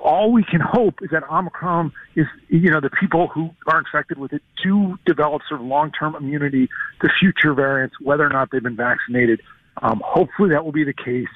All 0.00 0.32
we 0.32 0.44
can 0.44 0.60
hope 0.60 1.02
is 1.02 1.10
that 1.10 1.22
Omicron 1.30 1.92
is, 2.16 2.26
you 2.48 2.70
know, 2.70 2.80
the 2.80 2.90
people 2.90 3.28
who 3.28 3.50
are 3.66 3.78
infected 3.78 4.18
with 4.18 4.32
it 4.32 4.42
do 4.62 4.98
develop 5.06 5.42
sort 5.48 5.60
of 5.60 5.66
long-term 5.66 6.14
immunity 6.14 6.68
to 7.02 7.08
future 7.20 7.54
variants, 7.54 7.96
whether 8.00 8.24
or 8.24 8.30
not 8.30 8.50
they've 8.50 8.62
been 8.62 8.76
vaccinated. 8.76 9.40
Um, 9.80 10.02
hopefully 10.04 10.50
that 10.50 10.64
will 10.64 10.72
be 10.72 10.84
the 10.84 10.92
case. 10.92 11.28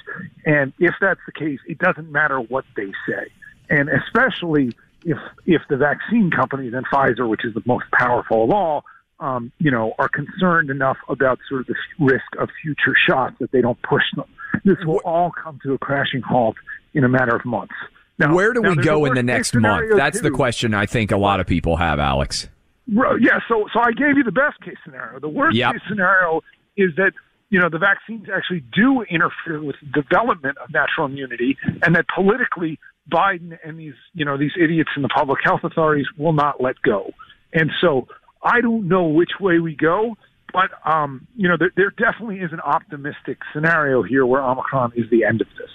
And 0.45 0.73
if 0.79 0.95
that's 1.01 1.21
the 1.27 1.33
case, 1.33 1.59
it 1.67 1.79
doesn't 1.79 2.11
matter 2.11 2.39
what 2.39 2.65
they 2.77 2.93
say. 3.09 3.31
And 3.69 3.89
especially 3.89 4.73
if, 5.05 5.19
if 5.47 5.63
the 5.69 5.77
vaccine 5.77 6.31
companies 6.31 6.75
and 6.75 6.87
Pfizer, 6.87 7.29
which 7.29 7.45
is 7.45 7.55
the 7.55 7.63
most 7.65 7.85
powerful 7.93 8.45
of 8.45 8.51
all, 8.51 8.85
um, 9.21 9.53
you 9.59 9.71
know, 9.71 9.95
are 9.99 10.09
concerned 10.09 10.71
enough 10.71 10.99
about 11.09 11.39
sort 11.49 11.63
of 11.63 11.67
the 11.69 11.75
risk 11.99 12.25
of 12.39 12.51
future 12.63 12.95
shots 13.09 13.37
that 13.41 13.51
they 13.51 13.61
don't 13.61 13.81
push 13.83 14.03
them. 14.15 14.27
This 14.65 14.77
will 14.85 15.01
all 15.05 15.31
come 15.31 15.59
to 15.63 15.73
a 15.73 15.79
crashing 15.79 16.21
halt 16.21 16.57
in 16.93 17.05
a 17.05 17.09
matter 17.09 17.35
of 17.35 17.45
months. 17.45 17.75
Now, 18.19 18.35
Where 18.35 18.53
do 18.53 18.63
now 18.63 18.71
we 18.71 18.77
go 18.77 19.05
in 19.05 19.15
the 19.15 19.23
next 19.23 19.55
month? 19.55 19.95
That's 19.97 20.21
the 20.21 20.31
question 20.31 20.75
I 20.75 20.87
think 20.87 21.11
a 21.11 21.17
lot 21.19 21.41
of 21.41 21.47
people 21.47 21.77
have, 21.77 21.99
Alex. 21.99 22.49
Yeah, 22.87 23.41
so 23.49 23.67
so 23.73 23.81
I 23.81 23.93
gave 23.93 24.17
you 24.17 24.25
the 24.25 24.33
best 24.33 24.61
case 24.63 24.77
scenario. 24.85 25.19
The 25.19 25.29
worst 25.29 25.57
Yep. 25.57 25.73
case 25.73 25.83
scenario 25.89 26.43
is 26.77 26.95
that 26.97 27.13
you 27.51 27.61
know 27.61 27.69
the 27.69 27.79
vaccines 27.79 28.29
actually 28.35 28.63
do 28.73 29.03
interfere 29.03 29.63
with 29.63 29.77
development 29.93 30.57
of 30.59 30.73
natural 30.73 31.07
immunity, 31.07 31.57
and 31.83 31.95
that 31.97 32.07
politically 32.15 32.79
Biden 33.11 33.59
and 33.65 33.79
these 33.79 33.95
you 34.15 34.25
know 34.25 34.39
these 34.39 34.53
idiots 34.59 34.91
in 34.97 35.03
the 35.03 35.09
public 35.09 35.41
health 35.45 35.61
authorities 35.65 36.07
will 36.17 36.33
not 36.33 36.63
let 36.63 36.81
go. 36.83 37.11
And 37.53 37.71
so 37.81 38.09
I 38.43 38.61
don't 38.61 38.89
know 38.89 39.09
which 39.09 39.33
way 39.41 39.59
we 39.59 39.75
go, 39.75 40.17
but 40.53 40.71
um, 40.85 41.27
you 41.37 41.49
know 41.49 41.57
there, 41.59 41.73
there 41.77 41.91
definitely 41.91 42.39
is 42.39 42.53
an 42.53 42.61
optimistic 42.61 43.39
scenario 43.53 44.03
here 44.03 44.25
where 44.25 44.43
Omicron 44.43 44.93
is 44.97 45.11
the 45.11 45.25
end 45.25 45.41
of 45.41 45.49
this. 45.59 45.71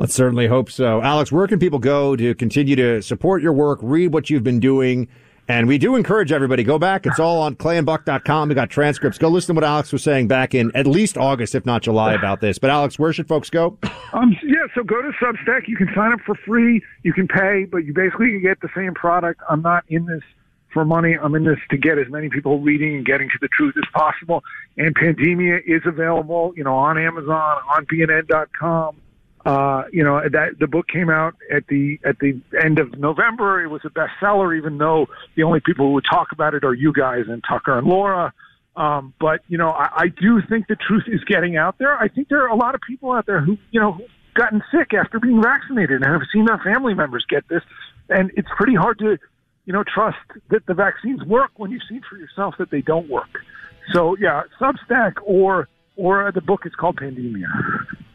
Let's 0.00 0.14
certainly 0.14 0.46
hope 0.46 0.70
so. 0.70 1.02
Alex, 1.02 1.30
where 1.30 1.46
can 1.46 1.58
people 1.58 1.78
go 1.78 2.16
to 2.16 2.34
continue 2.34 2.74
to 2.74 3.02
support 3.02 3.42
your 3.42 3.52
work, 3.52 3.78
read 3.82 4.14
what 4.14 4.30
you've 4.30 4.42
been 4.42 4.58
doing? 4.58 5.08
And 5.46 5.68
we 5.68 5.76
do 5.76 5.94
encourage 5.94 6.32
everybody, 6.32 6.64
go 6.64 6.78
back. 6.78 7.04
It's 7.04 7.20
all 7.20 7.42
on 7.42 7.54
clayandbuck.com. 7.56 8.48
We 8.48 8.54
got 8.54 8.70
transcripts. 8.70 9.18
Go 9.18 9.28
listen 9.28 9.54
to 9.54 9.60
what 9.60 9.68
Alex 9.68 9.92
was 9.92 10.02
saying 10.02 10.26
back 10.26 10.54
in 10.54 10.74
at 10.74 10.86
least 10.86 11.18
August, 11.18 11.54
if 11.54 11.66
not 11.66 11.82
July, 11.82 12.14
about 12.14 12.40
this. 12.40 12.56
But 12.58 12.70
Alex, 12.70 12.98
where 12.98 13.12
should 13.12 13.28
folks 13.28 13.50
go? 13.50 13.76
Um, 14.12 14.34
yeah, 14.42 14.66
so 14.74 14.82
go 14.82 15.02
to 15.02 15.10
Substack. 15.22 15.68
You 15.68 15.76
can 15.76 15.88
sign 15.94 16.12
up 16.12 16.20
for 16.26 16.34
free. 16.34 16.82
You 17.02 17.12
can 17.12 17.28
pay, 17.28 17.66
but 17.70 17.84
you 17.84 17.92
basically 17.92 18.30
can 18.30 18.42
get 18.42 18.60
the 18.60 18.70
same 18.74 18.94
product. 18.94 19.40
I'm 19.50 19.60
not 19.60 19.84
in 19.88 20.06
this 20.06 20.22
for 20.72 20.84
money. 20.84 21.16
I'm 21.16 21.34
in 21.34 21.44
this 21.44 21.58
to 21.70 21.76
get 21.76 21.98
as 21.98 22.08
many 22.08 22.28
people 22.30 22.58
reading 22.60 22.96
and 22.96 23.04
getting 23.04 23.28
to 23.28 23.38
the 23.40 23.48
truth 23.48 23.74
as 23.76 23.84
possible. 23.92 24.42
And 24.78 24.96
Pandemia 24.96 25.60
is 25.66 25.82
available, 25.84 26.54
you 26.56 26.64
know, 26.64 26.74
on 26.74 26.96
Amazon, 26.96 27.58
on 27.68 27.86
BNN.com. 27.86 28.96
Uh, 29.46 29.84
you 29.90 30.04
know, 30.04 30.20
that 30.20 30.58
the 30.58 30.66
book 30.66 30.86
came 30.86 31.08
out 31.08 31.34
at 31.50 31.66
the 31.68 31.98
at 32.04 32.18
the 32.18 32.38
end 32.62 32.78
of 32.78 32.98
November. 32.98 33.62
It 33.62 33.68
was 33.68 33.80
a 33.84 33.88
bestseller, 33.88 34.56
even 34.56 34.76
though 34.76 35.06
the 35.34 35.44
only 35.44 35.60
people 35.60 35.86
who 35.86 35.92
would 35.94 36.04
talk 36.04 36.32
about 36.32 36.52
it 36.52 36.62
are 36.62 36.74
you 36.74 36.92
guys 36.92 37.24
and 37.26 37.42
Tucker 37.48 37.78
and 37.78 37.86
Laura. 37.86 38.34
Um, 38.76 39.14
but 39.18 39.40
you 39.48 39.56
know, 39.56 39.70
I, 39.70 39.88
I 39.96 40.08
do 40.08 40.42
think 40.46 40.66
the 40.68 40.76
truth 40.76 41.04
is 41.06 41.24
getting 41.24 41.56
out 41.56 41.78
there. 41.78 41.96
I 41.96 42.08
think 42.08 42.28
there 42.28 42.42
are 42.42 42.48
a 42.48 42.54
lot 42.54 42.74
of 42.74 42.82
people 42.86 43.12
out 43.12 43.24
there 43.24 43.40
who, 43.40 43.56
you 43.70 43.80
know, 43.80 43.92
who've 43.92 44.10
gotten 44.34 44.62
sick 44.70 44.92
after 44.92 45.18
being 45.18 45.42
vaccinated 45.42 46.02
and 46.02 46.04
have 46.04 46.22
seen 46.32 46.44
their 46.44 46.58
family 46.58 46.92
members 46.92 47.24
get 47.28 47.48
this, 47.48 47.62
and 48.10 48.30
it's 48.36 48.48
pretty 48.56 48.74
hard 48.74 48.98
to, 48.98 49.18
you 49.64 49.72
know, 49.72 49.84
trust 49.84 50.18
that 50.50 50.66
the 50.66 50.74
vaccines 50.74 51.22
work 51.24 51.50
when 51.56 51.70
you've 51.70 51.82
seen 51.88 52.02
for 52.08 52.18
yourself 52.18 52.56
that 52.58 52.70
they 52.70 52.82
don't 52.82 53.08
work. 53.08 53.40
So 53.92 54.16
yeah, 54.18 54.42
Substack 54.60 55.14
or 55.22 55.68
or 56.00 56.32
the 56.32 56.40
book 56.40 56.64
is 56.64 56.74
called 56.74 56.96
Pandemia. 56.96 57.46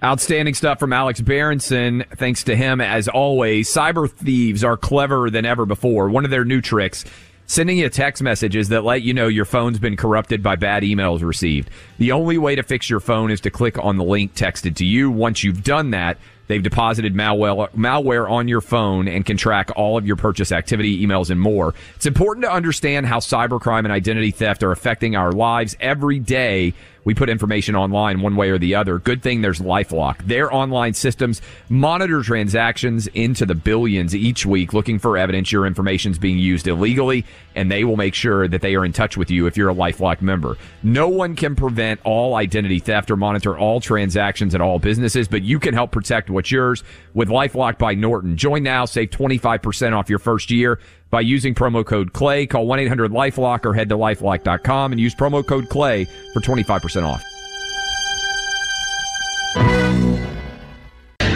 Outstanding 0.04 0.54
stuff 0.54 0.80
from 0.80 0.92
Alex 0.92 1.22
Berenson. 1.22 2.04
Thanks 2.16 2.44
to 2.44 2.56
him, 2.56 2.82
as 2.82 3.08
always. 3.08 3.70
Cyber 3.72 4.10
thieves 4.10 4.64
are 4.64 4.76
cleverer 4.76 5.30
than 5.30 5.46
ever 5.46 5.66
before. 5.66 6.10
One 6.10 6.26
of 6.26 6.32
their 6.32 6.46
new 6.46 6.62
tricks. 6.62 7.06
Sending 7.48 7.78
you 7.78 7.90
text 7.90 8.24
messages 8.24 8.70
that 8.70 8.84
let 8.84 9.04
you 9.04 9.14
know 9.14 9.28
your 9.28 9.46
phone's 9.46 9.78
been 9.78 9.96
corrupted 9.96 10.42
by 10.42 10.56
bad 10.56 10.82
emails 10.82 11.22
received. 11.22 11.70
The 12.00 12.12
only 12.12 12.40
way 12.40 12.56
to 12.56 12.64
fix 12.64 12.90
your 12.90 13.00
phone 13.00 13.30
is 13.30 13.40
to 13.42 13.52
click 13.52 13.78
on 13.78 13.98
the 13.98 14.04
link 14.04 14.34
texted 14.34 14.76
to 14.78 14.86
you. 14.86 15.12
Once 15.12 15.44
you've 15.44 15.64
done 15.64 15.92
that, 15.92 16.18
they've 16.48 16.64
deposited 16.64 17.14
malware, 17.14 18.30
on 18.32 18.48
your 18.48 18.62
phone 18.62 19.08
and 19.08 19.28
can 19.28 19.38
track 19.38 19.70
all 19.76 19.96
of 19.96 20.08
your 20.08 20.16
purchase 20.16 20.52
activity, 20.52 21.06
emails, 21.06 21.30
and 21.30 21.40
more. 21.40 21.76
It's 21.96 22.08
important 22.08 22.46
to 22.46 22.52
understand 22.52 23.06
how 23.06 23.20
cybercrime 23.20 23.80
and 23.80 23.92
identity 23.92 24.32
theft 24.32 24.64
are 24.64 24.72
affecting 24.72 25.16
our 25.16 25.32
lives 25.32 25.76
every 25.80 26.18
day. 26.18 26.74
We 27.06 27.14
put 27.14 27.30
information 27.30 27.76
online 27.76 28.20
one 28.20 28.36
way 28.36 28.50
or 28.50 28.58
the 28.58 28.76
other. 28.76 28.98
Good 28.98 29.22
thing 29.22 29.42
there's 29.42 29.60
LifeLock. 29.60 30.26
Their 30.26 30.52
online 30.54 30.96
systems 30.96 31.42
monitor 31.70 32.24
transactions 32.24 33.08
into 33.08 33.46
the 33.46 33.56
billions 33.56 34.16
each 34.16 34.46
week, 34.46 34.74
looking 34.74 34.98
for 34.98 35.16
evidence 35.18 35.52
your 35.52 35.68
information's 35.68 36.18
being 36.18 36.40
used 36.40 36.68
illegally, 36.68 37.24
and 37.54 37.72
they 37.72 37.84
will 37.84 37.96
make 37.96 38.16
sure 38.16 38.48
that 38.48 38.62
they 38.62 38.76
are 38.76 38.84
in 38.84 38.92
touch 38.92 39.16
with 39.16 39.30
you 39.30 39.46
if 39.46 39.56
you're 39.56 39.70
a 39.70 39.76
LifeLock 39.76 40.22
member. 40.22 40.58
No 40.82 41.08
one 41.08 41.36
can 41.36 41.56
prevent 41.56 42.02
all 42.04 42.36
identity 42.36 42.80
theft 42.80 43.12
or 43.12 43.16
monitor 43.16 43.58
all 43.58 43.80
transactions 43.80 44.56
at 44.56 44.62
all 44.62 44.80
businesses, 44.80 45.28
but 45.28 45.44
you 45.44 45.60
can 45.60 45.76
help 45.76 45.92
protect 45.92 46.32
what's 46.32 46.52
yours 46.52 46.84
with 47.14 47.30
LifeLock 47.30 47.78
by 47.78 47.94
Norton. 47.94 48.36
Join 48.36 48.64
now, 48.64 48.86
save 48.86 49.12
25% 49.12 49.94
off 49.94 50.10
your 50.10 50.20
first 50.20 50.50
year 50.50 50.80
by 51.16 51.22
using 51.22 51.56
promo 51.56 51.86
code 51.86 52.12
CLAY. 52.12 52.46
Call 52.46 52.66
1-800-LifeLock 52.66 53.66
or 53.66 53.74
head 53.74 53.88
to 53.88 53.96
lifelock.com 53.96 54.92
and 54.92 55.00
use 55.00 55.16
promo 55.16 55.48
code 55.48 55.70
CLAY 55.70 56.04
for 56.34 56.42
25% 56.42 57.04
off. 57.06 57.24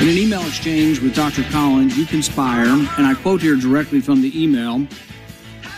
In 0.01 0.09
an 0.09 0.17
email 0.17 0.41
exchange 0.41 0.99
with 0.99 1.15
Dr. 1.15 1.43
Collins, 1.43 1.97
you 1.97 2.05
conspire, 2.05 2.65
and 2.65 3.07
I 3.07 3.13
quote 3.21 3.41
here 3.41 3.55
directly 3.55 4.01
from 4.01 4.21
the 4.21 4.43
email, 4.43 4.85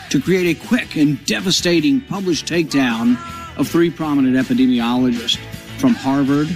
to 0.09 0.19
create 0.19 0.57
a 0.57 0.67
quick 0.67 0.95
and 0.95 1.23
devastating 1.27 2.01
published 2.01 2.47
takedown 2.47 3.19
of 3.55 3.67
three 3.67 3.91
prominent 3.91 4.35
epidemiologists 4.35 5.37
from 5.77 5.93
Harvard, 5.93 6.49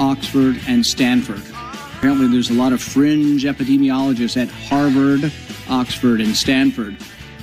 Oxford, 0.00 0.58
and 0.66 0.84
Stanford. 0.84 1.42
Apparently, 1.98 2.26
there's 2.26 2.50
a 2.50 2.54
lot 2.54 2.72
of 2.72 2.82
fringe 2.82 3.44
epidemiologists 3.44 4.36
at 4.36 4.48
Harvard, 4.48 5.32
Oxford, 5.72 6.20
and 6.20 6.36
Stanford. 6.36 6.96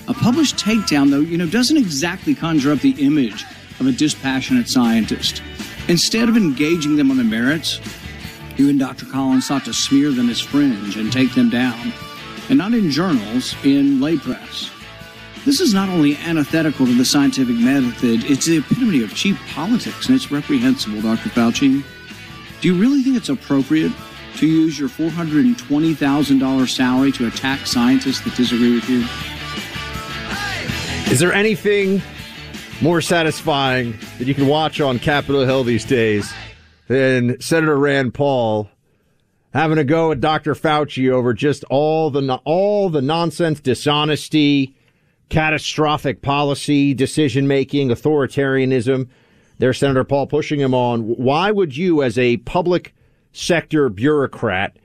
A 0.07 0.13
published 0.13 0.55
takedown, 0.55 1.09
though, 1.09 1.19
you 1.19 1.37
know, 1.37 1.47
doesn't 1.47 1.77
exactly 1.77 2.35
conjure 2.35 2.71
up 2.71 2.79
the 2.79 2.95
image 3.03 3.43
of 3.79 3.87
a 3.87 3.91
dispassionate 3.91 4.69
scientist. 4.69 5.41
Instead 5.87 6.29
of 6.29 6.37
engaging 6.37 6.95
them 6.95 7.09
on 7.09 7.17
the 7.17 7.23
merits, 7.23 7.79
You 8.59 8.69
and 8.69 8.77
Dr. 8.77 9.05
Collins 9.05 9.47
sought 9.47 9.63
to 9.65 9.73
smear 9.73 10.11
them 10.11 10.29
as 10.29 10.41
fringe 10.41 10.97
and 10.97 11.11
take 11.13 11.33
them 11.33 11.49
down, 11.49 11.93
and 12.49 12.57
not 12.57 12.73
in 12.73 12.91
journals, 12.91 13.55
in 13.63 14.01
lay 14.01 14.17
press. 14.17 14.69
This 15.45 15.61
is 15.61 15.73
not 15.73 15.87
only 15.87 16.17
antithetical 16.17 16.85
to 16.85 16.93
the 16.93 17.05
scientific 17.05 17.55
method, 17.55 18.25
it's 18.25 18.45
the 18.45 18.57
epitome 18.57 19.01
of 19.01 19.15
cheap 19.15 19.37
politics, 19.53 20.07
and 20.07 20.15
it's 20.15 20.29
reprehensible, 20.29 21.01
Dr. 21.01 21.29
Fauci. 21.29 21.81
Do 22.59 22.67
you 22.67 22.75
really 22.75 23.01
think 23.01 23.15
it's 23.15 23.29
appropriate 23.29 23.93
to 24.37 24.47
use 24.47 24.79
your 24.79 24.89
$420,000 24.89 26.69
salary 26.69 27.11
to 27.13 27.27
attack 27.27 27.65
scientists 27.65 28.21
that 28.21 28.35
disagree 28.35 28.75
with 28.75 28.89
you? 28.89 29.05
Is 31.11 31.19
there 31.19 31.33
anything 31.33 32.01
more 32.81 33.01
satisfying 33.01 33.97
that 34.17 34.27
you 34.27 34.35
can 34.35 34.47
watch 34.47 34.79
on 34.79 34.99
Capitol 34.99 35.43
Hill 35.45 35.63
these 35.63 35.83
days 35.83 36.31
than 36.87 37.39
Senator 37.41 37.77
Rand 37.77 38.13
Paul 38.13 38.69
having 39.53 39.77
to 39.77 39.83
go 39.83 40.11
at 40.11 40.21
Dr. 40.21 40.53
Fauci 40.53 41.09
over 41.09 41.33
just 41.33 41.63
all 41.65 42.09
the 42.09 42.39
all 42.45 42.89
the 42.89 43.01
nonsense, 43.01 43.59
dishonesty, 43.59 44.75
catastrophic 45.29 46.21
policy, 46.21 46.93
decision 46.93 47.47
making, 47.47 47.89
authoritarianism. 47.89 49.07
There's 49.57 49.77
Senator 49.77 50.03
Paul 50.03 50.27
pushing 50.27 50.59
him 50.59 50.73
on. 50.73 51.01
Why 51.01 51.51
would 51.51 51.75
you, 51.75 52.01
as 52.01 52.17
a 52.17 52.37
public 52.37 52.93
sector 53.31 53.89
bureaucrat, 53.89 54.77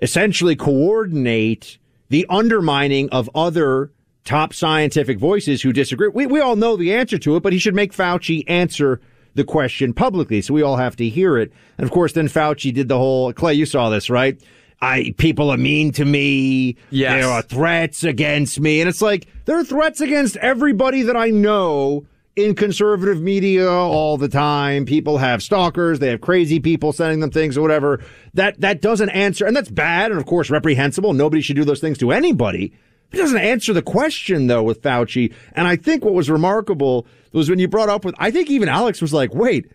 essentially 0.00 0.56
coordinate 0.56 1.78
the 2.08 2.26
undermining 2.28 3.08
of 3.10 3.30
other 3.34 3.92
top 4.24 4.52
scientific 4.52 5.18
voices 5.18 5.62
who 5.62 5.72
disagree? 5.72 6.08
We, 6.08 6.26
we 6.26 6.40
all 6.40 6.56
know 6.56 6.76
the 6.76 6.94
answer 6.94 7.18
to 7.18 7.36
it, 7.36 7.42
but 7.42 7.52
he 7.52 7.58
should 7.58 7.74
make 7.74 7.92
Fauci 7.92 8.44
answer 8.46 9.00
the 9.34 9.44
question 9.44 9.92
publicly 9.92 10.40
so 10.40 10.52
we 10.52 10.62
all 10.62 10.76
have 10.76 10.96
to 10.96 11.08
hear 11.08 11.38
it. 11.38 11.52
And 11.78 11.84
of 11.84 11.92
course, 11.92 12.12
then 12.12 12.28
Fauci 12.28 12.72
did 12.74 12.88
the 12.88 12.98
whole 12.98 13.32
Clay, 13.32 13.54
you 13.54 13.66
saw 13.66 13.88
this, 13.90 14.10
right? 14.10 14.40
I 14.82 15.14
people 15.18 15.50
are 15.50 15.58
mean 15.58 15.92
to 15.92 16.04
me. 16.04 16.76
Yes. 16.90 17.20
There 17.22 17.30
are 17.30 17.42
threats 17.42 18.02
against 18.02 18.60
me. 18.60 18.80
And 18.80 18.88
it's 18.88 19.02
like 19.02 19.26
there 19.44 19.58
are 19.58 19.64
threats 19.64 20.00
against 20.00 20.36
everybody 20.38 21.02
that 21.02 21.16
I 21.16 21.30
know 21.30 22.06
in 22.36 22.54
conservative 22.54 23.20
media 23.20 23.68
all 23.68 24.16
the 24.16 24.28
time. 24.28 24.84
People 24.84 25.18
have 25.18 25.42
stalkers, 25.42 25.98
they 25.98 26.08
have 26.08 26.20
crazy 26.20 26.60
people 26.60 26.92
sending 26.92 27.20
them 27.20 27.30
things 27.30 27.58
or 27.58 27.62
whatever. 27.62 28.02
That 28.34 28.60
that 28.60 28.80
doesn't 28.80 29.10
answer 29.10 29.46
and 29.46 29.56
that's 29.56 29.70
bad 29.70 30.10
and 30.10 30.20
of 30.20 30.26
course 30.26 30.50
reprehensible. 30.50 31.12
Nobody 31.12 31.42
should 31.42 31.56
do 31.56 31.64
those 31.64 31.80
things 31.80 31.98
to 31.98 32.12
anybody. 32.12 32.72
It 33.12 33.16
doesn't 33.16 33.38
answer 33.38 33.72
the 33.72 33.82
question 33.82 34.46
though 34.46 34.62
with 34.62 34.82
Fauci. 34.82 35.34
And 35.52 35.66
I 35.66 35.76
think 35.76 36.04
what 36.04 36.14
was 36.14 36.30
remarkable 36.30 37.06
was 37.32 37.50
when 37.50 37.58
you 37.58 37.68
brought 37.68 37.88
up 37.88 38.04
with 38.04 38.14
I 38.18 38.30
think 38.30 38.50
even 38.50 38.68
Alex 38.68 39.02
was 39.02 39.12
like, 39.12 39.34
"Wait, 39.34 39.70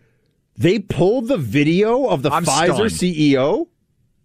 they 0.56 0.78
pulled 0.78 1.28
the 1.28 1.36
video 1.36 2.06
of 2.06 2.22
the 2.22 2.30
I'm 2.30 2.44
Pfizer 2.44 2.90
stunned. 2.90 3.14
CEO?" 3.14 3.68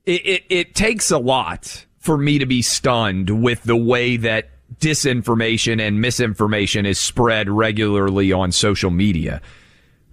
it, 0.06 0.26
it, 0.26 0.44
it 0.50 0.76
takes 0.76 1.12
a 1.12 1.18
lot 1.18 1.86
for 1.98 2.18
me 2.18 2.40
to 2.40 2.46
be 2.46 2.62
stunned 2.62 3.44
with 3.44 3.64
the 3.64 3.76
way 3.76 4.18
that 4.18 4.50
disinformation 4.80 5.82
and 5.82 6.02
misinformation 6.02 6.86
is 6.86 7.00
spread 7.00 7.50
regularly 7.50 8.32
on 8.32 8.52
social 8.52 8.90
media. 8.90 9.42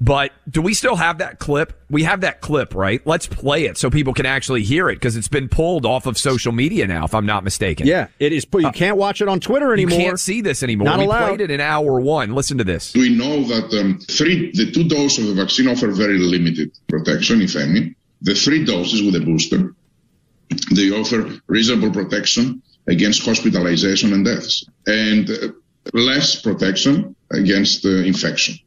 But 0.01 0.33
do 0.49 0.62
we 0.62 0.75
still 0.75 0.94
have 0.94 1.18
that 1.18 1.40
clip? 1.40 1.73
We 1.90 2.05
have 2.05 2.21
that 2.21 2.40
clip, 2.40 2.75
right? 2.75 3.05
Let's 3.05 3.27
play 3.27 3.64
it 3.64 3.77
so 3.77 3.90
people 3.90 4.14
can 4.14 4.27
actually 4.27 4.62
hear 4.62 4.88
it 4.88 4.94
because 4.94 5.16
it's 5.16 5.27
been 5.27 5.49
pulled 5.49 5.85
off 5.85 6.07
of 6.07 6.16
social 6.16 6.53
media 6.53 6.87
now, 6.87 7.05
if 7.05 7.14
I'm 7.14 7.27
not 7.27 7.42
mistaken. 7.42 7.87
Yeah, 7.87 8.07
it 8.21 8.33
is. 8.33 8.47
You 8.55 8.71
can't 8.71 8.97
watch 8.97 9.21
it 9.21 9.29
on 9.29 9.40
Twitter 9.40 9.73
anymore. 9.73 9.99
You 9.99 10.05
can't 10.05 10.21
see 10.21 10.40
this 10.40 10.62
anymore. 10.62 10.85
Not 10.85 10.99
we 11.01 11.07
allowed. 11.07 11.27
played 11.27 11.40
it 11.40 11.51
in 11.51 11.61
hour 11.61 12.01
one. 12.01 12.33
Listen 12.33 12.59
to 12.59 12.64
this. 12.64 12.94
We 12.94 13.16
know 13.16 13.42
that 13.42 13.77
um, 13.81 13.99
three, 14.09 14.53
the 14.53 14.71
two 14.71 14.88
doses 14.88 15.29
of 15.31 15.37
the 15.37 15.42
vaccine 15.42 15.66
offer 15.66 15.90
very 15.90 16.18
limited 16.18 16.71
protection, 16.88 17.42
if 17.42 17.57
any. 17.57 17.97
The 18.23 18.35
three 18.35 18.64
doses 18.64 19.03
with 19.03 19.21
a 19.21 19.25
booster, 19.25 19.75
they 20.75 20.90
offer 20.90 21.40
reasonable 21.49 21.90
protection 21.90 22.62
against 22.88 23.24
hospitalization 23.24 24.12
and 24.12 24.24
deaths, 24.24 24.64
and 24.87 25.31
uh, 25.31 25.48
less 25.92 26.40
protection 26.40 27.14
against 27.31 27.85
infection. 27.85 28.59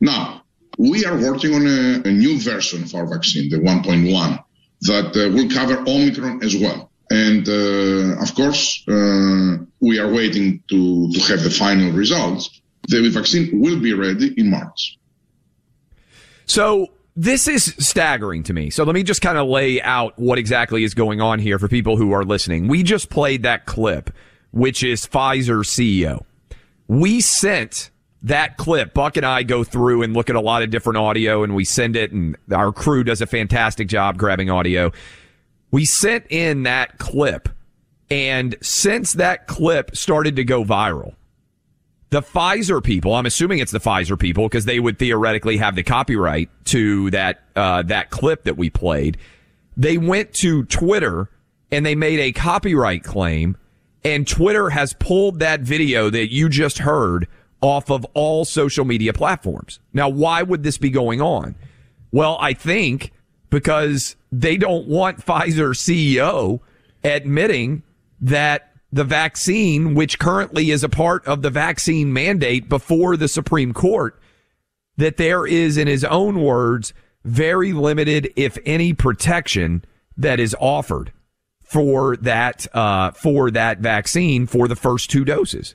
Now, 0.00 0.42
we 0.78 1.04
are 1.04 1.16
working 1.16 1.54
on 1.54 1.66
a, 1.66 2.08
a 2.08 2.12
new 2.12 2.38
version 2.38 2.82
of 2.82 2.94
our 2.94 3.06
vaccine, 3.06 3.50
the 3.50 3.58
1.1, 3.58 4.44
that 4.82 5.06
uh, 5.16 5.34
will 5.34 5.50
cover 5.50 5.78
Omicron 5.86 6.42
as 6.42 6.56
well. 6.56 6.90
And 7.10 7.46
uh, 7.48 8.22
of 8.22 8.34
course, 8.34 8.84
uh, 8.88 9.58
we 9.80 9.98
are 9.98 10.10
waiting 10.12 10.62
to, 10.70 11.12
to 11.12 11.20
have 11.28 11.42
the 11.42 11.50
final 11.50 11.90
results. 11.92 12.60
The 12.88 13.08
vaccine 13.10 13.60
will 13.60 13.80
be 13.80 13.92
ready 13.94 14.32
in 14.36 14.48
March. 14.48 14.98
So 16.46 16.88
this 17.20 17.48
is 17.48 17.74
staggering 17.78 18.42
to 18.44 18.54
me. 18.54 18.70
So 18.70 18.82
let 18.82 18.94
me 18.94 19.02
just 19.02 19.20
kind 19.20 19.36
of 19.36 19.46
lay 19.46 19.82
out 19.82 20.18
what 20.18 20.38
exactly 20.38 20.84
is 20.84 20.94
going 20.94 21.20
on 21.20 21.38
here 21.38 21.58
for 21.58 21.68
people 21.68 21.98
who 21.98 22.12
are 22.12 22.24
listening. 22.24 22.66
We 22.66 22.82
just 22.82 23.10
played 23.10 23.42
that 23.42 23.66
clip, 23.66 24.10
which 24.52 24.82
is 24.82 25.06
Pfizer 25.06 25.62
CEO. 25.62 26.24
We 26.88 27.20
sent 27.20 27.90
that 28.22 28.56
clip. 28.56 28.94
Buck 28.94 29.18
and 29.18 29.26
I 29.26 29.42
go 29.42 29.64
through 29.64 30.02
and 30.02 30.14
look 30.14 30.30
at 30.30 30.36
a 30.36 30.40
lot 30.40 30.62
of 30.62 30.70
different 30.70 30.96
audio 30.96 31.42
and 31.42 31.54
we 31.54 31.66
send 31.66 31.94
it 31.94 32.10
and 32.10 32.38
our 32.50 32.72
crew 32.72 33.04
does 33.04 33.20
a 33.20 33.26
fantastic 33.26 33.86
job 33.86 34.16
grabbing 34.16 34.48
audio. 34.48 34.90
We 35.70 35.84
sent 35.84 36.24
in 36.30 36.62
that 36.62 36.96
clip 36.96 37.50
and 38.10 38.56
since 38.62 39.12
that 39.12 39.46
clip 39.46 39.94
started 39.94 40.36
to 40.36 40.44
go 40.44 40.64
viral, 40.64 41.16
the 42.10 42.22
Pfizer 42.22 42.82
people, 42.82 43.14
I'm 43.14 43.26
assuming 43.26 43.60
it's 43.60 43.72
the 43.72 43.80
Pfizer 43.80 44.18
people 44.18 44.48
because 44.48 44.64
they 44.64 44.80
would 44.80 44.98
theoretically 44.98 45.56
have 45.58 45.76
the 45.76 45.84
copyright 45.84 46.50
to 46.66 47.10
that 47.10 47.42
uh, 47.54 47.82
that 47.82 48.10
clip 48.10 48.44
that 48.44 48.56
we 48.56 48.68
played. 48.68 49.16
They 49.76 49.96
went 49.96 50.34
to 50.34 50.64
Twitter 50.64 51.30
and 51.70 51.86
they 51.86 51.94
made 51.94 52.18
a 52.18 52.32
copyright 52.32 53.04
claim, 53.04 53.56
and 54.04 54.26
Twitter 54.26 54.70
has 54.70 54.92
pulled 54.94 55.38
that 55.38 55.60
video 55.60 56.10
that 56.10 56.32
you 56.32 56.48
just 56.48 56.78
heard 56.78 57.28
off 57.60 57.90
of 57.90 58.04
all 58.14 58.44
social 58.44 58.84
media 58.84 59.12
platforms. 59.12 59.78
Now, 59.92 60.08
why 60.08 60.42
would 60.42 60.64
this 60.64 60.78
be 60.78 60.90
going 60.90 61.20
on? 61.20 61.54
Well, 62.10 62.38
I 62.40 62.54
think 62.54 63.12
because 63.50 64.16
they 64.32 64.56
don't 64.56 64.88
want 64.88 65.18
Pfizer 65.24 65.74
CEO 65.76 66.60
admitting 67.04 67.84
that 68.20 68.69
the 68.92 69.04
vaccine, 69.04 69.94
which 69.94 70.18
currently 70.18 70.70
is 70.70 70.82
a 70.82 70.88
part 70.88 71.26
of 71.26 71.42
the 71.42 71.50
vaccine 71.50 72.12
mandate 72.12 72.68
before 72.68 73.16
the 73.16 73.28
Supreme 73.28 73.72
Court, 73.72 74.20
that 74.96 75.16
there 75.16 75.46
is, 75.46 75.76
in 75.76 75.86
his 75.86 76.04
own 76.04 76.40
words, 76.40 76.92
very 77.24 77.72
limited, 77.72 78.32
if 78.36 78.58
any, 78.66 78.92
protection 78.92 79.84
that 80.16 80.40
is 80.40 80.56
offered 80.60 81.12
for 81.60 82.16
that 82.16 82.66
uh, 82.74 83.12
for 83.12 83.50
that 83.50 83.78
vaccine 83.78 84.46
for 84.46 84.66
the 84.66 84.74
first 84.74 85.08
two 85.08 85.24
doses, 85.24 85.74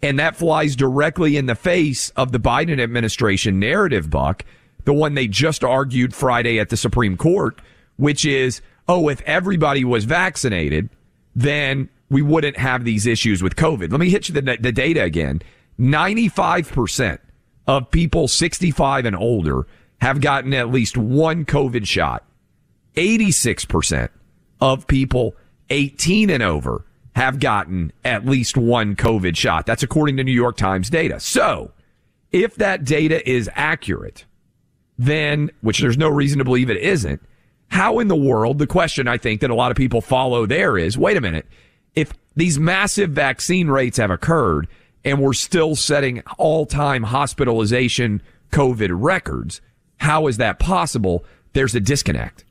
and 0.00 0.18
that 0.18 0.36
flies 0.36 0.76
directly 0.76 1.36
in 1.36 1.46
the 1.46 1.54
face 1.54 2.10
of 2.10 2.30
the 2.30 2.38
Biden 2.38 2.80
administration 2.80 3.58
narrative, 3.58 4.10
Buck, 4.10 4.44
the 4.84 4.92
one 4.92 5.14
they 5.14 5.26
just 5.26 5.64
argued 5.64 6.14
Friday 6.14 6.60
at 6.60 6.68
the 6.68 6.76
Supreme 6.76 7.16
Court, 7.16 7.60
which 7.96 8.24
is, 8.24 8.60
oh, 8.86 9.08
if 9.08 9.20
everybody 9.22 9.84
was 9.84 10.04
vaccinated, 10.04 10.88
then 11.34 11.88
we 12.14 12.22
wouldn't 12.22 12.56
have 12.56 12.84
these 12.84 13.08
issues 13.08 13.42
with 13.42 13.56
COVID. 13.56 13.90
Let 13.90 13.98
me 13.98 14.08
hit 14.08 14.28
you 14.28 14.34
the, 14.34 14.56
the 14.60 14.70
data 14.70 15.02
again. 15.02 15.42
95% 15.80 17.18
of 17.66 17.90
people 17.90 18.28
65 18.28 19.04
and 19.04 19.16
older 19.16 19.66
have 20.00 20.20
gotten 20.20 20.54
at 20.54 20.70
least 20.70 20.96
one 20.96 21.44
COVID 21.44 21.88
shot. 21.88 22.24
86% 22.94 24.10
of 24.60 24.86
people 24.86 25.34
18 25.70 26.30
and 26.30 26.40
over 26.40 26.84
have 27.16 27.40
gotten 27.40 27.92
at 28.04 28.24
least 28.24 28.56
one 28.56 28.94
COVID 28.94 29.36
shot. 29.36 29.66
That's 29.66 29.82
according 29.82 30.16
to 30.18 30.24
New 30.24 30.30
York 30.30 30.56
Times 30.56 30.88
data. 30.88 31.18
So 31.18 31.72
if 32.30 32.54
that 32.56 32.84
data 32.84 33.28
is 33.28 33.50
accurate, 33.56 34.24
then, 34.96 35.50
which 35.62 35.80
there's 35.80 35.98
no 35.98 36.10
reason 36.10 36.38
to 36.38 36.44
believe 36.44 36.70
it 36.70 36.76
isn't, 36.76 37.20
how 37.68 37.98
in 37.98 38.06
the 38.06 38.14
world, 38.14 38.60
the 38.60 38.68
question 38.68 39.08
I 39.08 39.18
think 39.18 39.40
that 39.40 39.50
a 39.50 39.54
lot 39.56 39.72
of 39.72 39.76
people 39.76 40.00
follow 40.00 40.46
there 40.46 40.78
is, 40.78 40.96
wait 40.96 41.16
a 41.16 41.20
minute, 41.20 41.46
if 41.94 42.12
these 42.36 42.58
massive 42.58 43.10
vaccine 43.10 43.68
rates 43.68 43.98
have 43.98 44.10
occurred 44.10 44.68
and 45.04 45.20
we're 45.20 45.32
still 45.32 45.76
setting 45.76 46.22
all 46.38 46.66
time 46.66 47.02
hospitalization 47.02 48.22
COVID 48.50 48.90
records, 48.92 49.60
how 49.98 50.26
is 50.26 50.38
that 50.38 50.58
possible? 50.58 51.24
There's 51.52 51.74
a 51.74 51.80
disconnect. 51.80 52.44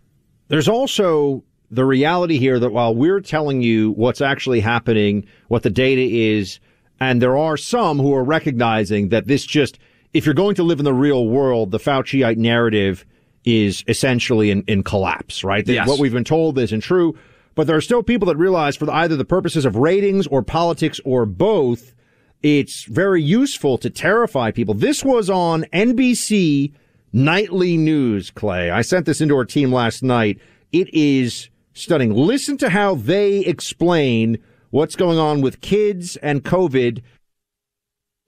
There's 0.47 0.67
also 0.67 1.43
the 1.71 1.85
reality 1.85 2.37
here 2.37 2.59
that 2.59 2.71
while 2.71 2.93
we're 2.93 3.19
telling 3.19 3.61
you 3.61 3.91
what's 3.91 4.21
actually 4.21 4.59
happening, 4.59 5.25
what 5.47 5.63
the 5.63 5.69
data 5.69 6.01
is, 6.01 6.59
and 6.99 7.21
there 7.21 7.37
are 7.37 7.57
some 7.57 7.97
who 7.97 8.13
are 8.13 8.23
recognizing 8.23 9.09
that 9.09 9.27
this 9.27 9.45
just, 9.45 9.79
if 10.13 10.25
you're 10.25 10.35
going 10.35 10.55
to 10.55 10.63
live 10.63 10.79
in 10.79 10.85
the 10.85 10.93
real 10.93 11.27
world, 11.27 11.71
the 11.71 11.79
Fauciite 11.79 12.37
narrative 12.37 13.05
is 13.45 13.83
essentially 13.87 14.51
in, 14.51 14.63
in 14.67 14.83
collapse, 14.83 15.43
right? 15.43 15.67
Yes. 15.67 15.87
What 15.87 15.99
we've 15.99 16.13
been 16.13 16.23
told 16.23 16.57
isn't 16.59 16.81
true. 16.81 17.17
But 17.55 17.67
there 17.67 17.75
are 17.75 17.81
still 17.81 18.03
people 18.03 18.27
that 18.27 18.37
realize 18.37 18.75
for 18.75 18.89
either 18.91 19.15
the 19.15 19.25
purposes 19.25 19.65
of 19.65 19.75
ratings 19.75 20.27
or 20.27 20.41
politics 20.41 20.99
or 21.05 21.25
both, 21.25 21.93
it's 22.41 22.85
very 22.85 23.21
useful 23.21 23.77
to 23.77 23.89
terrify 23.89 24.51
people. 24.51 24.73
This 24.73 25.03
was 25.03 25.29
on 25.29 25.63
NBC 25.73 26.73
Nightly 27.13 27.77
News, 27.77 28.31
Clay. 28.31 28.71
I 28.71 28.81
sent 28.81 29.05
this 29.05 29.21
into 29.21 29.35
our 29.35 29.45
team 29.45 29.71
last 29.71 30.01
night. 30.01 30.39
It 30.71 30.91
is 30.93 31.49
stunning. 31.73 32.13
Listen 32.13 32.57
to 32.57 32.69
how 32.69 32.95
they 32.95 33.39
explain 33.39 34.39
what's 34.71 34.95
going 34.95 35.19
on 35.19 35.41
with 35.41 35.61
kids 35.61 36.17
and 36.17 36.43
COVID 36.43 37.03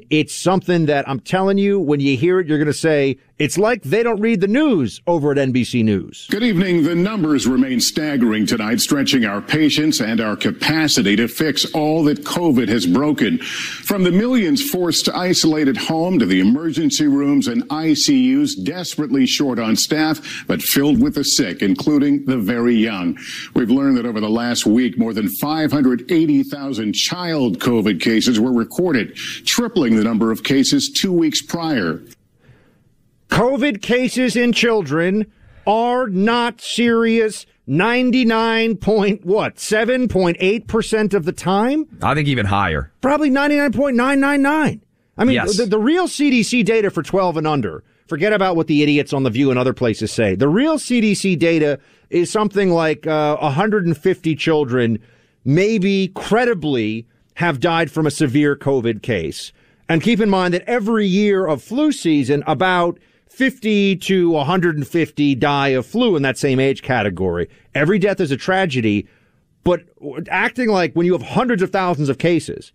it's 0.09 0.35
something 0.35 0.87
that 0.87 1.07
I'm 1.07 1.19
telling 1.21 1.57
you, 1.57 1.79
when 1.79 1.99
you 1.99 2.17
hear 2.17 2.39
it, 2.39 2.47
you're 2.47 2.57
going 2.57 2.67
to 2.67 2.73
say, 2.73 3.17
it's 3.37 3.57
like 3.57 3.81
they 3.83 4.01
don't 4.03 4.21
read 4.21 4.39
the 4.39 4.47
news 4.47 5.01
over 5.07 5.31
at 5.31 5.37
NBC 5.37 5.83
News. 5.83 6.27
Good 6.31 6.43
evening. 6.43 6.83
The 6.83 6.95
numbers 6.95 7.47
remain 7.47 7.81
staggering 7.81 8.45
tonight, 8.45 8.79
stretching 8.79 9.25
our 9.25 9.41
patience 9.41 9.99
and 9.99 10.21
our 10.21 10.37
capacity 10.37 11.17
to 11.17 11.27
fix 11.27 11.65
all 11.73 12.03
that 12.05 12.23
COVID 12.23 12.69
has 12.69 12.85
broken. 12.85 13.39
From 13.39 14.03
the 14.03 14.11
millions 14.11 14.69
forced 14.69 15.05
to 15.05 15.15
isolate 15.15 15.67
at 15.67 15.75
home 15.75 16.17
to 16.19 16.25
the 16.25 16.39
emergency 16.39 17.07
rooms 17.07 17.47
and 17.47 17.67
ICUs 17.69 18.63
desperately 18.63 19.25
short 19.25 19.59
on 19.59 19.75
staff, 19.75 20.45
but 20.47 20.61
filled 20.61 21.01
with 21.01 21.15
the 21.15 21.23
sick, 21.23 21.61
including 21.61 22.25
the 22.25 22.37
very 22.37 22.75
young. 22.75 23.17
We've 23.53 23.69
learned 23.69 23.97
that 23.97 24.05
over 24.05 24.21
the 24.21 24.29
last 24.29 24.65
week, 24.65 24.97
more 24.97 25.13
than 25.13 25.27
580,000 25.27 26.93
child 26.93 27.59
COVID 27.59 28.01
cases 28.01 28.39
were 28.39 28.53
recorded, 28.53 29.15
tripling 29.15 29.84
the 29.93 30.03
number 30.03 30.31
of 30.31 30.43
cases 30.43 30.89
two 30.89 31.13
weeks 31.13 31.41
prior. 31.41 32.01
COVID 33.29 33.81
cases 33.81 34.35
in 34.35 34.53
children 34.53 35.31
are 35.67 36.07
not 36.07 36.61
serious. 36.61 37.45
99 37.67 38.77
point 38.77 39.25
what? 39.25 39.55
7.8% 39.57 41.13
of 41.13 41.25
the 41.25 41.31
time? 41.31 41.85
I 42.01 42.13
think 42.13 42.27
even 42.27 42.45
higher. 42.45 42.91
Probably 43.01 43.29
99.999 43.29 44.81
i 45.17 45.23
mean 45.23 45.35
yes. 45.35 45.57
the, 45.57 45.65
the 45.65 45.79
real 45.79 46.07
cdc 46.07 46.65
data 46.65 46.89
for 46.89 47.01
12 47.01 47.37
and 47.37 47.47
under 47.47 47.83
forget 48.07 48.33
about 48.33 48.55
what 48.55 48.67
the 48.67 48.83
idiots 48.83 49.13
on 49.13 49.23
the 49.23 49.29
view 49.29 49.49
and 49.49 49.57
other 49.57 49.73
places 49.73 50.11
say. 50.11 50.35
The 50.35 50.49
real 50.49 50.77
cdc 50.77 51.39
data 51.39 51.79
is 52.09 52.31
something 52.31 52.69
like 52.69 53.07
uh, 53.07 53.37
150 53.37 54.35
children 54.35 54.99
maybe 55.43 56.09
credibly 56.09 57.07
have 57.35 57.59
died 57.59 57.89
from 57.91 58.05
a 58.05 58.11
severe 58.11 58.55
covid 58.55 59.01
case 59.01 59.51
and 59.87 60.01
keep 60.01 60.19
in 60.19 60.29
mind 60.29 60.53
that 60.53 60.63
every 60.67 61.05
year 61.05 61.45
of 61.45 61.61
flu 61.61 61.91
season 61.91 62.43
about 62.47 62.99
50 63.29 63.97
to 63.97 64.29
150 64.31 65.35
die 65.35 65.67
of 65.69 65.85
flu 65.85 66.15
in 66.15 66.21
that 66.23 66.37
same 66.37 66.59
age 66.59 66.81
category. 66.81 67.49
Every 67.73 67.99
death 67.99 68.19
is 68.19 68.31
a 68.31 68.37
tragedy, 68.37 69.07
but 69.63 69.81
acting 70.29 70.69
like 70.69 70.93
when 70.93 71.05
you 71.05 71.13
have 71.13 71.21
hundreds 71.21 71.61
of 71.61 71.71
thousands 71.71 72.07
of 72.07 72.17
cases 72.17 72.71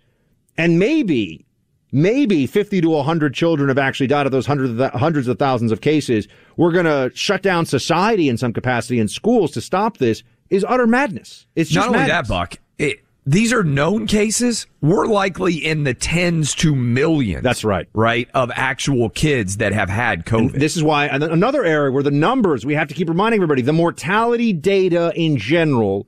and 0.59 0.79
maybe, 0.79 1.47
maybe 1.93 2.47
50 2.47 2.83
to 2.83 2.91
100 2.91 3.33
children 3.33 3.69
have 3.69 3.79
actually 3.79 4.07
died 4.07 4.27
of 4.27 4.33
those 4.33 4.47
hundreds 4.47 4.79
of, 4.79 4.93
hundreds 4.93 5.29
of 5.29 5.39
thousands 5.39 5.73
of 5.73 5.81
cases, 5.81 6.29
we're 6.57 6.73
going 6.73 6.85
to 6.85 7.11
shut 7.17 7.43
down 7.43 7.65
society 7.65 8.29
in 8.29 8.37
some 8.37 8.53
capacity 8.53 9.01
and 9.01 9.11
schools 9.11 9.53
to 9.53 9.61
stop 9.61 9.97
this 9.97 10.23
is 10.51 10.65
utter 10.69 10.87
madness. 10.87 11.47
It's 11.55 11.71
just 11.71 11.87
not 11.87 11.95
only 11.95 12.01
madness. 12.01 12.29
that, 12.29 12.35
Buck. 12.35 12.59
It, 12.77 13.01
these 13.27 13.53
are 13.53 13.63
known 13.63 14.07
cases. 14.07 14.67
We're 14.81 15.07
likely 15.07 15.55
in 15.55 15.85
the 15.85 15.95
tens 15.95 16.55
to 16.57 16.75
millions. 16.75 17.43
That's 17.43 17.65
right. 17.65 17.89
Right. 17.93 18.29
Of 18.35 18.51
actual 18.55 19.11
kids 19.11 19.59
that 19.59 19.73
have 19.73 19.89
had 19.89 20.25
COVID. 20.25 20.55
And 20.55 20.61
this 20.63 20.77
is 20.77 20.83
why 20.83 21.07
another 21.07 21.65
area 21.65 21.93
where 21.93 22.03
the 22.03 22.11
numbers, 22.11 22.65
we 22.65 22.75
have 22.75 22.89
to 22.89 22.95
keep 22.95 23.09
reminding 23.09 23.39
everybody, 23.39 23.63
the 23.63 23.73
mortality 23.73 24.53
data 24.53 25.13
in 25.15 25.37
general 25.37 26.07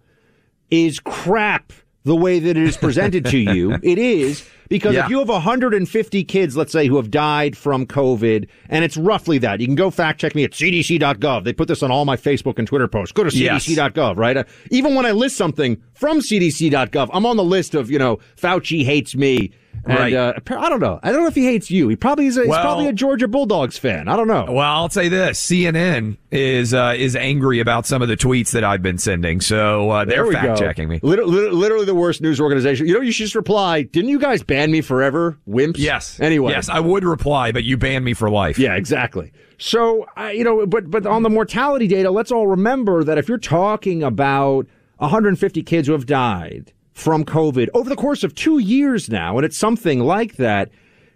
is 0.71 1.01
crap 1.01 1.73
the 2.05 2.17
way 2.17 2.39
that 2.39 2.57
it 2.57 2.63
is 2.63 2.77
presented 2.77 3.27
to 3.27 3.39
you. 3.39 3.79
It 3.83 3.99
is 3.99 4.49
because 4.73 4.95
Yeah. 4.95 5.05
if 5.05 5.11
you 5.11 5.19
have 5.19 5.29
150 5.29 6.25
kids, 6.25 6.57
let's 6.57 6.73
say, 6.73 6.87
who 6.87 6.97
have 6.97 7.11
died 7.11 7.57
from 7.57 7.85
COVID, 7.87 8.49
and 8.71 8.85
it's 8.85 8.97
roughly 8.97 9.37
that, 9.39 9.61
you 9.61 9.67
can 9.67 9.75
go 9.75 9.91
fact 9.91 10.19
check 10.21 10.35
me 10.35 10.45
at 10.45 10.53
cdc.gov. 10.53 11.45
They 11.45 11.53
put 11.53 11.69
this 11.69 11.83
on 11.83 11.91
all 11.91 12.05
my 12.07 12.17
Facebook 12.17 12.59
and 12.59 12.67
Twitter 12.67 12.89
posts. 12.89 13.13
Go 13.13 13.25
to 13.25 13.31
cdc.gov, 13.31 14.17
right? 14.17 14.39
Uh, 14.39 14.45
even 14.71 14.95
when 14.95 15.05
I 15.05 15.11
list 15.13 15.37
something 15.37 15.77
from 15.93 16.21
cdc.gov, 16.21 17.11
I'm 17.13 17.27
on 17.27 17.37
the 17.37 17.45
list 17.45 17.75
of, 17.75 17.91
you 17.91 17.99
know, 17.99 18.19
Fauci 18.37 18.85
hates 18.85 19.15
me. 19.15 19.53
And, 19.85 19.99
Right. 19.99 20.13
uh, 20.15 20.35
I 20.59 20.69
don't 20.69 20.79
know. 20.79 21.01
I 21.03 21.11
don't 21.11 21.23
know 21.23 21.27
if 21.27 21.35
he 21.35 21.45
hates 21.45 21.69
you. 21.69 21.89
He 21.89 21.97
probably 21.97 22.27
is. 22.27 22.37
A, 22.37 22.43
he's 22.43 22.49
probably 22.51 22.87
a 22.87 22.93
Georgia 22.93 23.27
Bulldogs 23.27 23.79
fan. 23.79 24.07
I 24.07 24.15
don't 24.17 24.29
know. 24.29 24.45
Well, 24.49 24.61
I'll 24.61 24.89
say 24.91 25.09
this: 25.09 25.45
CNN 25.45 26.19
is 26.31 26.73
uh, 26.73 26.95
is 26.97 27.17
angry 27.17 27.59
about 27.59 27.85
some 27.87 28.01
of 28.01 28.07
the 28.09 28.17
tweets 28.17 28.53
that 28.53 28.63
I've 28.63 28.83
been 28.83 28.99
sending, 28.99 29.41
so 29.41 29.91
uh, 29.91 30.05
they're 30.05 30.31
fact 30.31 30.59
checking 30.59 30.89
me. 30.89 31.01
Literally, 31.03 31.51
literally 31.51 31.85
the 31.85 31.97
worst 31.97 32.21
news 32.21 32.41
organization. 32.41 32.87
You 32.87 32.95
know, 32.95 33.01
you 33.01 33.11
should 33.11 33.25
just 33.25 33.35
reply. 33.35 33.83
Didn't 33.83 34.11
you 34.11 34.21
guys 34.21 34.45
ban 34.45 34.71
me 34.71 34.83
forever, 34.83 35.37
wimps? 35.49 35.79
Yes. 35.79 36.21
Anyway. 36.21 36.53
yes, 36.53 36.69
I 36.69 36.79
would 36.79 37.03
reply, 37.05 37.51
but 37.51 37.65
you 37.65 37.77
banned 37.77 38.05
me 38.05 38.15
for 38.15 38.31
life. 38.31 38.61
Yeah, 38.61 38.77
exactly. 38.77 39.33
So, 39.59 40.07
you 40.33 40.45
know, 40.45 40.65
but 40.65 40.91
but 40.93 41.07
on 41.07 41.25
the 41.25 41.31
mortality 41.31 41.89
data, 41.89 42.11
let's 42.13 42.31
all 42.31 42.47
remember 42.47 43.03
that 43.03 43.19
if 43.19 43.29
you're 43.29 43.39
talking 43.39 44.03
about 44.05 44.67
150 44.99 45.63
kids 45.65 45.89
who 45.89 45.93
have 45.93 46.07
died 46.07 46.73
from 46.93 47.25
COVID 47.25 47.69
over 47.75 47.89
the 47.89 47.97
course 47.97 48.23
of 48.23 48.35
two 48.35 48.59
years 48.59 49.09
now, 49.09 49.37
and 49.37 49.45
it's 49.45 49.57
something 49.57 50.01
like 50.01 50.37
that, 50.37 50.71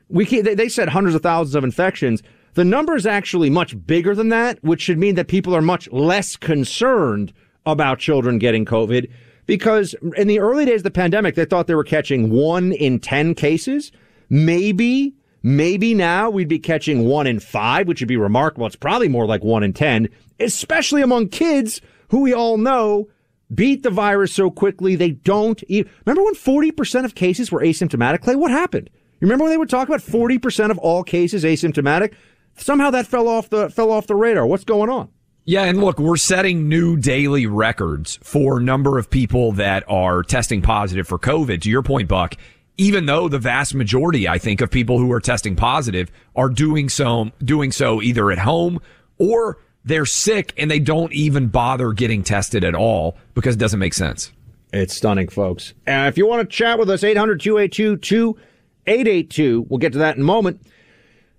we 0.09 0.25
they, 0.25 0.55
they 0.55 0.69
said 0.69 0.89
hundreds 0.89 1.15
of 1.15 1.23
thousands 1.23 1.55
of 1.55 1.65
infections. 1.65 2.23
The 2.55 2.65
number 2.65 2.97
is 2.97 3.07
actually 3.07 3.51
much 3.51 3.87
bigger 3.87 4.15
than 4.15 4.31
that, 4.31 4.62
which 4.65 4.81
should 4.81 4.99
mean 4.99 5.15
that 5.17 5.29
people 5.29 5.55
are 5.55 5.61
much 5.61 5.91
less 5.93 6.37
concerned 6.37 7.33
about 7.67 7.99
children 7.99 8.39
getting 8.39 8.65
COVID. 8.65 9.11
Because 9.45 9.95
in 10.17 10.27
the 10.27 10.41
early 10.41 10.65
days 10.65 10.81
of 10.81 10.85
the 10.85 10.91
pandemic, 10.91 11.35
they 11.35 11.45
thought 11.45 11.67
they 11.67 11.75
were 11.75 11.85
catching 11.85 12.31
one 12.31 12.73
in 12.73 12.99
10 12.99 13.35
cases. 13.35 13.93
Maybe, 14.29 15.15
maybe 15.43 15.95
now 15.95 16.31
we'd 16.31 16.49
be 16.49 16.59
catching 16.59 17.05
one 17.05 17.27
in 17.27 17.39
five, 17.39 17.87
which 17.87 18.01
would 18.01 18.09
be 18.09 18.17
remarkable. 18.17 18.67
It's 18.67 18.75
probably 18.75 19.09
more 19.09 19.27
like 19.27 19.45
one 19.45 19.62
in 19.62 19.73
10, 19.73 20.09
especially 20.41 21.03
among 21.03 21.29
kids 21.29 21.81
who 22.09 22.23
we 22.23 22.33
all 22.33 22.57
know 22.57 23.09
beat 23.54 23.82
the 23.82 23.90
virus 23.90 24.32
so 24.32 24.50
quickly 24.50 24.96
they 24.96 25.11
don't. 25.11 25.62
Remember 25.68 26.24
when 26.24 26.35
40% 26.35 27.04
of 27.04 27.14
cases 27.14 27.52
were 27.52 27.61
asymptomatic? 27.61 28.22
Clay, 28.22 28.37
what 28.37 28.50
happened? 28.50 28.90
You 29.20 29.26
remember 29.26 29.44
when 29.44 29.52
they 29.52 29.56
were 29.56 29.66
talking 29.66 29.94
about 29.94 30.06
40% 30.06 30.70
of 30.70 30.78
all 30.78 31.02
cases 31.02 31.44
asymptomatic? 31.44 32.14
Somehow 32.56 32.90
that 32.90 33.06
fell 33.06 33.28
off 33.28 33.50
the 33.50 33.68
fell 33.70 33.90
off 33.90 34.06
the 34.06 34.14
radar. 34.14 34.46
What's 34.46 34.64
going 34.64 34.90
on? 34.90 35.11
Yeah, 35.44 35.62
and 35.62 35.80
look, 35.80 35.98
we're 35.98 36.16
setting 36.16 36.68
new 36.68 36.96
daily 36.96 37.46
records 37.46 38.18
for 38.22 38.59
number 38.59 38.98
of 38.98 39.09
people 39.09 39.52
that 39.52 39.85
are 39.88 40.24
testing 40.24 40.61
positive 40.61 41.06
for 41.06 41.18
COVID. 41.18 41.61
To 41.61 41.70
your 41.70 41.82
point, 41.82 42.09
Buck, 42.09 42.35
even 42.78 43.06
though 43.06 43.28
the 43.28 43.38
vast 43.38 43.74
majority, 43.74 44.28
I 44.28 44.38
think, 44.38 44.61
of 44.61 44.70
people 44.70 44.98
who 44.98 45.12
are 45.12 45.20
testing 45.20 45.54
positive 45.54 46.11
are 46.35 46.48
doing 46.48 46.88
so 46.88 47.30
doing 47.44 47.72
so 47.72 48.02
either 48.02 48.32
at 48.32 48.38
home 48.38 48.80
or 49.18 49.59
they're 49.87 50.05
sick 50.05 50.53
and 50.59 50.70
they 50.70 50.81
don't 50.81 51.12
even 51.12 51.46
bother 51.46 51.92
getting 51.92 52.22
tested 52.22 52.64
at 52.64 52.75
all 52.75 53.16
because 53.35 53.55
it 53.55 53.59
doesn't 53.59 53.79
make 53.79 53.94
sense. 53.94 54.33
It's 54.72 54.94
stunning, 54.94 55.29
folks. 55.29 55.72
Uh, 55.87 56.07
if 56.09 56.18
you 56.18 56.27
want 56.27 56.49
to 56.49 56.55
chat 56.55 56.79
with 56.79 56.90
us, 56.90 57.05
800 57.05 57.40
282 57.40 57.96
2882. 57.96 59.66
We'll 59.68 59.79
get 59.79 59.92
to 59.92 59.99
that 59.99 60.16
in 60.16 60.22
a 60.22 60.25
moment. 60.25 60.61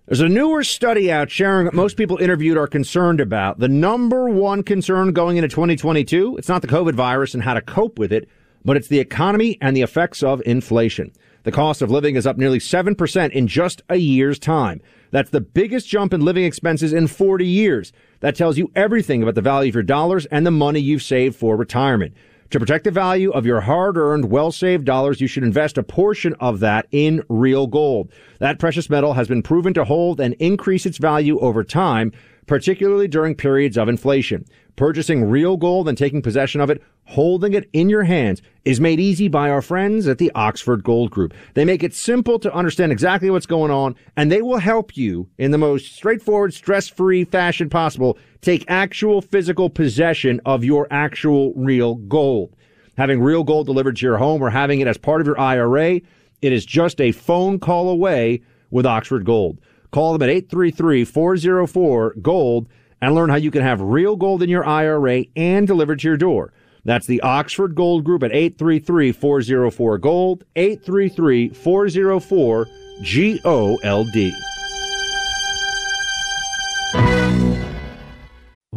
There's 0.08 0.22
a 0.22 0.30
newer 0.30 0.64
study 0.64 1.12
out 1.12 1.30
sharing 1.30 1.66
what 1.66 1.74
most 1.74 1.98
people 1.98 2.18
interviewed 2.18 2.58
are 2.58 2.68
concerned 2.68 3.20
about. 3.20 3.60
The 3.60 3.68
number 3.68 4.30
one 4.30 4.64
concern 4.64 5.12
going 5.12 5.36
into 5.36 5.50
2022, 5.50 6.38
it's 6.38 6.48
not 6.48 6.62
the 6.62 6.70
COVID 6.70 6.94
virus 6.94 7.34
and 7.34 7.44
how 7.44 7.54
to 7.54 7.62
cope 7.62 8.00
with 8.00 8.14
it, 8.14 8.30
but 8.64 8.78
it's 8.78 8.88
the 8.88 9.00
economy 9.00 9.58
and 9.60 9.76
the 9.76 9.82
effects 9.82 10.24
of 10.24 10.42
inflation. 10.46 11.12
The 11.48 11.54
cost 11.54 11.82
of 11.82 11.90
living 11.90 12.18
is 12.18 12.28
up 12.28 12.36
nearly 12.36 12.60
7% 12.60 13.32
in 13.32 13.48
just 13.48 13.82
a 13.88 13.96
year's 13.96 14.38
time. 14.38 14.82
That's 15.12 15.30
the 15.30 15.40
biggest 15.40 15.88
jump 15.88 16.14
in 16.14 16.20
living 16.20 16.44
expenses 16.44 16.92
in 16.92 17.08
40 17.08 17.48
years. 17.48 17.94
That 18.20 18.36
tells 18.36 18.58
you 18.58 18.70
everything 18.76 19.24
about 19.24 19.36
the 19.36 19.42
value 19.42 19.70
of 19.70 19.76
your 19.76 19.84
dollars 19.84 20.26
and 20.26 20.46
the 20.46 20.52
money 20.52 20.82
you've 20.82 21.04
saved 21.04 21.38
for 21.38 21.56
retirement. 21.56 22.16
To 22.50 22.60
protect 22.60 22.84
the 22.84 22.92
value 22.92 23.32
of 23.32 23.46
your 23.46 23.62
hard 23.62 23.96
earned, 23.96 24.30
well 24.30 24.52
saved 24.52 24.84
dollars, 24.84 25.22
you 25.22 25.28
should 25.28 25.44
invest 25.44 25.78
a 25.78 25.84
portion 25.84 26.34
of 26.42 26.60
that 26.60 26.86
in 26.92 27.24
real 27.30 27.66
gold. 27.66 28.12
That 28.40 28.60
precious 28.60 28.90
metal 28.90 29.14
has 29.14 29.30
been 29.30 29.42
proven 29.42 29.74
to 29.76 29.86
hold 29.86 30.20
and 30.20 30.34
increase 30.40 30.86
its 30.86 30.98
value 30.98 31.40
over 31.40 31.64
time, 31.64 32.12
particularly 32.46 33.08
during 33.08 33.36
periods 33.36 33.78
of 33.78 33.88
inflation. 33.88 34.44
Purchasing 34.78 35.28
real 35.28 35.58
gold 35.58 35.90
and 35.90 35.98
taking 35.98 36.22
possession 36.22 36.62
of 36.62 36.70
it, 36.70 36.84
holding 37.06 37.56
it 37.56 37.68
in 37.74 37.90
your 37.90 38.04
hands, 38.04 38.44
is 38.64 38.80
made 38.80 39.00
easy 39.00 39.28
by 39.28 39.50
our 39.50 39.64
friends 39.64 40.08
at 40.08 40.20
the 40.20 40.32
Oxford 40.36 40.84
Gold 40.84 41.10
Group. 41.10 41.34
They 41.56 41.66
make 41.66 41.82
it 41.82 41.96
simple 41.96 42.38
to 42.38 42.54
understand 42.54 42.92
exactly 42.92 43.32
what's 43.32 43.48
going 43.48 43.72
on, 43.72 43.96
and 44.16 44.32
they 44.32 44.44
will 44.44 44.60
help 44.60 44.96
you 44.96 45.30
in 45.40 45.50
the 45.50 45.58
most 45.58 45.96
straightforward, 45.96 46.54
stress 46.54 46.88
free 46.88 47.24
fashion 47.24 47.72
possible 47.72 48.20
take 48.42 48.66
actual 48.68 49.20
physical 49.20 49.68
possession 49.68 50.40
of 50.46 50.64
your 50.64 50.88
actual 50.92 51.54
real 51.56 51.96
gold. 51.96 52.56
Having 53.00 53.22
real 53.22 53.44
gold 53.44 53.66
delivered 53.66 53.96
to 53.96 54.06
your 54.06 54.18
home 54.18 54.44
or 54.44 54.52
having 54.52 54.80
it 54.80 54.88
as 54.88 55.00
part 55.00 55.22
of 55.22 55.26
your 55.26 55.40
IRA, 55.40 56.02
it 56.44 56.54
is 56.54 56.68
just 56.68 57.02
a 57.02 57.12
phone 57.12 57.58
call 57.58 57.90
away 57.90 58.44
with 58.70 58.86
Oxford 58.86 59.26
Gold. 59.26 59.58
Call 59.90 60.14
them 60.14 60.22
at 60.22 60.30
833 60.30 61.04
404 61.04 62.14
Gold 62.22 62.68
and 63.02 63.16
learn 63.16 63.30
how 63.30 63.36
you 63.36 63.52
can 63.52 63.62
have 63.62 63.82
real 63.82 64.16
gold 64.16 64.44
in 64.44 64.50
your 64.50 64.66
IRA 64.66 65.26
and 65.36 65.68
delivered 65.68 66.00
to 66.00 66.08
your 66.08 66.18
door. 66.18 66.54
That's 66.84 67.08
the 67.08 67.22
Oxford 67.22 67.76
Gold 67.76 68.06
Group 68.06 68.24
at 68.24 68.32
833 68.32 69.12
404 69.12 69.98
Gold, 69.98 70.44
833 70.56 71.50
404 71.50 72.68
G 73.02 73.42
O 73.44 73.76
L 73.84 74.06
D. 74.06 74.34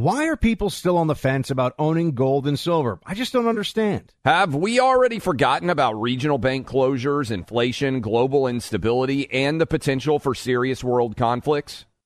Why 0.01 0.29
are 0.29 0.37
people 0.37 0.71
still 0.71 0.97
on 0.97 1.09
the 1.09 1.15
fence 1.15 1.51
about 1.51 1.75
owning 1.79 2.13
gold 2.13 2.47
and 2.47 2.59
silver? 2.59 3.01
I 3.05 3.15
just 3.15 3.35
don't 3.35 3.47
understand. 3.47 4.15
Have 4.25 4.55
we 4.55 4.81
already 4.81 5.19
forgotten 5.19 5.69
about 5.69 6.01
regional 6.01 6.39
bank 6.39 6.67
closures, 6.67 7.31
inflation, 7.31 8.01
global 8.01 8.47
instability, 8.47 9.31
and 9.31 9.61
the 9.61 9.67
potential 9.67 10.19
for 10.19 10.35
serious 10.35 10.83
world 10.83 11.19
conflicts? 11.19 11.85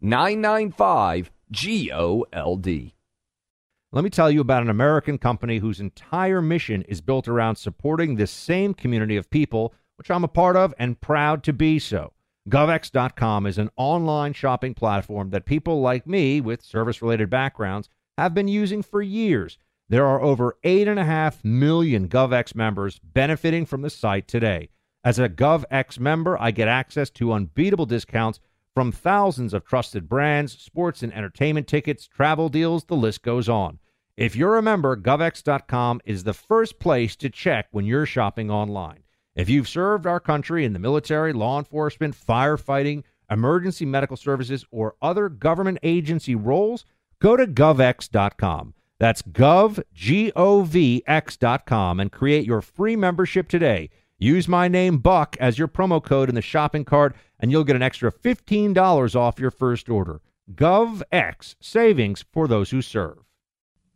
995 0.00 1.30
G 1.50 1.92
O 1.92 2.24
L 2.32 2.56
D. 2.56 2.94
Let 3.92 4.04
me 4.04 4.10
tell 4.10 4.30
you 4.30 4.40
about 4.40 4.62
an 4.62 4.70
American 4.70 5.18
company 5.18 5.58
whose 5.58 5.80
entire 5.80 6.40
mission 6.40 6.82
is 6.82 7.00
built 7.00 7.26
around 7.26 7.56
supporting 7.56 8.14
this 8.14 8.30
same 8.30 8.72
community 8.72 9.16
of 9.16 9.30
people, 9.30 9.74
which 9.96 10.10
I'm 10.10 10.24
a 10.24 10.28
part 10.28 10.56
of 10.56 10.72
and 10.78 11.00
proud 11.00 11.42
to 11.44 11.52
be 11.52 11.78
so. 11.78 12.12
GovX.com 12.48 13.46
is 13.46 13.58
an 13.58 13.70
online 13.76 14.32
shopping 14.32 14.74
platform 14.74 15.30
that 15.30 15.44
people 15.44 15.80
like 15.80 16.06
me 16.06 16.40
with 16.40 16.62
service 16.62 17.02
related 17.02 17.28
backgrounds 17.28 17.88
have 18.16 18.32
been 18.32 18.48
using 18.48 18.82
for 18.82 19.02
years. 19.02 19.58
There 19.88 20.06
are 20.06 20.22
over 20.22 20.56
8.5 20.64 21.44
million 21.44 22.08
GovX 22.08 22.54
members 22.54 23.00
benefiting 23.00 23.66
from 23.66 23.82
the 23.82 23.90
site 23.90 24.28
today. 24.28 24.70
As 25.02 25.18
a 25.18 25.28
GovX 25.28 25.98
member, 25.98 26.40
I 26.40 26.52
get 26.52 26.68
access 26.68 27.10
to 27.10 27.32
unbeatable 27.32 27.86
discounts 27.86 28.38
from 28.74 28.92
thousands 28.92 29.52
of 29.52 29.64
trusted 29.64 30.08
brands, 30.08 30.58
sports 30.58 31.02
and 31.02 31.12
entertainment 31.12 31.66
tickets, 31.66 32.06
travel 32.06 32.48
deals, 32.48 32.84
the 32.84 32.96
list 32.96 33.22
goes 33.22 33.48
on. 33.48 33.78
If 34.16 34.36
you're 34.36 34.58
a 34.58 34.62
member, 34.62 34.96
GovX.com 34.96 36.02
is 36.04 36.24
the 36.24 36.34
first 36.34 36.78
place 36.78 37.16
to 37.16 37.30
check 37.30 37.68
when 37.70 37.86
you're 37.86 38.06
shopping 38.06 38.50
online. 38.50 39.02
If 39.34 39.48
you've 39.48 39.68
served 39.68 40.06
our 40.06 40.20
country 40.20 40.64
in 40.64 40.72
the 40.72 40.78
military, 40.78 41.32
law 41.32 41.58
enforcement, 41.58 42.14
firefighting, 42.14 43.04
emergency 43.30 43.86
medical 43.86 44.16
services, 44.16 44.64
or 44.70 44.96
other 45.00 45.28
government 45.28 45.78
agency 45.82 46.34
roles, 46.34 46.84
go 47.20 47.36
to 47.36 47.46
GovX.com. 47.46 48.74
That's 48.98 49.22
gov, 49.22 49.82
G-O-V-X 49.94 51.36
dot 51.38 51.62
and 51.70 52.12
create 52.12 52.44
your 52.44 52.60
free 52.60 52.96
membership 52.96 53.48
today. 53.48 53.88
Use 54.22 54.46
my 54.46 54.68
name, 54.68 54.98
Buck, 54.98 55.34
as 55.40 55.58
your 55.58 55.66
promo 55.66 56.04
code 56.04 56.28
in 56.28 56.34
the 56.34 56.42
shopping 56.42 56.84
cart, 56.84 57.16
and 57.38 57.50
you'll 57.50 57.64
get 57.64 57.74
an 57.74 57.82
extra 57.82 58.12
$15 58.12 59.16
off 59.16 59.40
your 59.40 59.50
first 59.50 59.88
order. 59.88 60.20
GovX, 60.54 61.54
savings 61.58 62.26
for 62.30 62.46
those 62.46 62.68
who 62.68 62.82
serve. 62.82 63.16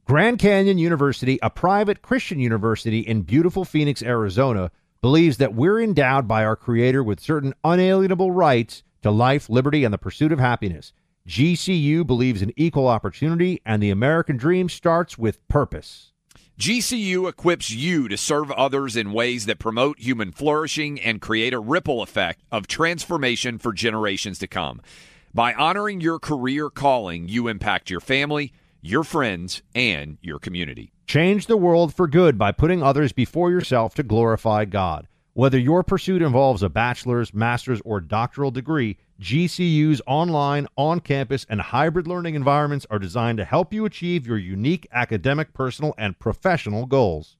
Grand 0.06 0.38
Canyon 0.38 0.78
University, 0.78 1.38
a 1.42 1.50
private 1.50 2.00
Christian 2.00 2.38
university 2.38 3.00
in 3.00 3.20
beautiful 3.20 3.66
Phoenix, 3.66 4.02
Arizona, 4.02 4.70
believes 5.02 5.36
that 5.36 5.52
we're 5.52 5.78
endowed 5.78 6.26
by 6.26 6.42
our 6.42 6.56
Creator 6.56 7.04
with 7.04 7.20
certain 7.20 7.52
unalienable 7.62 8.30
rights 8.30 8.82
to 9.02 9.10
life, 9.10 9.50
liberty, 9.50 9.84
and 9.84 9.92
the 9.92 9.98
pursuit 9.98 10.32
of 10.32 10.38
happiness. 10.38 10.94
GCU 11.28 12.06
believes 12.06 12.40
in 12.40 12.50
equal 12.56 12.88
opportunity, 12.88 13.60
and 13.66 13.82
the 13.82 13.90
American 13.90 14.38
dream 14.38 14.70
starts 14.70 15.18
with 15.18 15.46
purpose. 15.48 16.13
GCU 16.58 17.28
equips 17.28 17.72
you 17.72 18.06
to 18.06 18.16
serve 18.16 18.52
others 18.52 18.94
in 18.94 19.12
ways 19.12 19.46
that 19.46 19.58
promote 19.58 19.98
human 19.98 20.30
flourishing 20.30 21.00
and 21.00 21.20
create 21.20 21.52
a 21.52 21.58
ripple 21.58 22.00
effect 22.00 22.44
of 22.52 22.68
transformation 22.68 23.58
for 23.58 23.72
generations 23.72 24.38
to 24.38 24.46
come. 24.46 24.80
By 25.34 25.52
honoring 25.54 26.00
your 26.00 26.20
career 26.20 26.70
calling, 26.70 27.28
you 27.28 27.48
impact 27.48 27.90
your 27.90 27.98
family, 27.98 28.52
your 28.80 29.02
friends, 29.02 29.62
and 29.74 30.16
your 30.22 30.38
community. 30.38 30.92
Change 31.08 31.46
the 31.46 31.56
world 31.56 31.92
for 31.92 32.06
good 32.06 32.38
by 32.38 32.52
putting 32.52 32.84
others 32.84 33.12
before 33.12 33.50
yourself 33.50 33.96
to 33.96 34.04
glorify 34.04 34.64
God. 34.64 35.08
Whether 35.32 35.58
your 35.58 35.82
pursuit 35.82 36.22
involves 36.22 36.62
a 36.62 36.68
bachelor's, 36.68 37.34
master's, 37.34 37.80
or 37.84 38.00
doctoral 38.00 38.52
degree, 38.52 38.96
GCU's 39.20 40.02
online, 40.06 40.66
on 40.76 41.00
campus, 41.00 41.46
and 41.48 41.60
hybrid 41.60 42.06
learning 42.06 42.34
environments 42.34 42.86
are 42.90 42.98
designed 42.98 43.38
to 43.38 43.44
help 43.44 43.72
you 43.72 43.84
achieve 43.84 44.26
your 44.26 44.38
unique 44.38 44.88
academic, 44.92 45.52
personal, 45.52 45.94
and 45.96 46.18
professional 46.18 46.86
goals. 46.86 47.36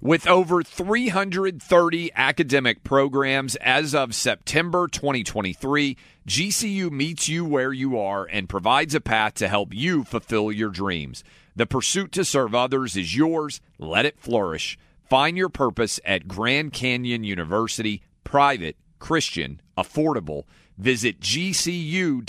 With 0.00 0.26
over 0.26 0.62
330 0.62 2.10
academic 2.14 2.84
programs 2.84 3.56
as 3.56 3.94
of 3.94 4.14
September 4.14 4.88
2023, 4.88 5.96
GCU 6.26 6.90
meets 6.90 7.28
you 7.28 7.44
where 7.44 7.72
you 7.72 7.98
are 7.98 8.26
and 8.30 8.48
provides 8.48 8.94
a 8.94 9.00
path 9.00 9.34
to 9.34 9.48
help 9.48 9.72
you 9.72 10.04
fulfill 10.04 10.52
your 10.52 10.70
dreams. 10.70 11.24
The 11.56 11.66
pursuit 11.66 12.12
to 12.12 12.24
serve 12.24 12.54
others 12.54 12.96
is 12.96 13.16
yours. 13.16 13.60
Let 13.78 14.06
it 14.06 14.18
flourish. 14.18 14.78
Find 15.08 15.36
your 15.36 15.50
purpose 15.50 16.00
at 16.04 16.28
Grand 16.28 16.72
Canyon 16.72 17.24
University, 17.24 18.02
private, 18.24 18.76
Christian, 18.98 19.60
affordable. 19.76 20.44
Visit 20.78 21.20
gcu.edu. 21.20 22.22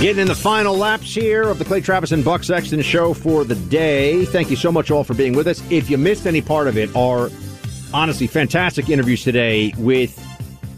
Getting 0.00 0.22
in 0.22 0.28
the 0.28 0.34
final 0.34 0.76
laps 0.76 1.14
here 1.14 1.44
of 1.44 1.58
the 1.58 1.64
Clay 1.64 1.80
Travis 1.80 2.12
and 2.12 2.24
Buck 2.24 2.44
Sexton 2.44 2.82
show 2.82 3.14
for 3.14 3.44
the 3.44 3.54
day. 3.54 4.24
Thank 4.26 4.50
you 4.50 4.56
so 4.56 4.70
much 4.70 4.90
all 4.90 5.04
for 5.04 5.14
being 5.14 5.34
with 5.34 5.46
us. 5.46 5.62
If 5.70 5.88
you 5.88 5.96
missed 5.96 6.26
any 6.26 6.42
part 6.42 6.68
of 6.68 6.76
it, 6.76 6.94
our 6.94 7.30
honestly 7.92 8.26
fantastic 8.26 8.88
interviews 8.88 9.22
today 9.22 9.72
with 9.78 10.20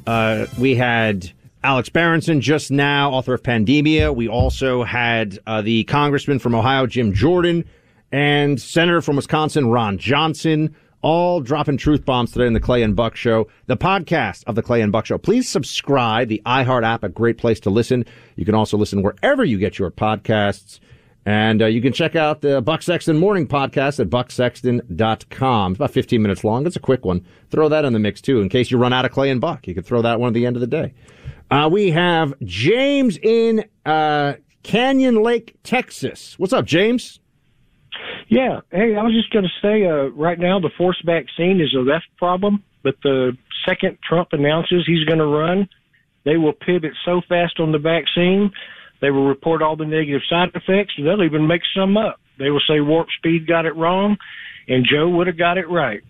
uh, 0.06 0.46
we 0.58 0.74
had 0.74 1.32
Alex 1.64 1.88
Berenson 1.88 2.40
just 2.40 2.70
now, 2.70 3.10
author 3.10 3.34
of 3.34 3.42
Pandemia. 3.42 4.14
We 4.14 4.28
also 4.28 4.84
had 4.84 5.38
uh, 5.46 5.62
the 5.62 5.82
congressman 5.84 6.38
from 6.38 6.54
Ohio, 6.54 6.86
Jim 6.86 7.12
Jordan 7.12 7.64
and 8.12 8.60
Senator 8.60 9.02
from 9.02 9.16
Wisconsin, 9.16 9.68
Ron 9.68 9.98
Johnson, 9.98 10.76
all 11.06 11.40
dropping 11.40 11.76
truth 11.76 12.04
bombs 12.04 12.32
today 12.32 12.48
in 12.48 12.52
the 12.52 12.58
Clay 12.58 12.82
and 12.82 12.96
Buck 12.96 13.14
Show, 13.14 13.46
the 13.66 13.76
podcast 13.76 14.42
of 14.48 14.56
the 14.56 14.62
Clay 14.62 14.80
and 14.80 14.90
Buck 14.90 15.06
Show. 15.06 15.18
Please 15.18 15.48
subscribe. 15.48 16.26
The 16.26 16.42
iHeart 16.44 16.84
app, 16.84 17.04
a 17.04 17.08
great 17.08 17.38
place 17.38 17.60
to 17.60 17.70
listen. 17.70 18.04
You 18.34 18.44
can 18.44 18.56
also 18.56 18.76
listen 18.76 19.02
wherever 19.02 19.44
you 19.44 19.56
get 19.56 19.78
your 19.78 19.92
podcasts. 19.92 20.80
And 21.24 21.62
uh, 21.62 21.66
you 21.66 21.80
can 21.80 21.92
check 21.92 22.16
out 22.16 22.40
the 22.40 22.60
Buck 22.60 22.82
Sexton 22.82 23.18
Morning 23.18 23.46
Podcast 23.46 24.00
at 24.00 24.10
bucksexton.com. 24.10 25.72
It's 25.72 25.78
about 25.78 25.92
15 25.92 26.20
minutes 26.20 26.42
long. 26.42 26.66
It's 26.66 26.74
a 26.74 26.80
quick 26.80 27.04
one. 27.04 27.24
Throw 27.52 27.68
that 27.68 27.84
in 27.84 27.92
the 27.92 28.00
mix, 28.00 28.20
too, 28.20 28.40
in 28.40 28.48
case 28.48 28.72
you 28.72 28.76
run 28.76 28.92
out 28.92 29.04
of 29.04 29.12
Clay 29.12 29.30
and 29.30 29.40
Buck. 29.40 29.68
You 29.68 29.76
could 29.76 29.86
throw 29.86 30.02
that 30.02 30.18
one 30.18 30.30
at 30.30 30.34
the 30.34 30.44
end 30.44 30.56
of 30.56 30.60
the 30.60 30.66
day. 30.66 30.92
Uh, 31.52 31.68
we 31.70 31.92
have 31.92 32.34
James 32.42 33.16
in 33.22 33.64
uh, 33.84 34.34
Canyon 34.64 35.22
Lake, 35.22 35.54
Texas. 35.62 36.36
What's 36.36 36.52
up, 36.52 36.64
James? 36.64 37.20
Yeah. 38.28 38.60
Hey, 38.70 38.96
I 38.96 39.02
was 39.02 39.12
just 39.12 39.32
going 39.32 39.44
to 39.44 39.60
say, 39.62 39.86
uh, 39.86 40.10
right 40.14 40.38
now 40.38 40.58
the 40.60 40.70
forced 40.76 41.04
vaccine 41.04 41.60
is 41.60 41.74
a 41.74 41.80
left 41.80 42.06
problem, 42.18 42.62
but 42.82 42.94
the 43.02 43.32
second 43.68 43.98
Trump 44.08 44.28
announces 44.32 44.84
he's 44.86 45.04
going 45.04 45.18
to 45.18 45.26
run, 45.26 45.68
they 46.24 46.36
will 46.36 46.52
pivot 46.52 46.92
so 47.04 47.20
fast 47.28 47.60
on 47.60 47.72
the 47.72 47.78
vaccine, 47.78 48.50
they 49.00 49.10
will 49.10 49.26
report 49.26 49.62
all 49.62 49.76
the 49.76 49.84
negative 49.84 50.22
side 50.28 50.48
effects, 50.54 50.94
they'll 50.98 51.22
even 51.22 51.46
make 51.46 51.62
some 51.76 51.96
up. 51.96 52.20
They 52.38 52.50
will 52.50 52.62
say 52.68 52.80
Warp 52.80 53.08
Speed 53.18 53.46
got 53.46 53.66
it 53.66 53.76
wrong, 53.76 54.16
and 54.68 54.86
Joe 54.90 55.08
would 55.08 55.26
have 55.26 55.38
got 55.38 55.58
it 55.58 55.68
right. 55.68 56.02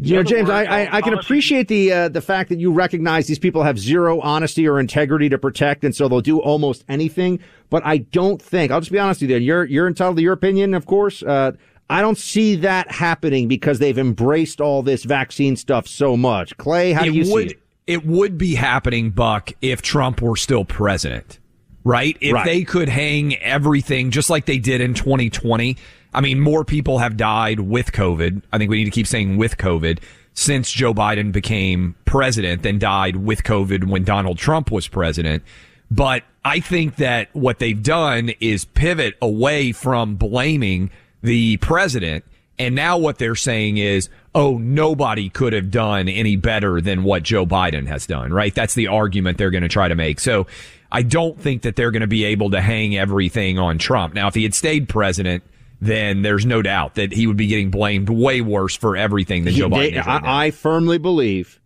You 0.00 0.16
know, 0.16 0.22
James, 0.24 0.50
I, 0.50 0.64
I, 0.64 0.96
I, 0.96 1.00
can 1.02 1.14
appreciate 1.14 1.68
the 1.68 1.92
uh, 1.92 2.08
the 2.08 2.20
fact 2.20 2.48
that 2.48 2.58
you 2.58 2.72
recognize 2.72 3.28
these 3.28 3.38
people 3.38 3.62
have 3.62 3.78
zero 3.78 4.20
honesty 4.20 4.66
or 4.66 4.80
integrity 4.80 5.28
to 5.28 5.38
protect, 5.38 5.84
and 5.84 5.94
so 5.94 6.08
they'll 6.08 6.20
do 6.20 6.40
almost 6.40 6.84
anything. 6.88 7.38
But 7.70 7.86
I 7.86 7.98
don't 7.98 8.42
think 8.42 8.72
I'll 8.72 8.80
just 8.80 8.90
be 8.90 8.98
honest 8.98 9.20
with 9.20 9.30
you. 9.30 9.36
You're 9.36 9.64
you're 9.64 9.86
entitled 9.86 10.16
to 10.16 10.22
your 10.22 10.32
opinion, 10.32 10.74
of 10.74 10.86
course. 10.86 11.22
Uh, 11.22 11.52
I 11.88 12.00
don't 12.00 12.18
see 12.18 12.56
that 12.56 12.90
happening 12.90 13.46
because 13.46 13.78
they've 13.78 13.96
embraced 13.96 14.60
all 14.60 14.82
this 14.82 15.04
vaccine 15.04 15.54
stuff 15.54 15.86
so 15.86 16.16
much. 16.16 16.56
Clay, 16.56 16.92
how 16.92 17.02
it 17.02 17.06
do 17.06 17.12
you 17.12 17.32
would, 17.32 17.50
see 17.50 17.54
it? 17.54 17.60
It 17.86 18.06
would 18.06 18.36
be 18.36 18.54
happening, 18.54 19.10
Buck, 19.10 19.52
if 19.60 19.80
Trump 19.82 20.22
were 20.22 20.36
still 20.36 20.64
president, 20.64 21.38
right? 21.84 22.16
If 22.20 22.32
Right. 22.32 22.46
they 22.46 22.64
could 22.64 22.88
hang 22.88 23.36
everything 23.36 24.10
just 24.10 24.30
like 24.30 24.46
they 24.46 24.58
did 24.58 24.80
in 24.80 24.94
2020 24.94 25.76
I 26.14 26.20
mean, 26.20 26.40
more 26.40 26.64
people 26.64 26.98
have 26.98 27.16
died 27.16 27.60
with 27.60 27.92
COVID. 27.92 28.42
I 28.52 28.58
think 28.58 28.70
we 28.70 28.78
need 28.78 28.84
to 28.84 28.90
keep 28.90 29.06
saying 29.06 29.36
with 29.36 29.56
COVID 29.56 29.98
since 30.32 30.70
Joe 30.70 30.94
Biden 30.94 31.32
became 31.32 31.94
president 32.04 32.62
than 32.62 32.78
died 32.78 33.16
with 33.16 33.42
COVID 33.42 33.84
when 33.84 34.04
Donald 34.04 34.38
Trump 34.38 34.70
was 34.70 34.88
president. 34.88 35.42
But 35.90 36.22
I 36.44 36.60
think 36.60 36.96
that 36.96 37.28
what 37.34 37.58
they've 37.58 37.80
done 37.80 38.30
is 38.40 38.64
pivot 38.64 39.14
away 39.20 39.72
from 39.72 40.16
blaming 40.16 40.90
the 41.22 41.56
president. 41.58 42.24
And 42.58 42.74
now 42.74 42.98
what 42.98 43.18
they're 43.18 43.34
saying 43.34 43.78
is, 43.78 44.08
oh, 44.34 44.58
nobody 44.58 45.28
could 45.28 45.52
have 45.52 45.70
done 45.70 46.08
any 46.08 46.36
better 46.36 46.80
than 46.80 47.02
what 47.02 47.22
Joe 47.22 47.46
Biden 47.46 47.86
has 47.86 48.06
done, 48.06 48.32
right? 48.32 48.54
That's 48.54 48.74
the 48.74 48.88
argument 48.88 49.38
they're 49.38 49.50
going 49.50 49.62
to 49.62 49.68
try 49.68 49.88
to 49.88 49.94
make. 49.94 50.20
So 50.20 50.46
I 50.92 51.02
don't 51.02 51.40
think 51.40 51.62
that 51.62 51.76
they're 51.76 51.90
going 51.90 52.02
to 52.02 52.06
be 52.06 52.24
able 52.24 52.50
to 52.50 52.60
hang 52.60 52.96
everything 52.96 53.58
on 53.58 53.78
Trump. 53.78 54.14
Now, 54.14 54.28
if 54.28 54.34
he 54.34 54.44
had 54.44 54.54
stayed 54.54 54.88
president, 54.88 55.42
then 55.86 56.22
there's 56.22 56.46
no 56.46 56.62
doubt 56.62 56.94
that 56.94 57.12
he 57.12 57.26
would 57.26 57.36
be 57.36 57.46
getting 57.46 57.70
blamed 57.70 58.08
way 58.08 58.40
worse 58.40 58.76
for 58.76 58.96
everything 58.96 59.44
than 59.44 59.54
Joe 59.54 59.68
Biden 59.68 59.92
They- 59.92 59.98
right. 59.98 60.24
I, 60.24 60.46
I 60.46 60.50
firmly 60.50 60.98
believe 60.98 61.60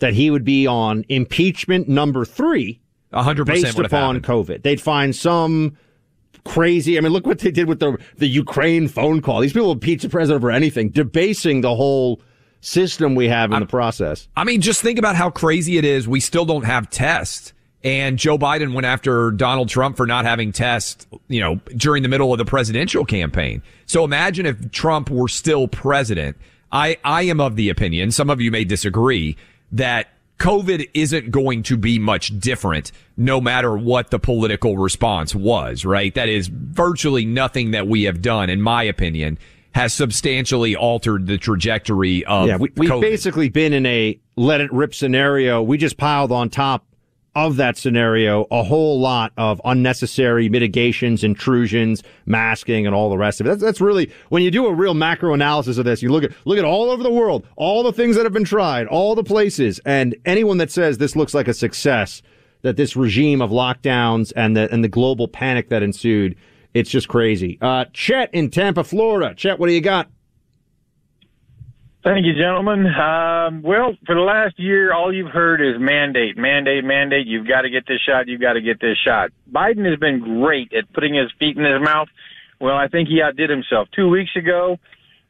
that 0.00 0.14
he 0.14 0.30
would 0.30 0.44
be 0.44 0.66
on 0.66 1.04
impeachment 1.08 1.88
number 1.88 2.24
three, 2.24 2.80
100% 3.12 3.46
based 3.46 3.78
upon 3.78 4.20
COVID. 4.20 4.62
They'd 4.62 4.80
find 4.80 5.14
some 5.14 5.76
crazy. 6.44 6.98
I 6.98 7.00
mean, 7.00 7.12
look 7.12 7.26
what 7.26 7.38
they 7.38 7.50
did 7.50 7.68
with 7.68 7.78
the 7.80 7.96
the 8.16 8.26
Ukraine 8.26 8.88
phone 8.88 9.22
call. 9.22 9.40
These 9.40 9.52
people 9.52 9.72
impeach 9.72 10.02
the 10.02 10.08
president 10.08 10.42
for 10.42 10.50
anything, 10.50 10.90
debasing 10.90 11.60
the 11.60 11.74
whole 11.74 12.20
system 12.60 13.14
we 13.14 13.28
have 13.28 13.52
in 13.52 13.60
the 13.60 13.66
process. 13.66 14.28
I 14.36 14.44
mean, 14.44 14.60
just 14.60 14.82
think 14.82 14.98
about 14.98 15.16
how 15.16 15.30
crazy 15.30 15.78
it 15.78 15.84
is. 15.84 16.08
We 16.08 16.20
still 16.20 16.44
don't 16.44 16.64
have 16.64 16.90
tests. 16.90 17.52
And 17.84 18.16
Joe 18.18 18.38
Biden 18.38 18.74
went 18.74 18.86
after 18.86 19.32
Donald 19.32 19.68
Trump 19.68 19.96
for 19.96 20.06
not 20.06 20.24
having 20.24 20.52
tests, 20.52 21.06
you 21.28 21.40
know, 21.40 21.56
during 21.76 22.02
the 22.02 22.08
middle 22.08 22.32
of 22.32 22.38
the 22.38 22.44
presidential 22.44 23.04
campaign. 23.04 23.62
So 23.86 24.04
imagine 24.04 24.46
if 24.46 24.70
Trump 24.70 25.10
were 25.10 25.28
still 25.28 25.66
president. 25.66 26.36
I, 26.70 26.96
I 27.04 27.22
am 27.22 27.40
of 27.40 27.56
the 27.56 27.68
opinion, 27.68 28.12
some 28.12 28.30
of 28.30 28.40
you 28.40 28.50
may 28.50 28.64
disagree, 28.64 29.36
that 29.72 30.08
COVID 30.38 30.88
isn't 30.94 31.30
going 31.30 31.62
to 31.64 31.76
be 31.76 31.98
much 31.98 32.38
different 32.40 32.92
no 33.16 33.40
matter 33.40 33.76
what 33.76 34.10
the 34.10 34.18
political 34.18 34.78
response 34.78 35.34
was, 35.34 35.84
right? 35.84 36.14
That 36.14 36.28
is 36.28 36.48
virtually 36.48 37.24
nothing 37.24 37.72
that 37.72 37.86
we 37.86 38.04
have 38.04 38.22
done, 38.22 38.48
in 38.48 38.62
my 38.62 38.84
opinion, 38.84 39.38
has 39.74 39.92
substantially 39.92 40.76
altered 40.76 41.26
the 41.26 41.38
trajectory 41.38 42.24
of 42.24 42.46
yeah, 42.46 42.56
we, 42.56 42.70
we've 42.76 42.90
COVID. 42.90 43.00
basically 43.00 43.48
been 43.48 43.72
in 43.72 43.86
a 43.86 44.18
let 44.36 44.60
it 44.60 44.72
rip 44.72 44.94
scenario. 44.94 45.62
We 45.62 45.78
just 45.78 45.96
piled 45.96 46.32
on 46.32 46.50
top 46.50 46.84
of 47.34 47.56
that 47.56 47.76
scenario 47.76 48.46
a 48.50 48.62
whole 48.62 49.00
lot 49.00 49.32
of 49.36 49.60
unnecessary 49.64 50.48
mitigations, 50.48 51.24
intrusions, 51.24 52.02
masking, 52.26 52.86
and 52.86 52.94
all 52.94 53.08
the 53.08 53.16
rest 53.16 53.40
of 53.40 53.46
it. 53.46 53.50
That's, 53.50 53.62
that's 53.62 53.80
really 53.80 54.12
when 54.28 54.42
you 54.42 54.50
do 54.50 54.66
a 54.66 54.72
real 54.72 54.94
macro 54.94 55.32
analysis 55.32 55.78
of 55.78 55.84
this. 55.84 56.02
You 56.02 56.10
look 56.10 56.24
at 56.24 56.32
look 56.44 56.58
at 56.58 56.64
all 56.64 56.90
over 56.90 57.02
the 57.02 57.10
world, 57.10 57.46
all 57.56 57.82
the 57.82 57.92
things 57.92 58.16
that 58.16 58.24
have 58.24 58.32
been 58.32 58.44
tried, 58.44 58.86
all 58.86 59.14
the 59.14 59.24
places, 59.24 59.80
and 59.84 60.14
anyone 60.24 60.58
that 60.58 60.70
says 60.70 60.98
this 60.98 61.16
looks 61.16 61.34
like 61.34 61.48
a 61.48 61.54
success, 61.54 62.22
that 62.62 62.76
this 62.76 62.96
regime 62.96 63.40
of 63.40 63.50
lockdowns 63.50 64.32
and 64.36 64.56
the 64.56 64.72
and 64.72 64.84
the 64.84 64.88
global 64.88 65.28
panic 65.28 65.70
that 65.70 65.82
ensued, 65.82 66.36
it's 66.74 66.90
just 66.90 67.08
crazy. 67.08 67.58
Uh, 67.60 67.86
Chet 67.92 68.32
in 68.34 68.50
Tampa, 68.50 68.84
Florida. 68.84 69.34
Chet, 69.34 69.58
what 69.58 69.68
do 69.68 69.72
you 69.72 69.80
got? 69.80 70.08
Thank 72.04 72.26
you, 72.26 72.34
gentlemen. 72.34 72.86
Um, 72.86 73.62
well, 73.62 73.96
for 74.06 74.16
the 74.16 74.22
last 74.22 74.58
year, 74.58 74.92
all 74.92 75.14
you've 75.14 75.30
heard 75.30 75.60
is 75.60 75.80
mandate, 75.80 76.36
mandate, 76.36 76.82
mandate. 76.82 77.28
You've 77.28 77.46
got 77.46 77.60
to 77.60 77.70
get 77.70 77.86
this 77.86 78.00
shot. 78.00 78.26
You've 78.26 78.40
got 78.40 78.54
to 78.54 78.60
get 78.60 78.80
this 78.80 78.98
shot. 78.98 79.30
Biden 79.52 79.88
has 79.88 80.00
been 80.00 80.18
great 80.40 80.72
at 80.72 80.92
putting 80.92 81.14
his 81.14 81.30
feet 81.38 81.56
in 81.56 81.64
his 81.64 81.80
mouth. 81.80 82.08
Well, 82.60 82.76
I 82.76 82.88
think 82.88 83.08
he 83.08 83.22
outdid 83.22 83.50
himself. 83.50 83.86
Two 83.94 84.08
weeks 84.08 84.32
ago, 84.34 84.78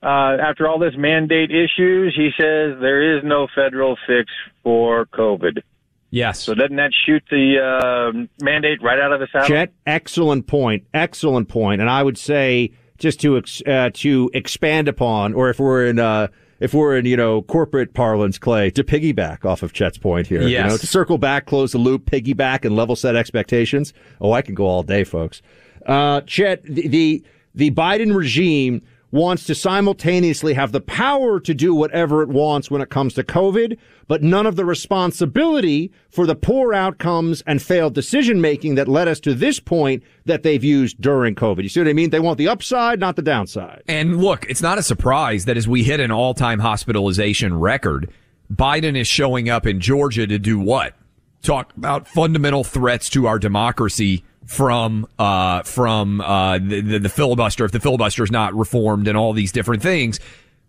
uh, 0.02 0.06
after 0.40 0.66
all 0.66 0.78
this 0.78 0.94
mandate 0.96 1.50
issues, 1.50 2.14
he 2.16 2.30
says 2.40 2.80
there 2.80 3.18
is 3.18 3.22
no 3.22 3.48
federal 3.54 3.98
fix 4.06 4.30
for 4.62 5.04
COVID. 5.06 5.62
Yes. 6.08 6.40
So 6.40 6.54
doesn't 6.54 6.76
that 6.76 6.92
shoot 7.04 7.22
the 7.30 7.58
uh, 7.60 8.26
mandate 8.42 8.82
right 8.82 8.98
out 8.98 9.12
of 9.12 9.20
the 9.20 9.28
saddle? 9.30 9.48
Chet, 9.48 9.72
excellent 9.86 10.46
point, 10.46 10.86
excellent 10.94 11.48
point. 11.50 11.82
And 11.82 11.90
I 11.90 12.02
would 12.02 12.16
say 12.16 12.72
just 12.98 13.20
to 13.20 13.36
ex, 13.36 13.62
uh, 13.66 13.90
to 13.94 14.30
expand 14.32 14.88
upon, 14.88 15.34
or 15.34 15.50
if 15.50 15.58
we're 15.58 15.86
in 15.86 15.98
uh, 15.98 16.28
if 16.62 16.72
we're 16.72 16.96
in 16.96 17.04
you 17.04 17.16
know 17.16 17.42
corporate 17.42 17.92
parlance, 17.92 18.38
Clay, 18.38 18.70
to 18.70 18.84
piggyback 18.84 19.44
off 19.44 19.62
of 19.62 19.72
Chet's 19.72 19.98
point 19.98 20.28
here, 20.28 20.42
you 20.42 20.56
know, 20.70 20.76
to 20.76 20.86
circle 20.86 21.18
back, 21.18 21.44
close 21.44 21.72
the 21.72 21.78
loop, 21.78 22.06
piggyback, 22.06 22.64
and 22.64 22.76
level 22.76 22.94
set 22.94 23.16
expectations. 23.16 23.92
Oh, 24.20 24.32
I 24.32 24.42
can 24.42 24.54
go 24.54 24.66
all 24.66 24.84
day, 24.84 25.02
folks. 25.02 25.42
Uh, 25.84 26.20
Chet, 26.22 26.62
the, 26.62 26.86
the 26.86 27.24
the 27.54 27.70
Biden 27.72 28.14
regime 28.14 28.80
wants 29.12 29.44
to 29.44 29.54
simultaneously 29.54 30.54
have 30.54 30.72
the 30.72 30.80
power 30.80 31.38
to 31.38 31.54
do 31.54 31.74
whatever 31.74 32.22
it 32.22 32.30
wants 32.30 32.70
when 32.70 32.80
it 32.80 32.88
comes 32.88 33.12
to 33.14 33.22
COVID, 33.22 33.78
but 34.08 34.22
none 34.22 34.46
of 34.46 34.56
the 34.56 34.64
responsibility 34.64 35.92
for 36.08 36.26
the 36.26 36.34
poor 36.34 36.72
outcomes 36.72 37.42
and 37.46 37.62
failed 37.62 37.94
decision 37.94 38.40
making 38.40 38.74
that 38.74 38.88
led 38.88 39.06
us 39.06 39.20
to 39.20 39.34
this 39.34 39.60
point 39.60 40.02
that 40.24 40.42
they've 40.42 40.64
used 40.64 41.00
during 41.00 41.34
COVID. 41.34 41.62
You 41.62 41.68
see 41.68 41.80
what 41.80 41.88
I 41.88 41.92
mean? 41.92 42.10
They 42.10 42.20
want 42.20 42.38
the 42.38 42.48
upside, 42.48 42.98
not 42.98 43.16
the 43.16 43.22
downside. 43.22 43.82
And 43.86 44.20
look, 44.20 44.46
it's 44.48 44.62
not 44.62 44.78
a 44.78 44.82
surprise 44.82 45.44
that 45.44 45.58
as 45.58 45.68
we 45.68 45.84
hit 45.84 46.00
an 46.00 46.10
all 46.10 46.32
time 46.32 46.58
hospitalization 46.58 47.58
record, 47.58 48.10
Biden 48.52 48.98
is 48.98 49.06
showing 49.06 49.50
up 49.50 49.66
in 49.66 49.78
Georgia 49.78 50.26
to 50.26 50.38
do 50.38 50.58
what? 50.58 50.94
Talk 51.42 51.76
about 51.76 52.08
fundamental 52.08 52.64
threats 52.64 53.10
to 53.10 53.26
our 53.26 53.38
democracy 53.38 54.24
from 54.46 55.06
uh, 55.18 55.62
from 55.62 56.20
uh, 56.20 56.58
the, 56.58 56.98
the, 56.98 57.08
filibuster. 57.08 57.64
If 57.64 57.72
the 57.72 57.80
filibuster 57.80 58.24
is 58.24 58.30
not 58.30 58.54
reformed 58.54 59.08
and 59.08 59.16
all 59.16 59.32
these 59.32 59.52
different 59.52 59.82
things. 59.82 60.20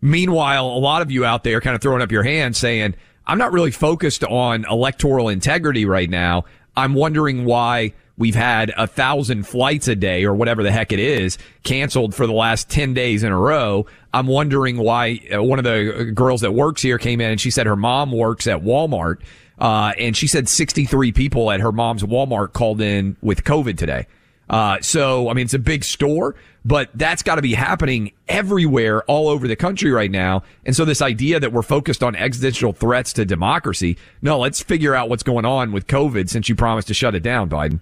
Meanwhile, 0.01 0.65
a 0.65 0.80
lot 0.80 1.01
of 1.01 1.11
you 1.11 1.24
out 1.24 1.43
there 1.43 1.61
kind 1.61 1.76
of 1.76 1.82
throwing 1.82 2.01
up 2.01 2.11
your 2.11 2.24
hands 2.24 2.57
saying, 2.57 2.95
I'm 3.26 3.38
not 3.38 3.53
really 3.53 3.71
focused 3.71 4.24
on 4.24 4.65
electoral 4.69 5.30
integrity 5.30 5.86
right 5.86 6.09
now. 6.09 6.43
I'm 6.76 6.93
wondering 6.93 7.45
why 7.45 7.93
we've 8.18 8.36
had 8.36 8.72
a 8.78 8.88
thousand 8.88 9.47
flights 9.47 9.88
a 9.88 9.95
day 9.95 10.24
or 10.24 10.34
whatever 10.34 10.64
the 10.64 10.72
heck 10.72 10.91
it 10.91 10.99
is 10.99 11.38
canceled 11.64 12.14
for 12.14 12.28
the 12.28 12.34
last 12.34 12.70
10 12.70 12.93
days 12.93 13.24
in 13.24 13.32
a 13.32 13.38
row. 13.38 13.86
I'm 14.14 14.28
wondering 14.28 14.78
why 14.78 15.20
uh, 15.34 15.41
one 15.41 15.59
of 15.59 15.66
the 15.66 16.11
girls 16.14 16.41
that 16.41 16.51
works 16.51 16.82
here 16.82 16.97
came 16.97 17.22
in 17.22 17.32
and 17.32 17.41
she 17.41 17.51
said 17.51 17.66
her 17.66 17.76
mom 17.76 18.11
works 18.11 18.47
at 18.47 18.61
Walmart. 18.61 19.18
Uh, 19.59 19.93
and 19.97 20.18
she 20.18 20.28
said 20.28 20.49
63 20.49 21.11
people 21.11 21.51
at 21.51 21.59
her 21.59 21.72
mom's 21.72 22.03
Walmart 22.03 22.53
called 22.53 22.82
in 22.82 23.16
with 23.22 23.43
COVID 23.43 23.78
today. 23.78 24.07
Uh, 24.49 24.78
so, 24.82 25.30
I 25.30 25.34
mean, 25.34 25.45
it's 25.45 25.53
a 25.53 25.59
big 25.59 25.84
store, 25.84 26.36
but 26.66 26.89
that's 26.93 27.24
got 27.24 27.36
to 27.36 27.41
be 27.41 27.53
happening 27.53 28.11
everywhere 28.28 29.03
all 29.03 29.30
over 29.30 29.47
the 29.47 29.55
country 29.55 29.89
right 29.91 30.11
now. 30.11 30.43
And 30.66 30.76
so 30.76 30.86
this 30.86 31.01
idea 31.01 31.39
that 31.39 31.53
we're 31.53 31.61
focused 31.61 32.03
on 32.03 32.16
existential 32.16 32.74
threats 32.74 33.14
to 33.14 33.26
democracy, 33.26 33.97
no, 34.22 34.39
let's 34.39 34.61
figure 34.61 34.93
out 34.93 35.09
what's 35.09 35.24
going 35.24 35.45
on 35.45 35.72
with 35.72 35.88
COVID 35.88 36.30
since 36.30 36.49
you 36.49 36.55
promised 36.55 36.89
to 36.89 36.93
shut 36.93 37.16
it 37.16 37.24
down, 37.24 37.49
Biden. 37.49 37.80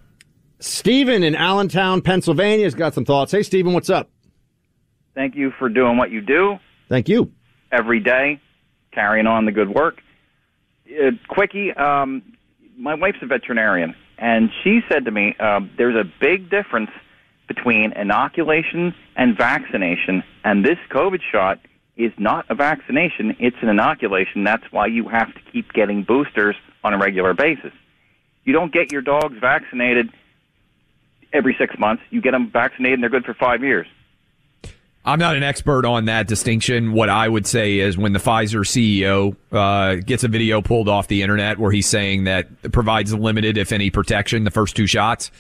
Stephen 0.61 1.23
in 1.23 1.35
Allentown, 1.35 2.01
Pennsylvania 2.01 2.65
has 2.65 2.75
got 2.75 2.93
some 2.93 3.03
thoughts. 3.03 3.31
Hey, 3.31 3.41
Stephen, 3.41 3.73
what's 3.73 3.89
up? 3.89 4.09
Thank 5.15 5.35
you 5.35 5.51
for 5.57 5.67
doing 5.69 5.97
what 5.97 6.11
you 6.11 6.21
do 6.21 6.57
Thank 6.87 7.09
you. 7.09 7.31
every 7.71 7.99
day, 7.99 8.39
carrying 8.91 9.27
on 9.27 9.45
the 9.45 9.51
good 9.51 9.69
work. 9.69 10.01
Uh, 10.87 11.11
quickie, 11.27 11.73
um, 11.73 12.21
my 12.77 12.93
wife's 12.93 13.17
a 13.21 13.25
veterinarian, 13.25 13.95
and 14.17 14.51
she 14.63 14.81
said 14.87 15.05
to 15.05 15.11
me, 15.11 15.35
uh, 15.39 15.61
"There's 15.77 15.95
a 15.95 16.09
big 16.19 16.49
difference 16.49 16.91
between 17.47 17.91
inoculation 17.93 18.93
and 19.15 19.35
vaccination, 19.35 20.23
and 20.43 20.63
this 20.63 20.77
COVID 20.89 21.21
shot 21.31 21.59
is 21.97 22.11
not 22.17 22.45
a 22.49 22.55
vaccination; 22.55 23.35
it's 23.39 23.57
an 23.61 23.69
inoculation. 23.69 24.43
That's 24.43 24.69
why 24.71 24.87
you 24.87 25.07
have 25.09 25.33
to 25.33 25.41
keep 25.51 25.73
getting 25.73 26.03
boosters 26.03 26.55
on 26.83 26.93
a 26.93 26.97
regular 26.97 27.33
basis. 27.33 27.73
You 28.43 28.53
don't 28.53 28.71
get 28.71 28.91
your 28.91 29.01
dogs 29.01 29.37
vaccinated 29.39 30.09
every 31.33 31.55
six 31.59 31.77
months. 31.79 32.03
You 32.09 32.21
get 32.21 32.31
them 32.31 32.49
vaccinated, 32.51 32.95
and 32.95 33.03
they're 33.03 33.09
good 33.09 33.25
for 33.25 33.33
five 33.33 33.63
years." 33.63 33.87
I'm 35.03 35.17
not 35.17 35.35
an 35.35 35.41
expert 35.41 35.83
on 35.83 36.05
that 36.05 36.27
distinction. 36.27 36.91
What 36.93 37.09
I 37.09 37.27
would 37.27 37.47
say 37.47 37.79
is 37.79 37.97
when 37.97 38.13
the 38.13 38.19
Pfizer 38.19 38.61
CEO 38.63 39.35
uh, 39.51 39.95
gets 39.95 40.23
a 40.23 40.27
video 40.27 40.61
pulled 40.61 40.87
off 40.87 41.07
the 41.07 41.23
internet 41.23 41.57
where 41.57 41.71
he's 41.71 41.87
saying 41.87 42.25
that 42.25 42.49
it 42.61 42.71
provides 42.71 43.11
limited, 43.11 43.57
if 43.57 43.71
any, 43.71 43.89
protection, 43.89 44.43
the 44.43 44.51
first 44.51 44.75
two 44.75 44.85
shots, 44.85 45.31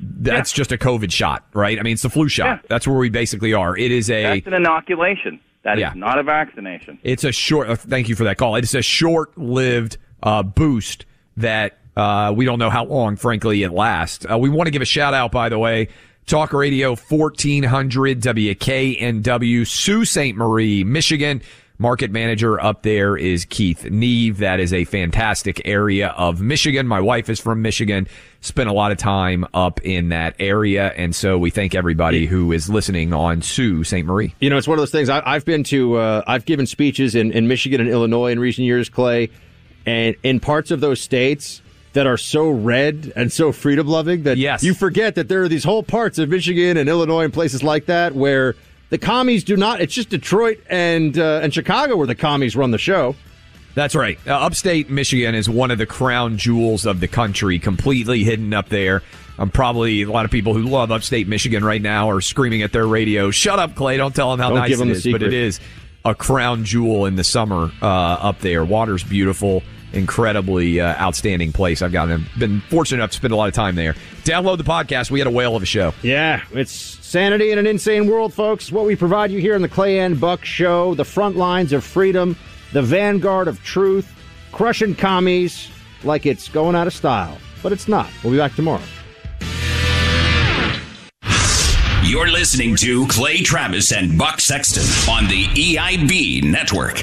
that's 0.00 0.52
just 0.52 0.72
a 0.72 0.78
COVID 0.78 1.12
shot, 1.12 1.44
right? 1.52 1.78
I 1.78 1.82
mean, 1.82 1.92
it's 1.92 2.00
the 2.02 2.08
flu 2.08 2.28
shot. 2.28 2.64
That's 2.70 2.88
where 2.88 2.96
we 2.96 3.10
basically 3.10 3.52
are. 3.52 3.76
It 3.76 3.92
is 3.92 4.08
a 4.10 4.22
That's 4.40 4.46
an 4.46 4.54
inoculation. 4.54 5.38
That 5.64 5.76
is 5.76 5.82
Yeah. 5.82 5.92
not 5.94 6.18
a 6.18 6.22
vaccination. 6.22 6.98
It's 7.02 7.22
a 7.24 7.32
short. 7.32 7.68
Uh, 7.68 7.76
thank 7.76 8.08
you 8.08 8.14
for 8.16 8.24
that 8.24 8.38
call. 8.38 8.56
It's 8.56 8.72
a 8.72 8.80
short-lived 8.80 9.98
uh, 10.22 10.42
boost 10.42 11.04
that 11.36 11.76
uh, 12.00 12.32
we 12.32 12.46
don't 12.46 12.58
know 12.58 12.70
how 12.70 12.86
long, 12.86 13.16
frankly, 13.16 13.62
it 13.62 13.72
lasts. 13.72 14.24
Uh, 14.28 14.38
we 14.38 14.48
want 14.48 14.66
to 14.66 14.70
give 14.70 14.80
a 14.80 14.86
shout 14.86 15.12
out, 15.12 15.30
by 15.30 15.50
the 15.50 15.58
way. 15.58 15.88
Talk 16.24 16.54
Radio 16.54 16.94
1400 16.96 18.20
WKNW, 18.20 19.66
Sault 19.66 20.06
Ste. 20.06 20.34
Marie, 20.34 20.82
Michigan. 20.82 21.42
Market 21.76 22.10
manager 22.10 22.58
up 22.60 22.82
there 22.82 23.16
is 23.16 23.44
Keith 23.44 23.84
Neve. 23.90 24.38
That 24.38 24.60
is 24.60 24.72
a 24.72 24.84
fantastic 24.84 25.60
area 25.66 26.08
of 26.08 26.40
Michigan. 26.40 26.86
My 26.86 27.00
wife 27.00 27.28
is 27.28 27.38
from 27.40 27.62
Michigan, 27.62 28.06
spent 28.40 28.70
a 28.70 28.72
lot 28.72 28.92
of 28.92 28.98
time 28.98 29.46
up 29.52 29.80
in 29.82 30.10
that 30.10 30.36
area. 30.38 30.92
And 30.96 31.14
so 31.14 31.36
we 31.36 31.50
thank 31.50 31.74
everybody 31.74 32.26
who 32.26 32.52
is 32.52 32.70
listening 32.70 33.12
on 33.12 33.42
Sault 33.42 33.86
Ste. 33.86 34.04
Marie. 34.04 34.34
You 34.40 34.48
know, 34.48 34.56
it's 34.56 34.68
one 34.68 34.78
of 34.78 34.82
those 34.82 34.90
things. 34.90 35.10
I, 35.10 35.22
I've 35.26 35.44
been 35.44 35.64
to, 35.64 35.96
uh, 35.96 36.22
I've 36.26 36.46
given 36.46 36.66
speeches 36.66 37.14
in, 37.14 37.32
in 37.32 37.46
Michigan 37.46 37.80
and 37.80 37.90
Illinois 37.90 38.32
in 38.32 38.38
recent 38.38 38.64
years, 38.66 38.88
Clay, 38.88 39.30
and 39.84 40.16
in 40.22 40.40
parts 40.40 40.70
of 40.70 40.80
those 40.80 41.00
states 41.00 41.60
that 41.92 42.06
are 42.06 42.16
so 42.16 42.48
red 42.50 43.12
and 43.16 43.32
so 43.32 43.52
freedom 43.52 43.86
loving 43.86 44.22
that 44.22 44.36
yes. 44.36 44.62
you 44.62 44.74
forget 44.74 45.16
that 45.16 45.28
there 45.28 45.42
are 45.42 45.48
these 45.48 45.64
whole 45.64 45.82
parts 45.82 46.18
of 46.18 46.28
Michigan 46.28 46.76
and 46.76 46.88
Illinois 46.88 47.24
and 47.24 47.32
places 47.32 47.62
like 47.62 47.86
that 47.86 48.14
where 48.14 48.54
the 48.90 48.98
commies 48.98 49.44
do 49.44 49.56
not. 49.56 49.80
It's 49.80 49.94
just 49.94 50.08
Detroit 50.08 50.62
and 50.68 51.18
uh, 51.18 51.40
and 51.42 51.52
Chicago 51.52 51.96
where 51.96 52.06
the 52.06 52.14
commies 52.14 52.56
run 52.56 52.70
the 52.70 52.78
show. 52.78 53.16
That's 53.74 53.94
right. 53.94 54.18
Uh, 54.26 54.34
upstate 54.34 54.90
Michigan 54.90 55.34
is 55.34 55.48
one 55.48 55.70
of 55.70 55.78
the 55.78 55.86
crown 55.86 56.36
jewels 56.36 56.86
of 56.86 56.98
the 57.00 57.06
country, 57.08 57.58
completely 57.58 58.24
hidden 58.24 58.52
up 58.52 58.68
there. 58.68 59.02
Um, 59.38 59.50
probably 59.50 60.02
a 60.02 60.10
lot 60.10 60.24
of 60.24 60.30
people 60.30 60.54
who 60.54 60.64
love 60.64 60.90
upstate 60.90 61.28
Michigan 61.28 61.64
right 61.64 61.80
now 61.80 62.10
are 62.10 62.20
screaming 62.20 62.62
at 62.62 62.72
their 62.72 62.86
radio, 62.86 63.30
"Shut 63.30 63.58
up, 63.58 63.74
Clay! 63.74 63.96
Don't 63.96 64.14
tell 64.14 64.30
them 64.30 64.40
how 64.40 64.50
Don't 64.50 64.58
nice 64.58 64.78
it 64.78 64.84
the 64.84 64.90
is." 64.90 65.06
But 65.06 65.22
it 65.22 65.32
is 65.32 65.60
a 66.04 66.14
crown 66.14 66.64
jewel 66.64 67.06
in 67.06 67.16
the 67.16 67.24
summer 67.24 67.70
uh, 67.80 67.86
up 67.86 68.40
there. 68.40 68.64
Water's 68.64 69.04
beautiful, 69.04 69.62
incredibly 69.92 70.80
uh, 70.80 70.94
outstanding 71.00 71.52
place. 71.52 71.82
I've 71.82 71.92
gotten 71.92 72.26
been 72.38 72.60
fortunate 72.62 72.98
enough 72.98 73.10
to 73.10 73.16
spend 73.16 73.32
a 73.32 73.36
lot 73.36 73.48
of 73.48 73.54
time 73.54 73.74
there. 73.74 73.94
Download 74.24 74.58
the 74.58 74.64
podcast. 74.64 75.10
We 75.10 75.18
had 75.20 75.26
a 75.26 75.30
whale 75.30 75.56
of 75.56 75.62
a 75.62 75.66
show. 75.66 75.92
Yeah, 76.02 76.42
it's 76.52 76.72
sanity 76.72 77.50
in 77.50 77.58
an 77.58 77.66
insane 77.66 78.06
world, 78.06 78.32
folks. 78.32 78.70
What 78.70 78.84
we 78.86 78.96
provide 78.96 79.30
you 79.30 79.40
here 79.40 79.54
in 79.54 79.62
the 79.62 79.68
Clay 79.68 80.00
and 80.00 80.20
Buck 80.20 80.44
Show, 80.44 80.94
the 80.94 81.04
front 81.04 81.36
lines 81.36 81.72
of 81.72 81.84
freedom, 81.84 82.36
the 82.72 82.82
vanguard 82.82 83.48
of 83.48 83.62
truth, 83.62 84.12
crushing 84.52 84.94
commies 84.94 85.70
like 86.04 86.26
it's 86.26 86.48
going 86.48 86.76
out 86.76 86.86
of 86.86 86.92
style, 86.94 87.36
but 87.62 87.72
it's 87.72 87.88
not. 87.88 88.08
We'll 88.22 88.32
be 88.32 88.38
back 88.38 88.54
tomorrow. 88.54 88.82
You're 92.02 92.28
listening 92.28 92.74
to 92.76 93.06
Clay 93.06 93.42
Travis 93.42 93.92
and 93.92 94.18
Buck 94.18 94.40
Sexton 94.40 94.82
on 95.12 95.28
the 95.28 95.44
EIB 95.44 96.42
network. 96.42 97.02